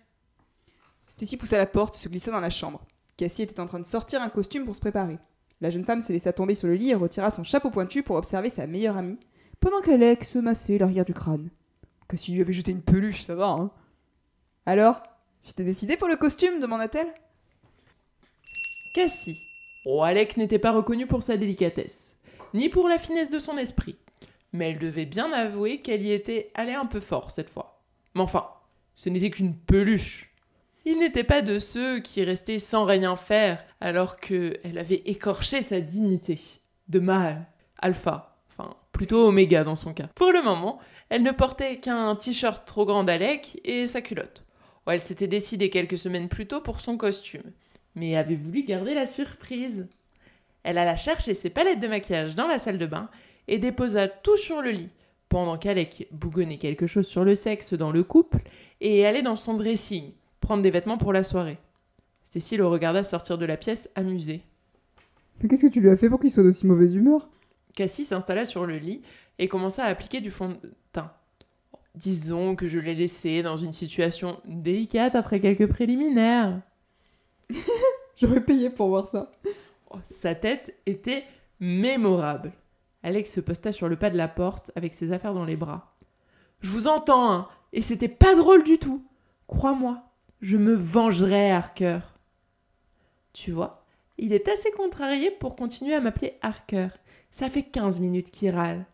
Stacy 1.07 1.37
poussa 1.37 1.57
la 1.57 1.67
porte 1.67 1.95
et 1.95 1.99
se 1.99 2.09
glissa 2.09 2.31
dans 2.31 2.39
la 2.39 2.49
chambre. 2.49 2.81
Cassie 3.15 3.43
était 3.43 3.59
en 3.59 3.67
train 3.67 3.79
de 3.79 3.85
sortir 3.85 4.21
un 4.21 4.29
costume 4.29 4.65
pour 4.65 4.75
se 4.75 4.81
préparer. 4.81 5.19
La 5.61 5.69
jeune 5.69 5.85
femme 5.85 6.01
se 6.01 6.11
laissa 6.11 6.33
tomber 6.33 6.55
sur 6.55 6.67
le 6.67 6.73
lit 6.73 6.89
et 6.89 6.95
retira 6.95 7.29
son 7.29 7.43
chapeau 7.43 7.69
pointu 7.69 8.01
pour 8.01 8.15
observer 8.15 8.49
sa 8.49 8.65
meilleure 8.65 8.97
amie, 8.97 9.19
pendant 9.59 9.81
qu'Alec 9.81 10.23
se 10.23 10.39
massait 10.39 10.79
l'arrière 10.79 11.05
du 11.05 11.13
crâne. 11.13 11.49
Cassie 12.09 12.33
lui 12.33 12.41
avait 12.41 12.53
jeté 12.53 12.71
une 12.71 12.81
peluche, 12.81 13.21
ça 13.21 13.35
va, 13.35 13.47
hein 13.47 13.71
Alors, 14.65 15.03
tu 15.45 15.53
t'es 15.53 15.63
décidé 15.63 15.95
pour 15.95 16.07
le 16.07 16.17
costume? 16.17 16.59
demanda-t-elle. 16.59 17.13
Cassie. 18.95 19.37
Oh, 19.85 20.01
Alec 20.01 20.37
n'était 20.37 20.59
pas 20.59 20.71
reconnue 20.71 21.07
pour 21.07 21.23
sa 21.23 21.35
délicatesse, 21.35 22.15
ni 22.53 22.69
pour 22.69 22.87
la 22.87 22.97
finesse 22.97 23.29
de 23.29 23.39
son 23.39 23.57
esprit. 23.57 23.97
Mais 24.53 24.71
elle 24.71 24.79
devait 24.79 25.05
bien 25.05 25.31
avouer 25.33 25.81
qu'elle 25.81 26.03
y 26.03 26.11
était 26.11 26.51
allée 26.53 26.73
un 26.73 26.85
peu 26.85 26.99
fort 26.99 27.31
cette 27.31 27.49
fois. 27.49 27.81
Mais 28.15 28.21
enfin, 28.21 28.47
ce 28.95 29.09
n'était 29.09 29.29
qu'une 29.29 29.55
peluche. 29.55 30.29
Il 30.85 30.99
n'était 30.99 31.23
pas 31.23 31.41
de 31.41 31.59
ceux 31.59 31.99
qui 31.99 32.23
restaient 32.23 32.59
sans 32.59 32.85
rien 32.85 33.15
faire 33.15 33.63
alors 33.81 34.17
qu'elle 34.17 34.77
avait 34.77 35.01
écorché 35.05 35.61
sa 35.61 35.81
dignité. 35.81 36.39
De 36.87 36.99
mâle, 36.99 37.45
alpha, 37.79 38.37
enfin 38.49 38.75
plutôt 38.91 39.27
oméga 39.27 39.63
dans 39.63 39.75
son 39.75 39.93
cas. 39.93 40.07
Pour 40.15 40.31
le 40.31 40.41
moment, 40.41 40.79
elle 41.09 41.23
ne 41.23 41.31
portait 41.31 41.77
qu'un 41.77 42.15
t-shirt 42.15 42.65
trop 42.65 42.85
grand 42.85 43.03
d'Alec 43.03 43.59
et 43.65 43.87
sa 43.87 44.01
culotte. 44.01 44.45
Oh, 44.85 44.91
elle 44.91 45.01
s'était 45.01 45.27
décidée 45.27 45.69
quelques 45.69 45.97
semaines 45.97 46.29
plus 46.29 46.47
tôt 46.47 46.61
pour 46.61 46.79
son 46.79 46.97
costume, 46.97 47.51
mais 47.95 48.15
avait 48.15 48.35
voulu 48.35 48.63
garder 48.63 48.93
la 48.93 49.05
surprise? 49.05 49.87
Elle 50.63 50.77
alla 50.77 50.95
chercher 50.95 51.33
ses 51.33 51.49
palettes 51.49 51.79
de 51.79 51.87
maquillage 51.87 52.35
dans 52.35 52.47
la 52.47 52.57
salle 52.57 52.77
de 52.77 52.85
bain 52.85 53.09
et 53.47 53.59
déposa 53.59 54.07
tout 54.07 54.37
sur 54.37 54.61
le 54.61 54.71
lit, 54.71 54.89
pendant 55.29 55.57
qu'Alec 55.57 56.07
bougonnait 56.11 56.57
quelque 56.57 56.87
chose 56.87 57.07
sur 57.07 57.23
le 57.23 57.35
sexe 57.35 57.73
dans 57.73 57.91
le 57.91 58.03
couple 58.03 58.41
et 58.81 59.05
allait 59.05 59.21
dans 59.21 59.35
son 59.35 59.55
dressing, 59.55 60.13
prendre 60.39 60.63
des 60.63 60.71
vêtements 60.71 60.97
pour 60.97 61.11
la 61.13 61.23
soirée. 61.23 61.57
Stacy 62.25 62.57
le 62.57 62.65
regarda 62.65 63.03
sortir 63.03 63.37
de 63.37 63.45
la 63.45 63.57
pièce 63.57 63.89
amusée. 63.95 64.41
Mais 65.41 65.49
qu'est-ce 65.49 65.67
que 65.67 65.71
tu 65.71 65.81
lui 65.81 65.89
as 65.89 65.97
fait 65.97 66.09
pour 66.09 66.19
qu'il 66.19 66.31
soit 66.31 66.43
d'aussi 66.43 66.65
mauvaise 66.65 66.95
humeur? 66.95 67.29
Cassie 67.75 68.05
s'installa 68.05 68.45
sur 68.45 68.65
le 68.65 68.77
lit 68.77 69.01
et 69.39 69.47
commença 69.47 69.83
à 69.83 69.87
appliquer 69.87 70.21
du 70.21 70.31
fond 70.31 70.49
de 70.49 70.73
teint. 70.91 71.11
Disons 71.95 72.55
que 72.55 72.67
je 72.67 72.79
l'ai 72.79 72.95
laissé 72.95 73.43
dans 73.43 73.57
une 73.57 73.71
situation 73.71 74.39
délicate 74.45 75.15
après 75.15 75.39
quelques 75.39 75.67
préliminaires. 75.67 76.61
J'aurais 78.15 78.43
payé 78.43 78.69
pour 78.69 78.89
voir 78.89 79.07
ça. 79.07 79.31
Oh, 79.89 79.97
sa 80.05 80.35
tête 80.35 80.77
était 80.85 81.25
mémorable. 81.59 82.53
Alex 83.03 83.33
se 83.33 83.41
posta 83.41 83.71
sur 83.71 83.89
le 83.89 83.97
pas 83.97 84.09
de 84.09 84.17
la 84.17 84.27
porte 84.27 84.71
avec 84.75 84.93
ses 84.93 85.11
affaires 85.11 85.33
dans 85.33 85.45
les 85.45 85.57
bras. 85.57 85.93
Je 86.61 86.69
vous 86.69 86.87
entends, 86.87 87.31
hein, 87.31 87.47
et 87.73 87.81
c'était 87.81 88.07
pas 88.07 88.35
drôle 88.35 88.63
du 88.63 88.79
tout. 88.79 89.05
Crois-moi, 89.47 90.01
je 90.41 90.57
me 90.57 90.73
vengerai, 90.73 91.51
Harker. 91.51 91.99
Tu 93.33 93.51
vois, 93.51 93.85
il 94.17 94.31
est 94.31 94.47
assez 94.47 94.71
contrarié 94.71 95.31
pour 95.31 95.55
continuer 95.55 95.95
à 95.95 95.99
m'appeler 95.99 96.37
Harker. 96.41 96.89
Ça 97.31 97.49
fait 97.49 97.63
15 97.63 97.99
minutes 97.99 98.31
qu'il 98.31 98.51
râle. 98.51 98.85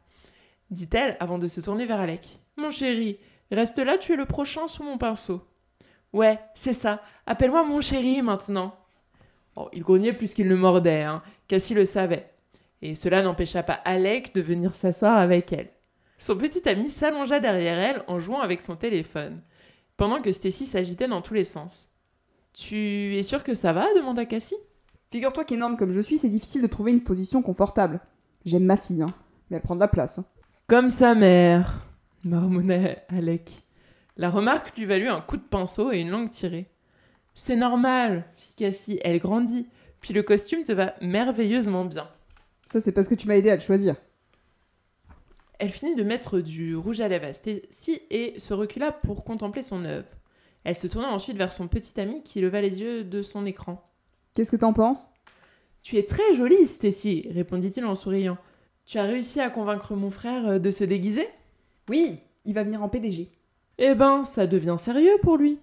Dit-elle 0.72 1.18
avant 1.20 1.38
de 1.38 1.48
se 1.48 1.62
tourner 1.62 1.86
vers 1.86 2.00
Alec. 2.00 2.40
Mon 2.58 2.72
chéri, 2.72 3.18
reste 3.52 3.80
là, 3.80 3.98
tu 3.98 4.14
es 4.14 4.16
le 4.16 4.26
prochain 4.26 4.68
sous 4.68 4.84
mon 4.84 4.98
pinceau. 4.98 5.46
Ouais, 6.14 6.40
c'est 6.56 6.74
ça. 6.74 7.02
Appelle-moi 7.30 7.64
mon 7.64 7.80
chéri 7.80 8.24
maintenant. 8.24 8.76
Oh, 9.56 9.70
il 9.72 9.84
grognait 9.84 10.14
plus 10.14 10.34
qu'il 10.34 10.48
ne 10.48 10.56
mordait, 10.56 11.04
hein. 11.04 11.22
Cassie 11.48 11.76
le 11.76 11.86
savait. 11.86 12.32
Et 12.82 12.96
cela 12.96 13.22
n'empêcha 13.22 13.62
pas 13.62 13.74
Alec 13.86 14.34
de 14.34 14.42
venir 14.42 14.74
s'asseoir 14.74 15.16
avec 15.20 15.54
elle. 15.54 15.70
Son 16.18 16.36
petit 16.36 16.68
ami 16.68 16.90
s'allongea 16.90 17.40
derrière 17.40 17.78
elle 17.78 18.04
en 18.08 18.18
jouant 18.20 18.42
avec 18.42 18.62
son 18.62 18.76
téléphone, 18.76 19.42
pendant 19.96 20.24
que 20.24 20.32
Stacy 20.32 20.66
s'agitait 20.66 21.08
dans 21.08 21.22
tous 21.22 21.36
les 21.36 21.44
sens. 21.44 21.88
Tu 22.54 23.16
es 23.16 23.22
sûr 23.22 23.44
que 23.44 23.54
ça 23.54 23.74
va? 23.74 23.86
demanda 23.96 24.26
Cassie. 24.26 24.58
Figure-toi 25.12 25.44
qu'énorme 25.46 25.78
comme 25.78 25.92
je 25.92 26.00
suis, 26.00 26.18
c'est 26.18 26.30
difficile 26.30 26.64
de 26.64 26.68
trouver 26.68 26.92
une 26.92 27.04
position 27.04 27.44
confortable. 27.44 28.00
J'aime 28.44 28.66
ma 28.66 28.76
fille, 28.76 29.04
hein, 29.04 29.14
mais 29.50 29.58
elle 29.58 29.64
prend 29.64 29.76
de 29.76 29.82
la 29.82 29.88
place. 29.88 30.18
hein. 30.18 30.26
Comme 30.66 30.90
sa 30.90 31.14
mère, 31.14 31.86
marmonnait 32.24 33.06
Alec. 33.10 33.52
La 34.18 34.32
remarque 34.32 34.76
lui 34.76 34.86
valut 34.86 35.10
un 35.10 35.22
coup 35.22 35.38
de 35.38 35.44
pinceau 35.44 35.92
et 35.92 36.00
une 36.00 36.10
langue 36.10 36.32
tirée. 36.32 36.72
C'est 37.40 37.56
normal, 37.56 38.26
fit 38.36 38.54
Cassie, 38.54 39.00
elle 39.02 39.18
grandit, 39.20 39.66
puis 40.02 40.14
le 40.14 40.24
costume 40.24 40.66
te 40.66 40.74
va 40.74 40.96
merveilleusement 41.00 41.86
bien. 41.86 42.10
Ça, 42.66 42.82
c'est 42.82 42.92
parce 42.92 43.08
que 43.08 43.16
tu 43.16 43.30
m'as 43.30 43.38
aidé 43.38 43.50
à 43.50 43.56
le 43.56 43.62
choisir. 43.62 43.96
Elle 45.58 45.70
finit 45.70 45.96
de 45.96 46.04
mettre 46.04 46.42
du 46.42 46.76
rouge 46.76 47.00
à 47.00 47.08
lèvres 47.08 47.28
à 47.28 47.32
Stacy 47.32 48.02
et 48.10 48.38
se 48.38 48.54
recula 48.54 48.92
pour 48.92 49.24
contempler 49.24 49.62
son 49.62 49.86
œuvre. 49.86 50.10
Elle 50.66 50.78
se 50.78 50.88
tourna 50.88 51.08
ensuite 51.08 51.38
vers 51.38 51.54
son 51.54 51.70
petit 51.70 51.98
ami 52.02 52.24
qui 52.24 52.42
leva 52.42 52.60
les 52.60 52.82
yeux 52.82 53.06
de 53.06 53.22
son 53.22 53.46
écran. 53.46 53.90
Qu'est-ce 54.34 54.52
que 54.52 54.58
t'en 54.58 54.74
penses? 54.74 55.08
Tu 55.82 55.96
es 55.96 56.04
très 56.04 56.34
jolie, 56.36 56.68
Stacy, 56.68 57.26
répondit-il 57.32 57.86
en 57.86 57.96
souriant. 57.96 58.38
Tu 58.86 58.98
as 58.98 59.04
réussi 59.04 59.40
à 59.40 59.50
convaincre 59.50 59.96
mon 59.96 60.10
frère 60.10 60.60
de 60.60 60.72
se 60.72 60.84
déguiser? 60.84 61.30
Oui, 61.88 62.20
il 62.44 62.54
va 62.54 62.66
venir 62.66 62.84
en 62.84 62.90
PDG. 62.90 63.32
Eh 63.78 63.96
ben, 63.96 64.26
ça 64.26 64.46
devient 64.46 64.76
sérieux 64.78 65.16
pour 65.22 65.38
lui. 65.38 65.58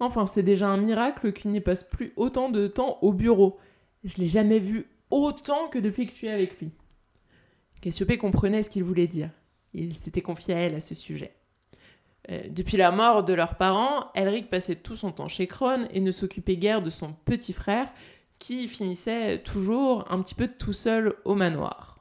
Enfin, 0.00 0.26
c'est 0.26 0.42
déjà 0.42 0.68
un 0.68 0.78
miracle 0.78 1.32
qu'il 1.32 1.50
n'y 1.50 1.60
passe 1.60 1.84
plus 1.84 2.12
autant 2.16 2.48
de 2.48 2.66
temps 2.66 2.98
au 3.02 3.12
bureau. 3.12 3.58
Je 4.02 4.16
l'ai 4.16 4.26
jamais 4.26 4.58
vu 4.58 4.86
autant 5.10 5.68
que 5.68 5.78
depuis 5.78 6.06
que 6.06 6.12
tu 6.12 6.26
es 6.26 6.30
avec 6.30 6.58
lui. 6.58 6.70
Cassiopée 7.82 8.18
comprenait 8.18 8.62
ce 8.62 8.70
qu'il 8.70 8.82
voulait 8.82 9.06
dire. 9.06 9.30
Il 9.74 9.94
s'était 9.94 10.22
confié 10.22 10.54
à 10.54 10.58
elle 10.58 10.74
à 10.74 10.80
ce 10.80 10.94
sujet. 10.94 11.34
Euh, 12.30 12.40
depuis 12.48 12.76
la 12.76 12.92
mort 12.92 13.24
de 13.24 13.34
leurs 13.34 13.56
parents, 13.56 14.10
Elric 14.14 14.50
passait 14.50 14.76
tout 14.76 14.96
son 14.96 15.12
temps 15.12 15.28
chez 15.28 15.46
Kron 15.46 15.86
et 15.92 16.00
ne 16.00 16.12
s'occupait 16.12 16.56
guère 16.56 16.82
de 16.82 16.90
son 16.90 17.12
petit 17.24 17.52
frère, 17.52 17.90
qui 18.38 18.68
finissait 18.68 19.42
toujours 19.42 20.10
un 20.10 20.20
petit 20.22 20.34
peu 20.34 20.48
tout 20.48 20.72
seul 20.72 21.14
au 21.24 21.34
manoir. 21.34 22.00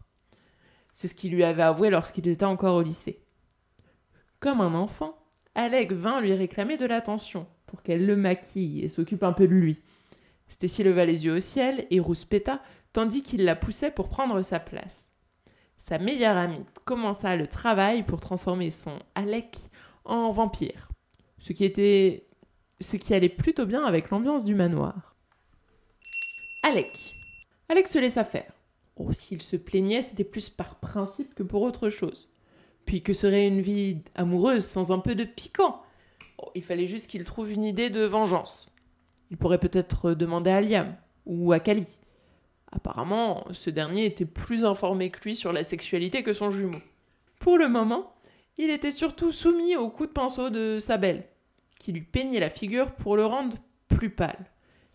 C'est 0.93 1.07
ce 1.07 1.15
qu'il 1.15 1.33
lui 1.33 1.43
avait 1.43 1.63
avoué 1.63 1.89
lorsqu'il 1.89 2.27
était 2.27 2.45
encore 2.45 2.75
au 2.75 2.81
lycée. 2.81 3.23
Comme 4.39 4.61
un 4.61 4.73
enfant, 4.73 5.17
Alec 5.55 5.91
vint 5.91 6.21
lui 6.21 6.33
réclamer 6.33 6.77
de 6.77 6.85
l'attention 6.85 7.45
pour 7.69 7.83
qu'elle 7.83 8.07
le 8.07 8.15
maquille 8.15 8.83
et 8.83 8.89
s'occupe 8.89 9.21
un 9.21 9.31
peu 9.31 9.47
de 9.47 9.53
lui. 9.53 9.77
Stacy 10.47 10.83
leva 10.83 11.05
les 11.05 11.25
yeux 11.25 11.35
au 11.35 11.39
ciel 11.39 11.85
et 11.91 11.99
rouspéta 11.99 12.61
tandis 12.93 13.21
qu'il 13.21 13.45
la 13.45 13.55
poussait 13.55 13.91
pour 13.91 14.09
prendre 14.09 14.41
sa 14.41 14.59
place. 14.59 15.07
Sa 15.77 15.99
meilleure 15.99 16.35
amie 16.35 16.65
commença 16.85 17.35
le 17.35 17.45
travail 17.45 18.03
pour 18.03 18.19
transformer 18.19 18.71
son 18.71 18.97
Alec 19.13 19.55
en 20.03 20.31
vampire, 20.31 20.89
ce 21.37 21.53
qui 21.53 21.63
était 21.63 22.25
ce 22.81 22.97
qui 22.97 23.13
allait 23.13 23.29
plutôt 23.29 23.67
bien 23.67 23.85
avec 23.85 24.09
l'ambiance 24.09 24.45
du 24.45 24.55
manoir. 24.55 25.15
Alec. 26.63 27.15
Alec 27.67 27.87
se 27.87 27.99
laissa 27.99 28.23
faire. 28.23 28.51
Oh, 28.95 29.13
s'il 29.13 29.41
se 29.41 29.57
plaignait, 29.57 30.01
c'était 30.01 30.23
plus 30.23 30.49
par 30.49 30.79
principe 30.79 31.35
que 31.35 31.43
pour 31.43 31.61
autre 31.61 31.89
chose. 31.89 32.29
Puis 32.85 33.03
que 33.03 33.13
serait 33.13 33.47
une 33.47 33.61
vie 33.61 34.01
amoureuse 34.15 34.65
sans 34.65 34.91
un 34.91 34.99
peu 34.99 35.13
de 35.13 35.25
piquant 35.25 35.83
Il 36.55 36.63
fallait 36.63 36.87
juste 36.87 37.09
qu'il 37.09 37.23
trouve 37.23 37.51
une 37.51 37.63
idée 37.63 37.89
de 37.89 38.03
vengeance. 38.03 38.69
Il 39.31 39.37
pourrait 39.37 39.59
peut-être 39.59 40.13
demander 40.13 40.51
à 40.51 40.61
Liam 40.61 40.95
ou 41.25 41.51
à 41.51 41.59
Kali. 41.59 41.85
Apparemment, 42.71 43.45
ce 43.51 43.69
dernier 43.69 44.05
était 44.05 44.25
plus 44.25 44.63
informé 44.65 45.09
que 45.09 45.21
lui 45.23 45.35
sur 45.35 45.51
la 45.51 45.63
sexualité 45.63 46.23
que 46.23 46.33
son 46.33 46.51
jumeau. 46.51 46.79
Pour 47.39 47.57
le 47.57 47.67
moment, 47.67 48.13
il 48.57 48.69
était 48.69 48.91
surtout 48.91 49.31
soumis 49.31 49.75
au 49.75 49.89
coup 49.89 50.05
de 50.05 50.11
pinceau 50.11 50.49
de 50.49 50.77
sa 50.79 50.97
belle, 50.97 51.23
qui 51.79 51.91
lui 51.91 52.01
peignait 52.01 52.39
la 52.39 52.49
figure 52.49 52.91
pour 52.93 53.15
le 53.15 53.25
rendre 53.25 53.57
plus 53.87 54.09
pâle. 54.09 54.45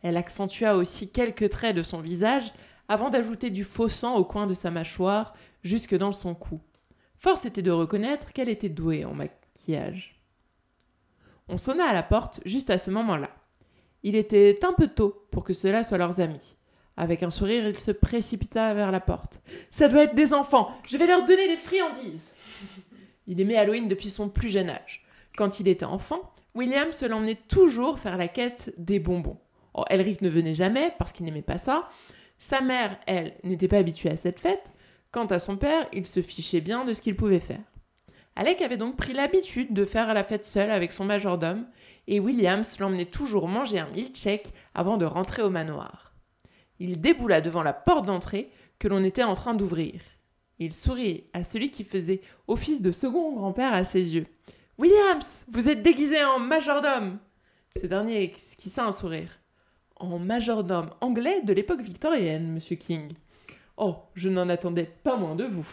Elle 0.02 0.16
accentua 0.16 0.76
aussi 0.76 1.10
quelques 1.10 1.48
traits 1.48 1.74
de 1.74 1.82
son 1.82 2.00
visage 2.00 2.52
avant 2.88 3.10
d'ajouter 3.10 3.50
du 3.50 3.64
faux 3.64 3.88
sang 3.88 4.16
au 4.16 4.24
coin 4.24 4.46
de 4.46 4.54
sa 4.54 4.70
mâchoire 4.70 5.34
jusque 5.62 5.96
dans 5.96 6.12
son 6.12 6.34
cou. 6.34 6.60
Force 7.18 7.46
était 7.46 7.62
de 7.62 7.70
reconnaître 7.70 8.32
qu'elle 8.34 8.50
était 8.50 8.68
douée 8.68 9.06
en 9.06 9.14
maquillage. 9.14 10.13
On 11.48 11.56
sonna 11.56 11.84
à 11.84 11.92
la 11.92 12.02
porte 12.02 12.40
juste 12.44 12.70
à 12.70 12.78
ce 12.78 12.90
moment-là. 12.90 13.30
Il 14.02 14.16
était 14.16 14.58
un 14.62 14.72
peu 14.72 14.88
tôt 14.88 15.26
pour 15.30 15.44
que 15.44 15.52
cela 15.52 15.82
soit 15.82 15.98
leurs 15.98 16.20
amis. 16.20 16.56
Avec 16.96 17.22
un 17.22 17.30
sourire, 17.30 17.66
il 17.66 17.78
se 17.78 17.90
précipita 17.90 18.72
vers 18.72 18.92
la 18.92 19.00
porte. 19.00 19.40
Ça 19.70 19.88
doit 19.88 20.04
être 20.04 20.14
des 20.14 20.32
enfants. 20.32 20.70
Je 20.86 20.96
vais 20.96 21.06
leur 21.06 21.24
donner 21.24 21.48
des 21.48 21.56
friandises. 21.56 22.30
il 23.26 23.40
aimait 23.40 23.56
Halloween 23.56 23.88
depuis 23.88 24.10
son 24.10 24.28
plus 24.28 24.50
jeune 24.50 24.70
âge. 24.70 25.04
Quand 25.36 25.58
il 25.58 25.68
était 25.68 25.84
enfant, 25.84 26.32
William 26.54 26.92
se 26.92 27.04
l'emmenait 27.04 27.38
toujours 27.48 27.98
faire 27.98 28.16
la 28.16 28.28
quête 28.28 28.72
des 28.78 29.00
bonbons. 29.00 29.38
Oh, 29.74 29.84
Elric 29.90 30.22
ne 30.22 30.28
venait 30.28 30.54
jamais 30.54 30.94
parce 30.98 31.12
qu'il 31.12 31.26
n'aimait 31.26 31.42
pas 31.42 31.58
ça. 31.58 31.88
Sa 32.38 32.60
mère, 32.60 32.96
elle, 33.06 33.34
n'était 33.42 33.68
pas 33.68 33.78
habituée 33.78 34.10
à 34.10 34.16
cette 34.16 34.38
fête. 34.38 34.70
Quant 35.10 35.26
à 35.26 35.38
son 35.38 35.56
père, 35.56 35.88
il 35.92 36.06
se 36.06 36.22
fichait 36.22 36.60
bien 36.60 36.84
de 36.84 36.92
ce 36.92 37.02
qu'il 37.02 37.16
pouvait 37.16 37.40
faire. 37.40 37.62
Alec 38.36 38.62
avait 38.62 38.76
donc 38.76 38.96
pris 38.96 39.12
l'habitude 39.12 39.72
de 39.72 39.84
faire 39.84 40.12
la 40.12 40.24
fête 40.24 40.44
seul 40.44 40.70
avec 40.70 40.90
son 40.90 41.04
majordome, 41.04 41.66
et 42.08 42.20
Williams 42.20 42.78
l'emmenait 42.80 43.06
toujours 43.06 43.48
manger 43.48 43.78
un 43.78 43.88
milkshake 43.90 44.52
avant 44.74 44.96
de 44.96 45.04
rentrer 45.04 45.42
au 45.42 45.50
manoir. 45.50 46.12
Il 46.80 47.00
déboula 47.00 47.40
devant 47.40 47.62
la 47.62 47.72
porte 47.72 48.06
d'entrée 48.06 48.50
que 48.78 48.88
l'on 48.88 49.04
était 49.04 49.22
en 49.22 49.34
train 49.34 49.54
d'ouvrir. 49.54 50.00
Il 50.58 50.74
sourit 50.74 51.24
à 51.32 51.44
celui 51.44 51.70
qui 51.70 51.84
faisait 51.84 52.20
office 52.48 52.82
de 52.82 52.90
second 52.90 53.34
grand-père 53.34 53.72
à 53.72 53.84
ses 53.84 54.14
yeux. 54.14 54.26
Williams, 54.78 55.46
vous 55.52 55.68
êtes 55.68 55.82
déguisé 55.82 56.22
en 56.24 56.40
majordome 56.40 57.18
Ce 57.76 57.86
dernier 57.86 58.24
esquissa 58.24 58.84
un 58.84 58.92
sourire. 58.92 59.30
En 59.96 60.18
majordome 60.18 60.90
anglais 61.00 61.40
de 61.42 61.52
l'époque 61.52 61.80
victorienne, 61.80 62.52
monsieur 62.52 62.76
King. 62.76 63.12
Oh, 63.76 63.96
je 64.14 64.28
n'en 64.28 64.48
attendais 64.48 64.90
pas 65.02 65.16
moins 65.16 65.36
de 65.36 65.44
vous. 65.44 65.68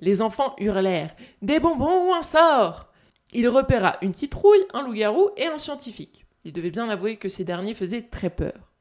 Les 0.00 0.22
enfants 0.22 0.54
hurlèrent 0.58 1.14
Des 1.42 1.58
bonbons 1.58 2.08
ou 2.08 2.14
un 2.14 2.22
sort 2.22 2.88
Il 3.32 3.48
repéra 3.48 3.96
une 4.02 4.14
citrouille, 4.14 4.64
un 4.74 4.82
loup-garou 4.82 5.30
et 5.36 5.46
un 5.46 5.58
scientifique. 5.58 6.26
Il 6.44 6.52
devait 6.52 6.70
bien 6.70 6.88
avouer 6.88 7.16
que 7.16 7.28
ces 7.28 7.44
derniers 7.44 7.74
faisaient 7.74 8.02
très 8.02 8.30
peur. 8.30 8.72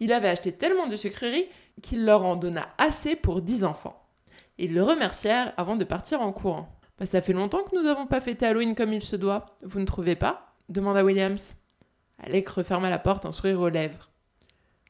Il 0.00 0.12
avait 0.12 0.28
acheté 0.28 0.52
tellement 0.52 0.86
de 0.86 0.96
sucreries 0.96 1.46
qu'il 1.82 2.04
leur 2.04 2.24
en 2.24 2.36
donna 2.36 2.68
assez 2.78 3.16
pour 3.16 3.40
dix 3.40 3.64
enfants. 3.64 4.02
Ils 4.58 4.74
le 4.74 4.82
remercièrent 4.82 5.52
avant 5.56 5.76
de 5.76 5.84
partir 5.84 6.20
en 6.20 6.32
courant. 6.32 6.68
Bah, 6.98 7.06
ça 7.06 7.22
fait 7.22 7.32
longtemps 7.32 7.62
que 7.62 7.74
nous 7.74 7.82
n'avons 7.82 8.06
pas 8.06 8.20
fêté 8.20 8.46
Halloween 8.46 8.74
comme 8.74 8.92
il 8.92 9.02
se 9.02 9.16
doit. 9.16 9.56
Vous 9.62 9.80
ne 9.80 9.84
trouvez 9.84 10.16
pas? 10.16 10.54
demanda 10.68 11.04
Williams. 11.04 11.56
Alec 12.18 12.48
referma 12.48 12.90
la 12.90 12.98
porte, 12.98 13.26
un 13.26 13.32
sourire 13.32 13.60
aux 13.60 13.68
lèvres. 13.68 14.10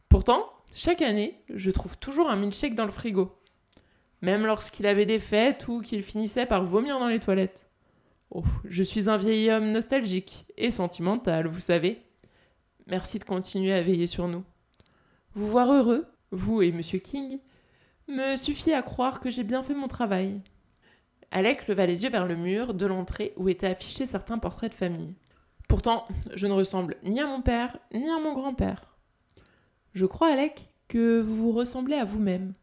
Pourtant, 0.08 0.46
chaque 0.74 1.02
année, 1.02 1.42
je 1.48 1.70
trouve 1.70 1.96
toujours 1.96 2.28
un 2.28 2.36
milkshake 2.36 2.74
dans 2.74 2.84
le 2.84 2.90
frigo. 2.90 3.32
Même 4.24 4.46
lorsqu'il 4.46 4.86
avait 4.86 5.04
des 5.04 5.18
fêtes 5.18 5.68
ou 5.68 5.82
qu'il 5.82 6.02
finissait 6.02 6.46
par 6.46 6.64
vomir 6.64 6.98
dans 6.98 7.08
les 7.08 7.20
toilettes. 7.20 7.66
Oh, 8.30 8.42
je 8.64 8.82
suis 8.82 9.10
un 9.10 9.18
vieil 9.18 9.50
homme 9.50 9.70
nostalgique 9.70 10.46
et 10.56 10.70
sentimental, 10.70 11.46
vous 11.46 11.60
savez. 11.60 12.00
Merci 12.86 13.18
de 13.18 13.24
continuer 13.24 13.74
à 13.74 13.82
veiller 13.82 14.06
sur 14.06 14.26
nous. 14.26 14.42
Vous 15.34 15.46
voir 15.46 15.70
heureux, 15.70 16.06
vous 16.30 16.62
et 16.62 16.72
Monsieur 16.72 17.00
King, 17.00 17.38
me 18.08 18.36
suffit 18.36 18.72
à 18.72 18.80
croire 18.80 19.20
que 19.20 19.30
j'ai 19.30 19.44
bien 19.44 19.62
fait 19.62 19.74
mon 19.74 19.88
travail. 19.88 20.40
Alec 21.30 21.68
leva 21.68 21.84
les 21.84 22.04
yeux 22.04 22.10
vers 22.10 22.26
le 22.26 22.36
mur 22.36 22.72
de 22.72 22.86
l'entrée 22.86 23.34
où 23.36 23.50
étaient 23.50 23.66
affichés 23.66 24.06
certains 24.06 24.38
portraits 24.38 24.72
de 24.72 24.76
famille. 24.76 25.14
Pourtant, 25.68 26.08
je 26.32 26.46
ne 26.46 26.54
ressemble 26.54 26.96
ni 27.02 27.20
à 27.20 27.26
mon 27.26 27.42
père, 27.42 27.76
ni 27.92 28.08
à 28.08 28.18
mon 28.18 28.32
grand-père. 28.32 28.96
Je 29.92 30.06
crois, 30.06 30.32
Alec, 30.32 30.70
que 30.88 31.20
vous 31.20 31.36
vous 31.36 31.52
ressemblez 31.52 31.96
à 31.96 32.06
vous-même. 32.06 32.54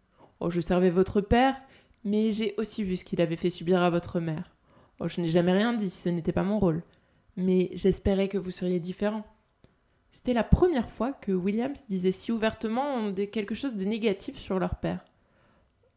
Oh, 0.42 0.50
je 0.50 0.60
servais 0.60 0.90
votre 0.90 1.22
père, 1.22 1.56
mais 2.04 2.34
j'ai 2.34 2.56
aussi 2.58 2.84
vu 2.84 2.98
ce 2.98 3.06
qu'il 3.06 3.22
avait 3.22 3.36
fait 3.36 3.52
subir 3.52 3.80
à 3.84 3.92
votre 3.92 4.20
mère. 4.20 4.56
Oh, 5.00 5.08
je 5.08 5.22
n'ai 5.22 5.28
jamais 5.28 5.52
rien 5.52 5.72
dit, 5.72 5.92
ce 5.92 6.10
n'était 6.10 6.32
pas 6.32 6.42
mon 6.42 6.58
rôle. 6.58 6.82
Mais 7.38 7.70
j'espérais 7.74 8.28
que 8.28 8.40
vous 8.40 8.50
seriez 8.50 8.80
différent. 8.80 9.24
C'était 10.12 10.34
la 10.34 10.44
première 10.44 10.90
fois 10.90 11.14
que 11.14 11.32
Williams 11.32 11.84
disait 11.88 12.12
si 12.12 12.32
ouvertement 12.32 13.14
quelque 13.32 13.54
chose 13.54 13.76
de 13.76 13.86
négatif 13.86 14.36
sur 14.36 14.58
leur 14.58 14.78
père. 14.78 15.06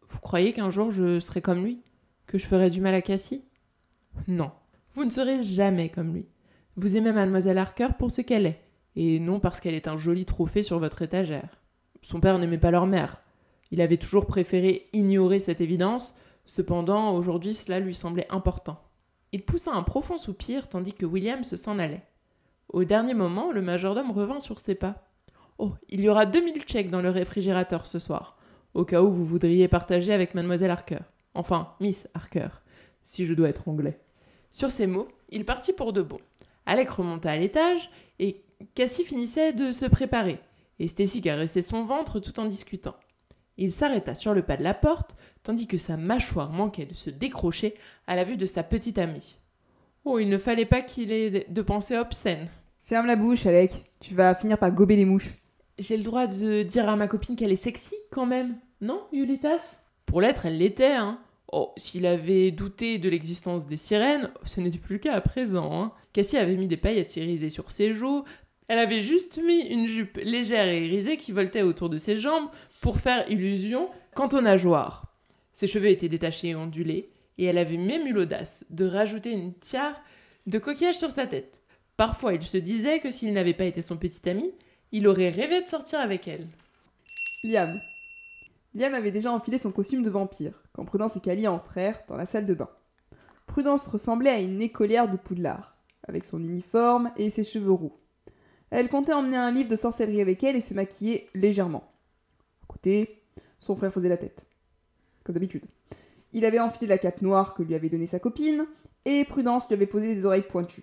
Vous 0.09 0.21
croyez 0.21 0.53
qu'un 0.53 0.69
jour 0.69 0.91
je 0.91 1.19
serai 1.21 1.41
comme 1.41 1.65
lui 1.65 1.81
Que 2.27 2.37
je 2.37 2.47
ferai 2.47 2.69
du 2.69 2.83
mal 2.83 2.95
à 2.95 3.01
Cassie? 3.01 3.47
Non, 4.29 4.53
vous 4.93 5.07
ne 5.07 5.11
serez 5.11 5.43
jamais 5.43 5.89
comme 5.89 6.13
lui. 6.13 6.29
Vous 6.77 6.99
aimez 6.99 7.13
mademoiselle 7.13 7.57
Harker 7.57 7.89
pour 7.99 8.11
ce 8.11 8.21
qu'elle 8.21 8.45
est, 8.45 8.61
et 8.95 9.19
non 9.21 9.41
parce 9.41 9.59
qu'elle 9.59 9.75
est 9.75 9.89
un 9.89 9.97
joli 9.97 10.27
trophée 10.27 10.63
sur 10.63 10.79
votre 10.79 11.01
étagère. 11.01 11.63
Son 12.03 12.21
père 12.21 12.39
n'aimait 12.39 12.59
pas 12.59 12.71
leur 12.71 12.87
mère. 12.87 13.24
Il 13.71 13.81
avait 13.81 13.97
toujours 13.97 14.27
préféré 14.27 14.89
ignorer 14.93 15.39
cette 15.39 15.61
évidence, 15.61 16.15
cependant 16.45 17.15
aujourd'hui 17.15 17.55
cela 17.55 17.81
lui 17.81 17.95
semblait 17.95 18.27
important. 18.31 18.81
Il 19.33 19.45
poussa 19.45 19.73
un 19.73 19.83
profond 19.83 20.19
soupir 20.19 20.69
tandis 20.69 20.93
que 20.93 21.07
William 21.07 21.45
se 21.45 21.57
s'en 21.57 21.79
allait. 21.79 22.05
Au 22.69 22.85
dernier 22.85 23.15
moment, 23.15 23.53
le 23.53 23.63
majordome 23.63 24.11
revint 24.11 24.41
sur 24.41 24.59
ses 24.59 24.75
pas. 24.75 25.09
Oh, 25.59 25.73
il 25.89 26.01
y 26.01 26.09
aura 26.09 26.27
deux 26.27 26.45
mille 26.45 26.63
chèques 26.67 26.91
dans 26.91 27.03
le 27.03 27.11
réfrigérateur 27.11 27.87
ce 27.87 27.99
soir, 27.99 28.37
au 28.75 28.85
cas 28.85 29.03
où 29.03 29.11
vous 29.11 29.27
voudriez 29.27 29.69
partager 29.69 30.13
avec 30.13 30.35
mademoiselle 30.35 30.71
Harker. 30.71 31.01
Enfin, 31.35 31.75
Miss 31.81 32.09
Harker, 32.15 32.49
si 33.03 33.27
je 33.27 33.35
dois 33.35 33.49
être 33.49 33.69
anglais. 33.69 34.01
Sur 34.51 34.71
ces 34.71 34.87
mots, 34.87 35.09
il 35.31 35.45
partit 35.45 35.73
pour 35.73 35.93
de 35.93 36.03
bon. 36.03 36.19
Alec 36.67 36.91
remonta 36.91 37.31
à 37.31 37.37
l'étage 37.37 37.91
et 38.19 38.45
Cassie 38.75 39.05
finissait 39.05 39.53
de 39.53 39.73
se 39.73 39.87
préparer, 39.87 40.39
et 40.79 40.89
Stacy 40.89 41.21
caressait 41.21 41.63
son 41.63 41.85
ventre 41.85 42.21
tout 42.21 42.39
en 42.41 42.45
discutant. 42.45 42.95
Il 43.57 43.73
s'arrêta 43.73 44.15
sur 44.15 44.35
le 44.35 44.43
pas 44.43 44.57
de 44.57 44.63
la 44.63 44.75
porte, 44.75 45.17
tandis 45.43 45.67
que 45.67 45.79
sa 45.79 45.97
mâchoire 45.97 46.51
manquait 46.51 46.87
de 46.87 46.95
se 46.95 47.11
décrocher 47.11 47.75
à 48.07 48.17
la 48.17 48.25
vue 48.25 48.37
de 48.37 48.47
sa 48.47 48.63
petite 48.63 48.99
amie. 48.99 49.37
Oh, 50.05 50.19
il 50.19 50.29
ne 50.29 50.39
fallait 50.39 50.67
pas 50.67 50.83
qu'il 50.83 51.13
ait 51.13 51.47
de 51.49 51.63
pensées 51.63 51.97
obscènes. 51.97 52.49
Ferme 52.83 53.07
la 53.07 53.17
bouche, 53.17 53.47
Alec. 53.47 53.85
Tu 54.01 54.15
vas 54.15 54.35
finir 54.35 54.59
par 54.59 54.71
gober 54.73 54.97
les 54.97 55.07
mouches. 55.07 55.37
J'ai 55.79 55.97
le 55.97 56.03
droit 56.03 56.27
de 56.27 56.63
dire 56.63 56.89
à 56.89 56.97
ma 56.97 57.09
copine 57.09 57.37
qu'elle 57.37 57.53
est 57.53 57.57
sexy, 57.57 57.95
quand 58.11 58.27
même. 58.27 58.57
Non, 58.81 59.03
Yulitas? 59.13 59.81
Pour 60.05 60.21
l'être, 60.21 60.47
elle 60.47 60.59
l'était, 60.59 60.93
hein. 60.93 61.19
Oh, 61.51 61.73
s'il 61.77 62.05
avait 62.05 62.51
douté 62.51 62.99
de 62.99 63.09
l'existence 63.09 63.67
des 63.67 63.77
sirènes, 63.77 64.31
ce 64.45 64.61
n'était 64.61 64.79
plus 64.79 64.95
le 64.95 65.01
cas 65.01 65.15
à 65.15 65.21
présent. 65.21 65.71
Hein. 65.73 65.93
Cassie 66.13 66.37
avait 66.37 66.57
mis 66.57 66.69
des 66.69 66.77
paillettes 66.77 67.17
irisées 67.17 67.51
sur 67.51 67.71
ses 67.71 67.93
joues, 67.93 68.25
elle 68.69 68.79
avait 68.79 69.03
juste 69.03 69.39
mis 69.43 69.61
une 69.61 69.87
jupe 69.87 70.17
légère 70.17 70.69
et 70.69 70.87
irisée 70.87 71.17
qui 71.17 71.33
voltait 71.33 71.63
autour 71.63 71.91
de 71.91 71.99
ses 71.99 72.19
jambes 72.19 72.49
pour 72.81 72.99
faire 72.99 73.31
illusion 73.31 73.89
quant 74.15 74.29
aux 74.29 74.41
nageoires. 74.41 75.13
Ses 75.53 75.67
cheveux 75.67 75.89
étaient 75.89 76.09
détachés 76.09 76.49
et 76.49 76.55
ondulés, 76.55 77.11
et 77.37 77.45
elle 77.45 77.59
avait 77.59 77.77
même 77.77 78.07
eu 78.07 78.13
l'audace 78.13 78.65
de 78.71 78.87
rajouter 78.87 79.33
une 79.33 79.55
tiare 79.55 80.01
de 80.47 80.59
coquillage 80.59 80.97
sur 80.97 81.11
sa 81.11 81.27
tête. 81.27 81.63
Parfois, 81.97 82.35
il 82.35 82.43
se 82.43 82.57
disait 82.57 83.01
que 83.01 83.11
s'il 83.11 83.33
n'avait 83.33 83.55
pas 83.55 83.65
été 83.65 83.83
son 83.83 83.97
petit 83.97 84.29
ami, 84.29 84.53
il 84.93 85.07
aurait 85.07 85.29
rêvé 85.29 85.63
de 85.63 85.69
sortir 85.69 86.01
avec 86.01 86.27
elle. 86.27 86.47
Liam. 87.45 87.73
Liam 88.75 88.95
avait 88.95 89.13
déjà 89.13 89.31
enfilé 89.31 89.59
son 89.59 89.73
costume 89.73 90.03
de 90.03 90.11
vampire 90.11 90.63
quand 90.73 90.85
Prudence 90.85 91.17
et 91.17 91.21
Cali 91.21 91.47
entrèrent 91.47 92.03
dans 92.09 92.17
la 92.17 92.27
salle 92.27 92.47
de 92.47 92.55
bain. 92.55 92.71
Prudence 93.47 93.87
ressemblait 93.87 94.31
à 94.31 94.41
une 94.41 94.63
écolière 94.63 95.09
de 95.09 95.17
Poudlard, 95.17 95.77
avec 96.09 96.25
son 96.25 96.43
uniforme 96.43 97.13
et 97.17 97.31
ses 97.31 97.45
cheveux 97.45 97.73
roux. 97.73 97.97
Elle 98.77 98.89
comptait 98.89 99.13
emmener 99.13 99.37
un 99.37 99.53
livre 99.53 99.69
de 99.69 99.77
sorcellerie 99.77 100.21
avec 100.21 100.43
elle 100.43 100.57
et 100.57 100.61
se 100.61 100.75
maquiller 100.75 101.29
légèrement. 101.33 101.93
À 102.65 102.73
côté, 102.73 103.23
son 103.61 103.77
frère 103.77 103.93
faisait 103.93 104.09
la 104.09 104.17
tête. 104.17 104.45
Comme 105.23 105.35
d'habitude. 105.35 105.63
Il 106.33 106.45
avait 106.45 106.59
enfilé 106.59 106.89
la 106.89 106.99
cape 106.99 107.23
noire 107.23 107.55
que 107.55 107.63
lui 107.63 107.77
avait 107.77 107.89
donnée 107.89 108.09
sa 108.09 108.19
copine, 108.19 108.67
et 109.05 109.25
Prudence 109.27 109.69
lui 109.69 109.75
avait 109.75 109.87
posé 109.87 110.17
des 110.17 110.27
oreilles 110.27 110.49
pointues. 110.49 110.83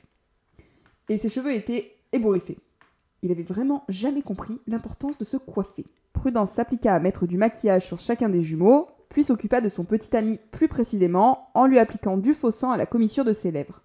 Et 1.09 1.17
ses 1.17 1.27
cheveux 1.27 1.53
étaient 1.53 1.97
ébouriffés. 2.13 2.59
Il 3.23 3.31
avait 3.33 3.43
vraiment 3.43 3.83
jamais 3.89 4.21
compris 4.21 4.61
l'importance 4.67 5.17
de 5.17 5.25
se 5.25 5.35
coiffer. 5.35 5.85
Prudence 6.13 6.51
s'appliqua 6.51 6.93
à 6.93 6.99
mettre 7.01 7.27
du 7.27 7.35
maquillage 7.35 7.85
sur 7.85 7.99
chacun 7.99 8.29
des 8.29 8.41
jumeaux, 8.41 8.87
puis 9.09 9.25
s'occupa 9.25 9.59
de 9.59 9.67
son 9.67 9.83
petit 9.83 10.15
ami 10.15 10.39
plus 10.51 10.69
précisément 10.69 11.49
en 11.55 11.65
lui 11.65 11.77
appliquant 11.77 12.15
du 12.15 12.33
faux 12.33 12.51
sang 12.51 12.71
à 12.71 12.77
la 12.77 12.85
commissure 12.85 13.25
de 13.25 13.33
ses 13.33 13.51
lèvres. 13.51 13.80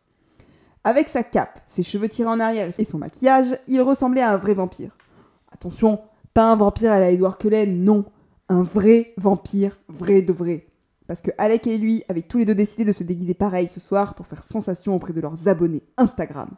Avec 0.86 1.08
sa 1.08 1.24
cape, 1.24 1.58
ses 1.66 1.82
cheveux 1.82 2.08
tirés 2.08 2.30
en 2.30 2.38
arrière 2.38 2.70
et 2.78 2.84
son 2.84 2.98
maquillage, 2.98 3.58
il 3.66 3.82
ressemblait 3.82 4.20
à 4.20 4.30
un 4.30 4.36
vrai 4.36 4.54
vampire. 4.54 4.96
Attention, 5.50 5.98
pas 6.32 6.44
un 6.44 6.54
vampire 6.54 6.92
à 6.92 7.00
la 7.00 7.10
Edward 7.10 7.40
Cullen, 7.40 7.82
non. 7.82 8.04
Un 8.48 8.62
vrai 8.62 9.12
vampire, 9.16 9.76
vrai 9.88 10.22
de 10.22 10.32
vrai. 10.32 10.68
Parce 11.08 11.22
que 11.22 11.32
Alec 11.38 11.66
et 11.66 11.76
lui 11.76 12.04
avaient 12.08 12.22
tous 12.22 12.38
les 12.38 12.44
deux 12.44 12.54
décidé 12.54 12.84
de 12.84 12.92
se 12.92 13.02
déguiser 13.02 13.34
pareil 13.34 13.68
ce 13.68 13.80
soir 13.80 14.14
pour 14.14 14.28
faire 14.28 14.44
sensation 14.44 14.94
auprès 14.94 15.12
de 15.12 15.20
leurs 15.20 15.48
abonnés 15.48 15.82
Instagram. 15.96 16.50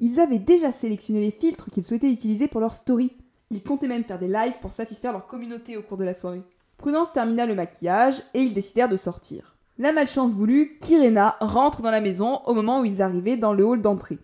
Ils 0.00 0.20
avaient 0.20 0.38
déjà 0.38 0.72
sélectionné 0.72 1.20
les 1.20 1.30
filtres 1.30 1.68
qu'ils 1.68 1.84
souhaitaient 1.84 2.10
utiliser 2.10 2.48
pour 2.48 2.62
leur 2.62 2.74
story. 2.74 3.12
Ils 3.50 3.62
comptaient 3.62 3.88
même 3.88 4.04
faire 4.04 4.18
des 4.18 4.26
lives 4.26 4.58
pour 4.62 4.72
satisfaire 4.72 5.12
leur 5.12 5.26
communauté 5.26 5.76
au 5.76 5.82
cours 5.82 5.98
de 5.98 6.04
la 6.04 6.14
soirée. 6.14 6.40
Prudence 6.78 7.12
termina 7.12 7.44
le 7.44 7.54
maquillage 7.54 8.22
et 8.32 8.40
ils 8.40 8.54
décidèrent 8.54 8.88
de 8.88 8.96
sortir. 8.96 9.55
La 9.78 9.92
malchance 9.92 10.32
voulut 10.32 10.78
qu'Irena 10.80 11.36
rentre 11.40 11.82
dans 11.82 11.90
la 11.90 12.00
maison 12.00 12.40
au 12.46 12.54
moment 12.54 12.80
où 12.80 12.84
ils 12.84 13.02
arrivaient 13.02 13.36
dans 13.36 13.52
le 13.52 13.64
hall 13.64 13.82
d'entrée. 13.82 14.18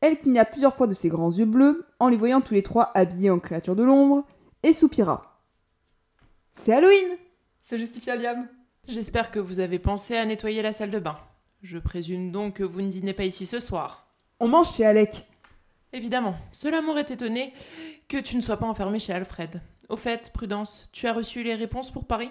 Elle 0.00 0.18
cligna 0.18 0.44
plusieurs 0.44 0.74
fois 0.74 0.86
de 0.86 0.94
ses 0.94 1.08
grands 1.08 1.30
yeux 1.30 1.46
bleus 1.46 1.86
en 1.98 2.08
les 2.08 2.16
voyant 2.16 2.40
tous 2.40 2.54
les 2.54 2.62
trois 2.62 2.90
habillés 2.94 3.30
en 3.30 3.38
créatures 3.38 3.76
de 3.76 3.84
l'ombre 3.84 4.26
et 4.62 4.72
soupira. 4.72 5.40
C'est 6.54 6.74
Halloween 6.74 7.16
se 7.62 7.78
justifia 7.78 8.16
Liam. 8.16 8.48
J'espère 8.86 9.30
que 9.30 9.38
vous 9.38 9.60
avez 9.60 9.78
pensé 9.78 10.16
à 10.16 10.26
nettoyer 10.26 10.60
la 10.60 10.72
salle 10.72 10.90
de 10.90 10.98
bain. 10.98 11.16
Je 11.62 11.78
présume 11.78 12.32
donc 12.32 12.54
que 12.54 12.64
vous 12.64 12.82
ne 12.82 12.90
dînez 12.90 13.12
pas 13.12 13.24
ici 13.24 13.46
ce 13.46 13.60
soir. 13.60 14.08
On 14.40 14.48
mange 14.48 14.74
chez 14.74 14.84
Alec. 14.84 15.26
Évidemment, 15.92 16.34
cela 16.50 16.82
m'aurait 16.82 17.06
étonné 17.08 17.52
que 18.08 18.18
tu 18.18 18.36
ne 18.36 18.40
sois 18.40 18.56
pas 18.56 18.66
enfermé 18.66 18.98
chez 18.98 19.12
Alfred. 19.12 19.60
Au 19.88 19.96
fait, 19.96 20.30
Prudence, 20.32 20.88
tu 20.92 21.06
as 21.06 21.12
reçu 21.12 21.42
les 21.42 21.54
réponses 21.54 21.90
pour 21.90 22.06
Paris? 22.06 22.30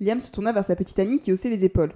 Liam 0.00 0.20
se 0.20 0.30
tourna 0.30 0.52
vers 0.52 0.64
sa 0.64 0.76
petite 0.76 0.98
amie 0.98 1.18
qui 1.18 1.32
haussait 1.32 1.50
les 1.50 1.64
épaules. 1.64 1.92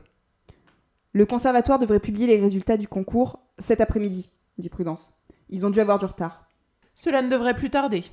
Le 1.13 1.27
conservatoire 1.27 1.79
devrait 1.79 2.01
publier 2.01 2.27
les 2.27 2.41
résultats 2.41 2.77
du 2.77 2.89
concours 2.89 3.39
cet 3.59 3.81
après-midi, 3.81 4.31
dit 4.59 4.69
Prudence. 4.69 5.13
Ils 5.51 5.67
ont 5.67 5.71
dû 5.71 5.81
avoir 5.81 5.99
du 5.99 6.07
retard. 6.07 6.49
Cela 6.95 7.23
ne 7.23 7.29
devrait 7.29 7.55
plus 7.55 7.71
tarder. 7.71 8.05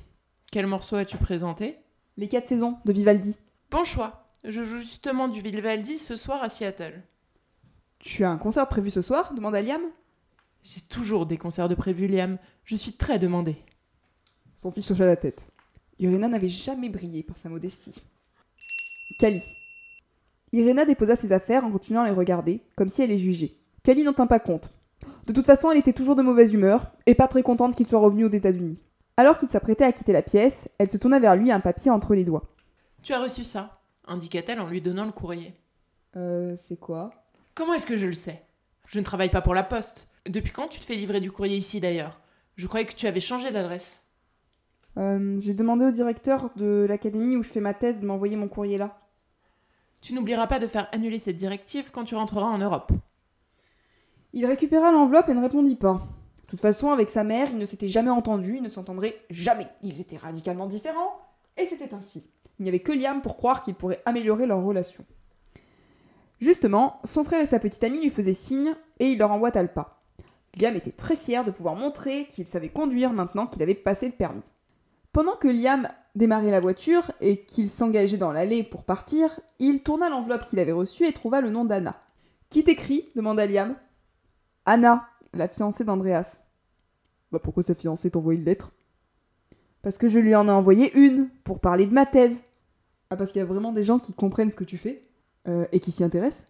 Quel 0.52 0.66
morceau 0.66 0.96
as-tu 0.96 1.16
présenté? 1.16 1.78
Les 2.16 2.28
quatre 2.28 2.46
saisons 2.48 2.78
de 2.84 2.92
Vivaldi. 2.92 3.38
Bon 3.70 3.84
choix. 3.84 4.30
Je 4.44 4.62
joue 4.62 4.78
justement 4.78 5.28
du 5.28 5.40
Vivaldi 5.40 5.98
ce 5.98 6.16
soir 6.16 6.42
à 6.42 6.48
Seattle. 6.48 7.02
Tu 7.98 8.24
as 8.24 8.30
un 8.30 8.38
concert 8.38 8.68
prévu 8.68 8.90
ce 8.90 9.02
soir? 9.02 9.34
demanda 9.34 9.60
Liam. 9.60 9.82
J'ai 10.62 10.80
toujours 10.80 11.26
des 11.26 11.38
concerts 11.38 11.68
de 11.68 11.74
prévu, 11.74 12.06
Liam. 12.06 12.38
Je 12.64 12.76
suis 12.76 12.92
très 12.92 13.18
demandé. 13.18 13.56
Son 14.56 14.70
fils 14.70 14.90
hocha 14.90 15.06
la 15.06 15.16
tête. 15.16 15.46
Irena 15.98 16.28
n'avait 16.28 16.48
jamais 16.48 16.88
brillé 16.88 17.22
par 17.22 17.38
sa 17.38 17.48
modestie. 17.48 17.94
Kali. 19.18 19.42
Irena 20.52 20.84
déposa 20.84 21.16
ses 21.16 21.32
affaires 21.32 21.64
en 21.64 21.70
continuant 21.70 22.02
à 22.02 22.06
les 22.06 22.14
regarder, 22.14 22.62
comme 22.76 22.88
si 22.88 23.02
elle 23.02 23.10
les 23.10 23.18
jugeait. 23.18 23.54
Kali 23.82 24.04
n'en 24.04 24.12
tint 24.12 24.26
pas 24.26 24.40
compte. 24.40 24.70
De 25.26 25.32
toute 25.32 25.46
façon, 25.46 25.70
elle 25.70 25.78
était 25.78 25.92
toujours 25.92 26.16
de 26.16 26.22
mauvaise 26.22 26.52
humeur, 26.52 26.90
et 27.06 27.14
pas 27.14 27.28
très 27.28 27.42
contente 27.42 27.74
qu'il 27.76 27.88
soit 27.88 28.00
revenu 28.00 28.24
aux 28.24 28.30
États-Unis. 28.30 28.78
Alors 29.16 29.38
qu'il 29.38 29.50
s'apprêtait 29.50 29.84
à 29.84 29.92
quitter 29.92 30.12
la 30.12 30.22
pièce, 30.22 30.68
elle 30.78 30.90
se 30.90 30.96
tourna 30.96 31.20
vers 31.20 31.36
lui 31.36 31.52
un 31.52 31.60
papier 31.60 31.90
entre 31.90 32.14
les 32.14 32.24
doigts. 32.24 32.48
Tu 33.02 33.12
as 33.12 33.20
reçu 33.20 33.44
ça 33.44 33.80
indiqua-t-elle 34.10 34.60
en 34.60 34.66
lui 34.66 34.80
donnant 34.80 35.04
le 35.04 35.12
courrier. 35.12 35.54
Euh, 36.16 36.54
c'est 36.56 36.78
quoi? 36.78 37.10
Comment 37.54 37.74
est-ce 37.74 37.86
que 37.86 37.96
je 37.96 38.06
le 38.06 38.12
sais? 38.12 38.42
Je 38.86 38.98
ne 38.98 39.04
travaille 39.04 39.30
pas 39.30 39.40
pour 39.40 39.54
la 39.54 39.62
poste. 39.62 40.08
Depuis 40.28 40.52
quand 40.52 40.66
tu 40.66 40.80
te 40.80 40.84
fais 40.84 40.96
livrer 40.96 41.20
du 41.20 41.30
courrier 41.30 41.56
ici 41.56 41.80
d'ailleurs? 41.80 42.20
Je 42.56 42.66
croyais 42.66 42.86
que 42.86 42.94
tu 42.94 43.06
avais 43.06 43.20
changé 43.20 43.52
d'adresse. 43.52 44.02
Euh, 44.98 45.38
J'ai 45.38 45.54
demandé 45.54 45.84
au 45.84 45.92
directeur 45.92 46.50
de 46.56 46.86
l'académie 46.88 47.36
où 47.36 47.42
je 47.44 47.48
fais 47.50 47.60
ma 47.60 47.72
thèse 47.72 48.00
de 48.00 48.06
m'envoyer 48.06 48.36
mon 48.36 48.48
courrier 48.48 48.78
là. 48.78 48.98
Tu 50.00 50.14
n'oublieras 50.14 50.46
pas 50.46 50.58
de 50.58 50.66
faire 50.66 50.88
annuler 50.92 51.18
cette 51.18 51.36
directive 51.36 51.90
quand 51.90 52.04
tu 52.04 52.14
rentreras 52.14 52.48
en 52.48 52.58
Europe. 52.58 52.92
Il 54.32 54.46
récupéra 54.46 54.92
l'enveloppe 54.92 55.28
et 55.28 55.34
ne 55.34 55.42
répondit 55.42 55.76
pas. 55.76 56.06
De 56.42 56.46
toute 56.46 56.60
façon, 56.60 56.90
avec 56.90 57.10
sa 57.10 57.24
mère, 57.24 57.48
ils 57.50 57.58
ne 57.58 57.66
s'étaient 57.66 57.88
jamais 57.88 58.10
entendus, 58.10 58.56
ils 58.56 58.62
ne 58.62 58.68
s'entendraient 58.68 59.20
jamais. 59.30 59.68
Ils 59.82 60.00
étaient 60.00 60.16
radicalement 60.16 60.66
différents, 60.66 61.20
et 61.56 61.64
c'était 61.64 61.94
ainsi. 61.94 62.24
Il 62.58 62.64
n'y 62.64 62.68
avait 62.68 62.80
que 62.80 62.92
Liam 62.92 63.22
pour 63.22 63.36
croire 63.36 63.62
qu'ils 63.62 63.74
pourraient 63.74 64.02
améliorer 64.04 64.46
leur 64.46 64.62
relation. 64.62 65.04
Justement, 66.40 66.98
son 67.04 67.22
frère 67.22 67.42
et 67.42 67.46
sa 67.46 67.58
petite 67.58 67.84
amie 67.84 68.02
lui 68.02 68.10
faisaient 68.10 68.32
signe, 68.32 68.74
et 68.98 69.10
il 69.10 69.18
leur 69.18 69.30
envoie 69.30 69.50
Talpa. 69.50 70.00
Liam 70.60 70.74
était 70.74 70.90
très 70.90 71.16
fier 71.16 71.44
de 71.44 71.50
pouvoir 71.50 71.76
montrer 71.76 72.26
qu'il 72.26 72.46
savait 72.46 72.68
conduire 72.68 73.12
maintenant 73.12 73.46
qu'il 73.46 73.62
avait 73.62 73.74
passé 73.74 74.06
le 74.06 74.12
permis. 74.12 74.42
Pendant 75.12 75.34
que 75.36 75.48
Liam 75.48 75.88
démarrait 76.14 76.50
la 76.50 76.60
voiture 76.60 77.10
et 77.20 77.44
qu'il 77.44 77.68
s'engageait 77.68 78.16
dans 78.16 78.32
l'allée 78.32 78.62
pour 78.62 78.84
partir, 78.84 79.40
il 79.58 79.82
tourna 79.82 80.08
l'enveloppe 80.08 80.46
qu'il 80.46 80.58
avait 80.58 80.72
reçue 80.72 81.06
et 81.06 81.12
trouva 81.12 81.40
le 81.40 81.50
nom 81.50 81.64
d'Anna. 81.64 82.00
Qui 82.48 82.64
t'écrit? 82.64 83.08
demanda 83.16 83.46
Liam. 83.46 83.76
Anna, 84.66 85.08
la 85.32 85.48
fiancée 85.48 85.84
d'Andreas. 85.84 86.38
Bah 87.32 87.38
pourquoi 87.42 87.62
sa 87.62 87.74
fiancée 87.74 88.10
t'envoie 88.10 88.34
une 88.34 88.44
lettre 88.44 88.72
Parce 89.82 89.98
que 89.98 90.08
je 90.08 90.18
lui 90.18 90.34
en 90.34 90.48
ai 90.48 90.52
envoyé 90.52 90.92
une, 90.94 91.28
pour 91.44 91.60
parler 91.60 91.86
de 91.86 91.92
ma 91.92 92.06
thèse. 92.06 92.42
Ah 93.10 93.16
parce 93.16 93.32
qu'il 93.32 93.40
y 93.40 93.42
a 93.42 93.46
vraiment 93.46 93.72
des 93.72 93.82
gens 93.82 93.98
qui 93.98 94.12
comprennent 94.12 94.50
ce 94.50 94.56
que 94.56 94.64
tu 94.64 94.78
fais 94.78 95.08
euh, 95.48 95.66
et 95.72 95.80
qui 95.80 95.90
s'y 95.90 96.04
intéressent 96.04 96.46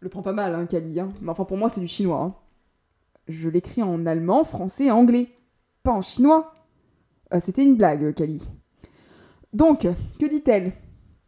Le 0.00 0.08
prends 0.08 0.22
pas 0.22 0.32
mal, 0.32 0.54
hein, 0.54 0.66
Kali, 0.66 1.00
hein. 1.00 1.12
mais 1.20 1.30
enfin 1.30 1.44
pour 1.44 1.56
moi 1.56 1.68
c'est 1.68 1.80
du 1.80 1.88
chinois. 1.88 2.22
Hein. 2.22 2.34
Je 3.26 3.48
l'écris 3.48 3.82
en 3.82 4.06
allemand, 4.06 4.44
français 4.44 4.90
anglais. 4.90 5.28
Pas 5.82 5.92
en 5.92 6.02
chinois. 6.02 6.53
Ah, 7.34 7.40
C'était 7.40 7.64
une 7.64 7.74
blague, 7.74 8.14
Kali. 8.14 8.48
Donc, 9.52 9.88
que 10.20 10.26
dit-elle? 10.26 10.72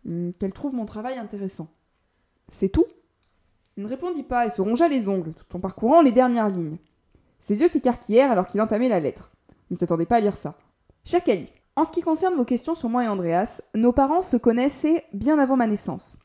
Hmm, 0.04 0.30
Qu'elle 0.38 0.52
trouve 0.52 0.72
mon 0.72 0.86
travail 0.86 1.18
intéressant. 1.18 1.66
C'est 2.48 2.68
tout? 2.68 2.84
Il 3.76 3.82
ne 3.82 3.88
répondit 3.88 4.22
pas 4.22 4.46
et 4.46 4.50
se 4.50 4.62
rongea 4.62 4.86
les 4.88 5.09
ongles, 5.09 5.32
tout 5.32 5.57
en 5.57 5.59
parcourant 5.59 6.02
les 6.02 6.12
dernières 6.12 6.48
lignes. 6.48 6.76
Ses 7.40 7.61
yeux 7.61 7.66
s'écarquillèrent 7.66 8.30
alors 8.30 8.46
qu'il 8.46 8.61
entamait 8.62 8.88
la 8.88 9.00
lettre. 9.00 9.32
Il 9.68 9.72
ne 9.74 9.78
s'attendait 9.78 10.07
pas 10.07 10.18
à 10.18 10.20
lire 10.20 10.36
ça. 10.36 10.54
Cher 11.04 11.24
Kali, 11.24 11.50
en 11.74 11.82
ce 11.82 11.90
qui 11.90 12.02
concerne 12.02 12.36
vos 12.36 12.44
questions 12.44 12.76
sur 12.76 12.88
moi 12.88 13.02
et 13.02 13.09
Andreas, 13.09 13.61
nos 13.74 13.92
parents 13.92 14.22
se 14.22 14.36
connaissaient 14.36 15.07
bien 15.12 15.40
avant 15.40 15.57
ma 15.57 15.66
naissance. 15.66 16.18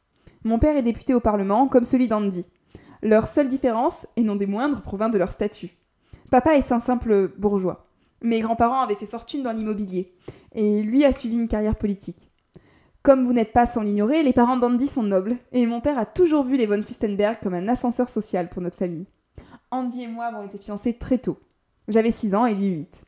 Mon 0.44 0.60
père 0.60 0.78
est 0.78 0.84
député 0.84 1.16
au 1.16 1.20
Parlement, 1.22 1.68
comme 1.68 1.86
celui 1.86 2.08
d'Andy. 2.08 2.46
Leur 3.02 3.28
seule 3.28 3.50
différence, 3.50 4.06
et 4.16 4.22
non 4.22 4.36
des 4.36 4.46
moindres, 4.46 4.84
provint 4.84 5.10
de 5.10 5.18
leur 5.18 5.32
statut. 5.32 5.72
Papa 6.30 6.56
est 6.56 6.72
un 6.72 6.80
simple 6.80 7.34
bourgeois. 7.40 7.91
Mes 8.22 8.40
grands-parents 8.40 8.82
avaient 8.82 8.96
fait 8.96 9.06
fortune 9.06 9.44
dans 9.44 9.52
l'immobilier, 9.52 10.14
et 10.54 10.82
lui 10.84 11.06
a 11.06 11.14
suivi 11.14 11.38
une 11.38 11.48
carrière 11.48 11.76
politique. 11.76 12.30
Comme 13.04 13.24
vous 13.24 13.34
n'êtes 13.34 13.52
pas 13.52 13.66
sans 13.66 13.82
l'ignorer, 13.82 14.22
les 14.22 14.34
parents 14.34 14.58
d'Andy 14.58 14.86
sont 14.86 15.02
nobles, 15.02 15.38
et 15.52 15.66
mon 15.66 15.82
père 15.82 15.98
a 15.98 16.06
toujours 16.06 16.44
vu 16.44 16.56
les 16.56 16.68
von 16.68 16.84
Fustenberg 16.84 17.40
comme 17.42 17.56
un 17.56 17.68
ascenseur 17.68 18.10
social 18.10 18.50
pour 18.50 18.62
notre 18.62 18.78
famille. 18.78 19.08
Andy 19.72 20.04
et 20.04 20.08
moi 20.08 20.26
avons 20.26 20.46
été 20.46 20.60
fiancés 20.60 20.94
très 20.94 21.18
tôt. 21.18 21.38
J'avais 21.88 22.12
6 22.12 22.36
ans 22.36 22.46
et 22.46 22.54
lui 22.54 22.68
8. 22.68 23.04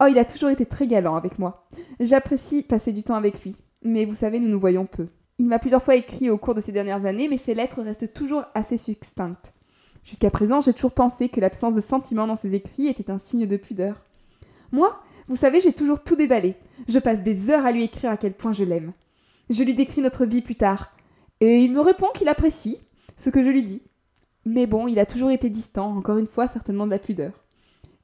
Oh, 0.00 0.06
il 0.08 0.18
a 0.18 0.24
toujours 0.24 0.50
été 0.50 0.66
très 0.66 0.86
galant 0.86 1.16
avec 1.16 1.38
moi. 1.38 1.66
J'apprécie 1.98 2.62
passer 2.62 2.92
du 2.92 3.02
temps 3.02 3.14
avec 3.16 3.42
lui, 3.42 3.56
mais 3.82 4.04
vous 4.04 4.14
savez, 4.14 4.38
nous 4.38 4.48
nous 4.48 4.60
voyons 4.60 4.86
peu. 4.86 5.08
Il 5.38 5.46
m'a 5.46 5.58
plusieurs 5.58 5.82
fois 5.82 5.96
écrit 5.96 6.30
au 6.30 6.38
cours 6.38 6.54
de 6.54 6.60
ces 6.60 6.72
dernières 6.72 7.06
années, 7.06 7.26
mais 7.28 7.38
ses 7.38 7.54
lettres 7.54 7.82
restent 7.82 8.12
toujours 8.12 8.44
assez 8.54 8.76
succinctes. 8.76 9.52
Jusqu'à 10.04 10.30
présent, 10.30 10.60
j'ai 10.60 10.74
toujours 10.74 10.92
pensé 10.92 11.28
que 11.28 11.40
l'absence 11.40 11.74
de 11.74 11.80
sentiments 11.80 12.28
dans 12.28 12.36
ses 12.36 12.54
écrits 12.54 12.86
était 12.86 13.10
un 13.10 13.18
signe 13.18 13.46
de 13.46 13.56
pudeur. 13.56 14.02
Moi, 14.74 15.00
vous 15.28 15.36
savez, 15.36 15.60
j'ai 15.60 15.72
toujours 15.72 16.02
tout 16.02 16.16
déballé. 16.16 16.56
Je 16.88 16.98
passe 16.98 17.22
des 17.22 17.48
heures 17.48 17.64
à 17.64 17.70
lui 17.70 17.84
écrire 17.84 18.10
à 18.10 18.16
quel 18.16 18.34
point 18.34 18.52
je 18.52 18.64
l'aime. 18.64 18.92
Je 19.48 19.62
lui 19.62 19.72
décris 19.72 20.00
notre 20.00 20.26
vie 20.26 20.42
plus 20.42 20.56
tard, 20.56 20.90
et 21.38 21.62
il 21.62 21.70
me 21.70 21.78
répond 21.78 22.08
qu'il 22.12 22.28
apprécie 22.28 22.80
ce 23.16 23.30
que 23.30 23.44
je 23.44 23.50
lui 23.50 23.62
dis. 23.62 23.82
Mais 24.44 24.66
bon, 24.66 24.88
il 24.88 24.98
a 24.98 25.06
toujours 25.06 25.30
été 25.30 25.48
distant, 25.48 25.96
encore 25.96 26.18
une 26.18 26.26
fois, 26.26 26.48
certainement 26.48 26.86
de 26.86 26.90
la 26.90 26.98
pudeur. 26.98 27.44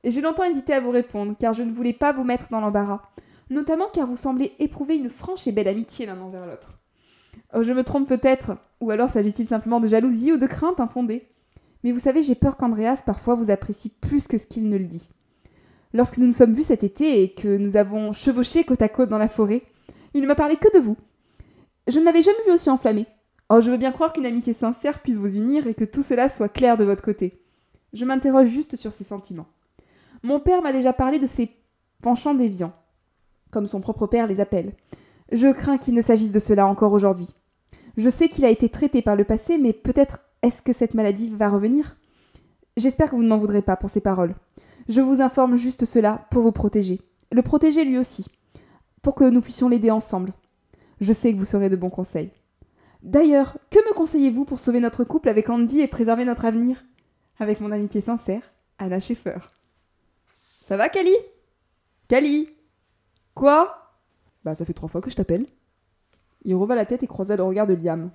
Et 0.04 0.12
j'ai 0.12 0.20
longtemps 0.20 0.44
hésité 0.44 0.72
à 0.72 0.78
vous 0.78 0.92
répondre, 0.92 1.34
car 1.36 1.54
je 1.54 1.64
ne 1.64 1.72
voulais 1.72 1.92
pas 1.92 2.12
vous 2.12 2.22
mettre 2.22 2.50
dans 2.50 2.60
l'embarras, 2.60 3.02
notamment 3.50 3.88
car 3.92 4.06
vous 4.06 4.16
semblez 4.16 4.52
éprouver 4.60 4.94
une 4.94 5.10
franche 5.10 5.48
et 5.48 5.52
belle 5.52 5.66
amitié 5.66 6.06
l'un 6.06 6.20
envers 6.20 6.46
l'autre. 6.46 6.78
Oh, 7.52 7.64
je 7.64 7.72
me 7.72 7.82
trompe 7.82 8.06
peut-être, 8.06 8.52
ou 8.80 8.92
alors 8.92 9.10
s'agit-il 9.10 9.48
simplement 9.48 9.80
de 9.80 9.88
jalousie 9.88 10.30
ou 10.30 10.36
de 10.36 10.46
crainte 10.46 10.78
infondée. 10.78 11.26
Mais 11.82 11.90
vous 11.90 11.98
savez, 11.98 12.22
j'ai 12.22 12.36
peur 12.36 12.56
qu'Andreas 12.56 13.02
parfois 13.04 13.34
vous 13.34 13.50
apprécie 13.50 13.88
plus 13.88 14.28
que 14.28 14.38
ce 14.38 14.46
qu'il 14.46 14.68
ne 14.68 14.78
le 14.78 14.84
dit. 14.84 15.10
Lorsque 15.92 16.18
nous 16.18 16.26
nous 16.26 16.32
sommes 16.32 16.52
vus 16.52 16.64
cet 16.64 16.84
été 16.84 17.22
et 17.22 17.34
que 17.34 17.56
nous 17.56 17.76
avons 17.76 18.12
chevauché 18.12 18.64
côte 18.64 18.82
à 18.82 18.88
côte 18.88 19.08
dans 19.08 19.18
la 19.18 19.28
forêt, 19.28 19.62
il 20.14 20.22
ne 20.22 20.26
m'a 20.26 20.34
parlé 20.34 20.56
que 20.56 20.72
de 20.76 20.82
vous. 20.82 20.96
Je 21.88 21.98
ne 21.98 22.04
l'avais 22.04 22.22
jamais 22.22 22.44
vu 22.46 22.52
aussi 22.52 22.70
enflammé. 22.70 23.06
Oh, 23.48 23.60
je 23.60 23.70
veux 23.70 23.76
bien 23.76 23.90
croire 23.90 24.12
qu'une 24.12 24.26
amitié 24.26 24.52
sincère 24.52 25.00
puisse 25.00 25.16
vous 25.16 25.36
unir 25.36 25.66
et 25.66 25.74
que 25.74 25.84
tout 25.84 26.02
cela 26.02 26.28
soit 26.28 26.48
clair 26.48 26.76
de 26.76 26.84
votre 26.84 27.02
côté. 27.02 27.42
Je 27.92 28.04
m'interroge 28.04 28.46
juste 28.46 28.76
sur 28.76 28.92
ses 28.92 29.02
sentiments. 29.02 29.48
Mon 30.22 30.38
père 30.38 30.62
m'a 30.62 30.72
déjà 30.72 30.92
parlé 30.92 31.18
de 31.18 31.26
ses 31.26 31.50
penchants 32.02 32.34
déviants, 32.34 32.72
comme 33.50 33.66
son 33.66 33.80
propre 33.80 34.06
père 34.06 34.28
les 34.28 34.40
appelle. 34.40 34.74
Je 35.32 35.48
crains 35.52 35.78
qu'il 35.78 35.94
ne 35.94 36.02
s'agisse 36.02 36.30
de 36.30 36.38
cela 36.38 36.66
encore 36.66 36.92
aujourd'hui. 36.92 37.34
Je 37.96 38.08
sais 38.08 38.28
qu'il 38.28 38.44
a 38.44 38.50
été 38.50 38.68
traité 38.68 39.02
par 39.02 39.16
le 39.16 39.24
passé, 39.24 39.58
mais 39.58 39.72
peut-être 39.72 40.20
est-ce 40.42 40.62
que 40.62 40.72
cette 40.72 40.94
maladie 40.94 41.28
va 41.28 41.48
revenir? 41.48 41.96
J'espère 42.76 43.10
que 43.10 43.16
vous 43.16 43.22
ne 43.22 43.28
m'en 43.28 43.38
voudrez 43.38 43.62
pas 43.62 43.76
pour 43.76 43.90
ces 43.90 44.00
paroles. 44.00 44.34
Je 44.90 45.00
vous 45.00 45.20
informe 45.20 45.54
juste 45.54 45.84
cela 45.84 46.26
pour 46.32 46.42
vous 46.42 46.50
protéger. 46.50 47.00
Le 47.30 47.42
protéger 47.42 47.84
lui 47.84 47.96
aussi, 47.96 48.26
pour 49.02 49.14
que 49.14 49.22
nous 49.22 49.40
puissions 49.40 49.68
l'aider 49.68 49.92
ensemble. 49.92 50.32
Je 51.00 51.12
sais 51.12 51.32
que 51.32 51.38
vous 51.38 51.44
serez 51.44 51.68
de 51.68 51.76
bons 51.76 51.90
conseils. 51.90 52.32
D'ailleurs, 53.04 53.56
que 53.70 53.78
me 53.88 53.94
conseillez-vous 53.94 54.44
pour 54.44 54.58
sauver 54.58 54.80
notre 54.80 55.04
couple 55.04 55.28
avec 55.28 55.48
Andy 55.48 55.78
et 55.78 55.86
préserver 55.86 56.24
notre 56.24 56.44
avenir? 56.44 56.84
Avec 57.38 57.60
mon 57.60 57.70
amitié 57.70 58.00
sincère, 58.00 58.42
Anna 58.78 58.98
Schaeffer. 58.98 59.38
Ça 60.66 60.76
va, 60.76 60.88
Kali? 60.88 61.14
Kali? 62.08 62.48
Quoi? 63.36 63.72
Bah, 64.42 64.56
ça 64.56 64.64
fait 64.64 64.72
trois 64.72 64.88
fois 64.88 65.00
que 65.00 65.10
je 65.10 65.14
t'appelle. 65.14 65.46
Il 66.42 66.56
reva 66.56 66.74
la 66.74 66.84
tête 66.84 67.04
et 67.04 67.06
croisa 67.06 67.36
le 67.36 67.44
regard 67.44 67.68
de 67.68 67.74
Liam. 67.74 68.10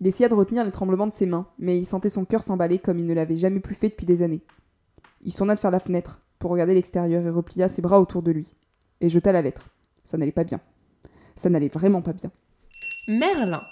Il 0.00 0.06
essaya 0.06 0.28
de 0.28 0.34
retenir 0.34 0.64
les 0.64 0.70
tremblements 0.70 1.08
de 1.08 1.14
ses 1.14 1.26
mains, 1.26 1.48
mais 1.58 1.76
il 1.76 1.84
sentait 1.84 2.10
son 2.10 2.24
cœur 2.24 2.44
s'emballer 2.44 2.78
comme 2.78 3.00
il 3.00 3.06
ne 3.06 3.14
l'avait 3.14 3.36
jamais 3.36 3.58
plus 3.58 3.74
fait 3.74 3.88
depuis 3.88 4.06
des 4.06 4.22
années. 4.22 4.44
Il 5.26 5.32
se 5.32 5.38
tourna 5.38 5.56
de 5.56 5.60
faire 5.60 5.72
la 5.72 5.80
fenêtre 5.80 6.20
pour 6.38 6.52
regarder 6.52 6.72
l'extérieur 6.72 7.26
et 7.26 7.30
replia 7.30 7.66
ses 7.66 7.82
bras 7.82 8.00
autour 8.00 8.22
de 8.22 8.30
lui. 8.30 8.54
Et 9.00 9.08
jeta 9.08 9.32
la 9.32 9.42
lettre. 9.42 9.66
Ça 10.04 10.16
n'allait 10.16 10.30
pas 10.30 10.44
bien. 10.44 10.60
Ça 11.34 11.50
n'allait 11.50 11.66
vraiment 11.68 12.00
pas 12.00 12.12
bien. 12.12 12.30
Merlin. 13.08 13.62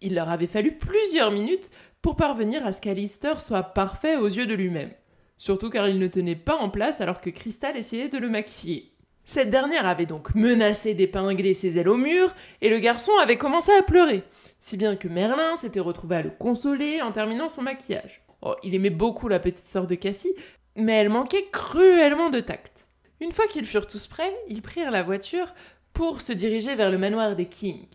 Il 0.00 0.14
leur 0.14 0.28
avait 0.28 0.46
fallu 0.46 0.78
plusieurs 0.78 1.32
minutes 1.32 1.70
pour 2.00 2.14
parvenir 2.14 2.64
à 2.64 2.70
ce 2.70 2.80
qu'Alistair 2.80 3.40
soit 3.40 3.64
parfait 3.64 4.16
aux 4.16 4.28
yeux 4.28 4.46
de 4.46 4.54
lui-même. 4.54 4.92
Surtout 5.36 5.68
car 5.68 5.88
il 5.88 5.98
ne 5.98 6.06
tenait 6.06 6.36
pas 6.36 6.56
en 6.56 6.70
place 6.70 7.00
alors 7.00 7.20
que 7.20 7.30
Crystal 7.30 7.76
essayait 7.76 8.08
de 8.08 8.18
le 8.18 8.30
maquiller. 8.30 8.92
Cette 9.24 9.50
dernière 9.50 9.86
avait 9.86 10.06
donc 10.06 10.32
menacé 10.36 10.94
d'épingler 10.94 11.54
ses 11.54 11.76
ailes 11.76 11.88
au 11.88 11.96
mur, 11.96 12.32
et 12.60 12.68
le 12.68 12.78
garçon 12.78 13.10
avait 13.20 13.38
commencé 13.38 13.72
à 13.72 13.82
pleurer, 13.82 14.22
si 14.58 14.76
bien 14.76 14.96
que 14.96 15.08
Merlin 15.08 15.56
s'était 15.56 15.80
retrouvé 15.80 16.16
à 16.16 16.22
le 16.22 16.30
consoler 16.30 17.00
en 17.00 17.10
terminant 17.10 17.48
son 17.48 17.62
maquillage. 17.62 18.22
Oh, 18.42 18.54
il 18.62 18.74
aimait 18.74 18.90
beaucoup 18.90 19.28
la 19.28 19.40
petite 19.40 19.66
sœur 19.66 19.86
de 19.86 19.94
Cassie, 19.94 20.34
mais 20.76 20.92
elle 20.92 21.08
manquait 21.08 21.46
cruellement 21.52 22.30
de 22.30 22.40
tact. 22.40 22.86
Une 23.20 23.32
fois 23.32 23.46
qu'ils 23.46 23.64
furent 23.64 23.86
tous 23.86 24.06
prêts, 24.06 24.34
ils 24.48 24.62
prirent 24.62 24.90
la 24.90 25.02
voiture 25.02 25.54
pour 25.92 26.20
se 26.20 26.32
diriger 26.32 26.74
vers 26.74 26.90
le 26.90 26.98
manoir 26.98 27.36
des 27.36 27.46
Kings. 27.46 27.86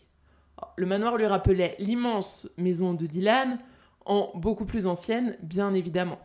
Oh, 0.62 0.68
le 0.76 0.86
manoir 0.86 1.18
lui 1.18 1.26
rappelait 1.26 1.76
l'immense 1.80 2.50
maison 2.58 2.94
de 2.94 3.06
Dylan, 3.06 3.60
en 4.06 4.32
beaucoup 4.36 4.66
plus 4.66 4.88
ancienne, 4.88 5.38
bien 5.42 5.74
évidemment. 5.74 6.20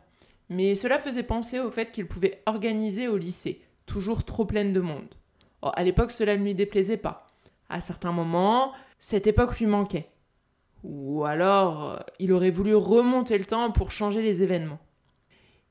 Mais 0.49 0.75
cela 0.75 0.99
faisait 0.99 1.23
penser 1.23 1.59
au 1.59 1.71
fait 1.71 1.91
qu'il 1.91 2.07
pouvait 2.07 2.43
organiser 2.47 3.09
au 3.09 3.17
lycée, 3.17 3.61
toujours 3.87 4.25
trop 4.25 4.45
pleine 4.45 4.73
de 4.73 4.81
monde. 4.81 5.15
Oh, 5.63 5.71
à 5.75 5.83
l'époque, 5.83 6.11
cela 6.11 6.37
ne 6.37 6.45
lui 6.45 6.55
déplaisait 6.55 6.97
pas. 6.97 7.27
À 7.69 7.81
certains 7.81 8.13
moments, 8.13 8.73
cette 9.01 9.27
époque 9.27 9.59
lui 9.59 9.67
manquait. 9.67 10.09
Ou 10.85 11.25
alors, 11.25 11.91
euh, 11.91 11.99
il 12.19 12.33
aurait 12.33 12.51
voulu 12.51 12.75
remonter 12.75 13.39
le 13.39 13.47
temps 13.47 13.71
pour 13.71 13.91
changer 13.91 14.23
les 14.23 14.43
événements. 14.43 14.79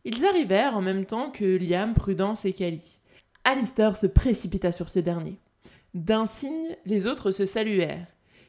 Ils 0.06 0.26
arrivèrent 0.26 0.76
en 0.76 0.82
même 0.82 1.06
temps 1.06 1.32
que 1.32 1.58
Liam, 1.58 1.93
Prudence 1.93 2.43
et 2.45 2.54
Cali. 2.54 2.99
Alistair 3.45 3.95
se 3.95 4.08
précipita 4.08 4.72
sur 4.72 4.89
ce 4.89 4.99
dernier. 4.99 5.39
D'un 5.93 6.26
signe, 6.26 6.76
les 6.86 7.08
autres 7.08 7.32
se 7.32 7.45
saluèrent, 7.45 8.08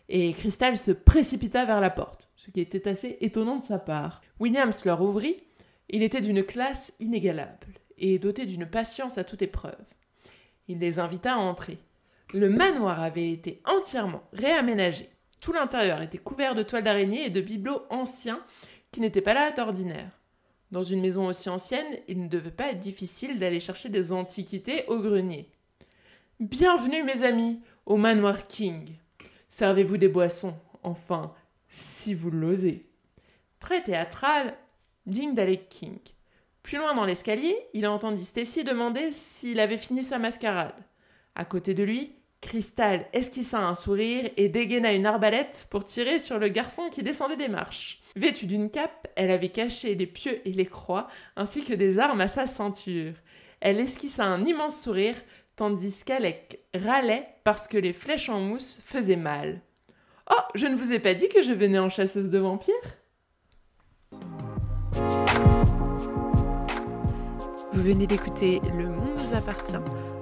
et 0.08 0.32
Crystal 0.32 0.76
se 0.76 0.90
précipita 0.90 1.64
vers 1.64 1.80
la 1.80 1.90
porte, 1.90 2.28
ce 2.36 2.50
qui 2.50 2.60
était 2.60 2.88
assez 2.88 3.18
étonnant 3.20 3.58
de 3.58 3.64
sa 3.64 3.78
part. 3.78 4.20
Williams 4.40 4.84
leur 4.84 5.02
ouvrit, 5.02 5.36
il 5.88 6.02
était 6.02 6.20
d'une 6.20 6.42
classe 6.42 6.92
inégalable 6.98 7.68
et 7.98 8.18
doté 8.18 8.46
d'une 8.46 8.66
patience 8.66 9.18
à 9.18 9.24
toute 9.24 9.42
épreuve. 9.42 9.84
Il 10.66 10.78
les 10.78 10.98
invita 10.98 11.34
à 11.34 11.38
entrer. 11.38 11.78
Le 12.32 12.48
manoir 12.48 13.00
avait 13.00 13.30
été 13.30 13.62
entièrement 13.64 14.24
réaménagé. 14.32 15.08
Tout 15.40 15.52
l'intérieur 15.52 16.02
était 16.02 16.18
couvert 16.18 16.54
de 16.54 16.62
toiles 16.62 16.84
d'araignée 16.84 17.26
et 17.26 17.30
de 17.30 17.40
bibelots 17.40 17.84
anciens 17.90 18.40
qui 18.90 19.00
n'étaient 19.00 19.20
pas 19.20 19.34
là 19.34 19.52
d'ordinaire. 19.52 20.10
Dans 20.74 20.82
une 20.82 21.00
maison 21.00 21.28
aussi 21.28 21.48
ancienne, 21.48 22.00
il 22.08 22.20
ne 22.20 22.26
devait 22.26 22.50
pas 22.50 22.72
être 22.72 22.80
difficile 22.80 23.38
d'aller 23.38 23.60
chercher 23.60 23.90
des 23.90 24.10
antiquités 24.10 24.84
au 24.88 24.98
grenier. 24.98 25.48
Bienvenue, 26.40 27.04
mes 27.04 27.22
amis, 27.22 27.60
au 27.86 27.96
manoir 27.96 28.48
King. 28.48 28.96
Servez-vous 29.50 29.98
des 29.98 30.08
boissons, 30.08 30.56
enfin, 30.82 31.32
si 31.68 32.12
vous 32.12 32.32
l'osez. 32.32 32.88
Très 33.60 33.84
théâtral, 33.84 34.52
digne 35.06 35.32
d'Alec 35.32 35.68
King. 35.68 35.96
Plus 36.64 36.78
loin 36.78 36.92
dans 36.96 37.04
l'escalier, 37.04 37.56
il 37.72 37.86
entendit 37.86 38.24
Stacy 38.24 38.64
demander 38.64 39.12
s'il 39.12 39.60
avait 39.60 39.78
fini 39.78 40.02
sa 40.02 40.18
mascarade. 40.18 40.74
À 41.36 41.44
côté 41.44 41.74
de 41.74 41.84
lui, 41.84 42.16
Crystal 42.40 43.06
esquissa 43.12 43.60
un 43.60 43.76
sourire 43.76 44.28
et 44.36 44.48
dégaina 44.48 44.92
une 44.92 45.06
arbalète 45.06 45.68
pour 45.70 45.84
tirer 45.84 46.18
sur 46.18 46.40
le 46.40 46.48
garçon 46.48 46.90
qui 46.90 47.04
descendait 47.04 47.36
des 47.36 47.46
marches. 47.46 48.00
Vêtue 48.16 48.46
d'une 48.46 48.70
cape, 48.70 49.08
elle 49.16 49.32
avait 49.32 49.48
caché 49.48 49.96
les 49.96 50.06
pieux 50.06 50.40
et 50.46 50.52
les 50.52 50.66
croix, 50.66 51.08
ainsi 51.36 51.64
que 51.64 51.74
des 51.74 51.98
armes 51.98 52.20
à 52.20 52.28
sa 52.28 52.46
ceinture. 52.46 53.14
Elle 53.60 53.80
esquissa 53.80 54.24
un 54.24 54.44
immense 54.44 54.80
sourire, 54.80 55.16
tandis 55.56 56.04
qu'Alec 56.04 56.60
râlait 56.74 57.26
parce 57.42 57.66
que 57.66 57.76
les 57.76 57.92
flèches 57.92 58.28
en 58.28 58.38
mousse 58.38 58.80
faisaient 58.84 59.16
mal. 59.16 59.60
Oh, 60.30 60.40
je 60.54 60.66
ne 60.66 60.76
vous 60.76 60.92
ai 60.92 61.00
pas 61.00 61.14
dit 61.14 61.28
que 61.28 61.42
je 61.42 61.52
venais 61.52 61.78
en 61.78 61.88
chasseuse 61.88 62.30
de 62.30 62.38
vampires? 62.38 62.74
Vous 67.72 67.82
venez 67.82 68.06
d'écouter 68.06 68.60
Le 68.76 68.88
monde 68.88 69.18
nous 69.18 69.36
appartient, 69.36 69.76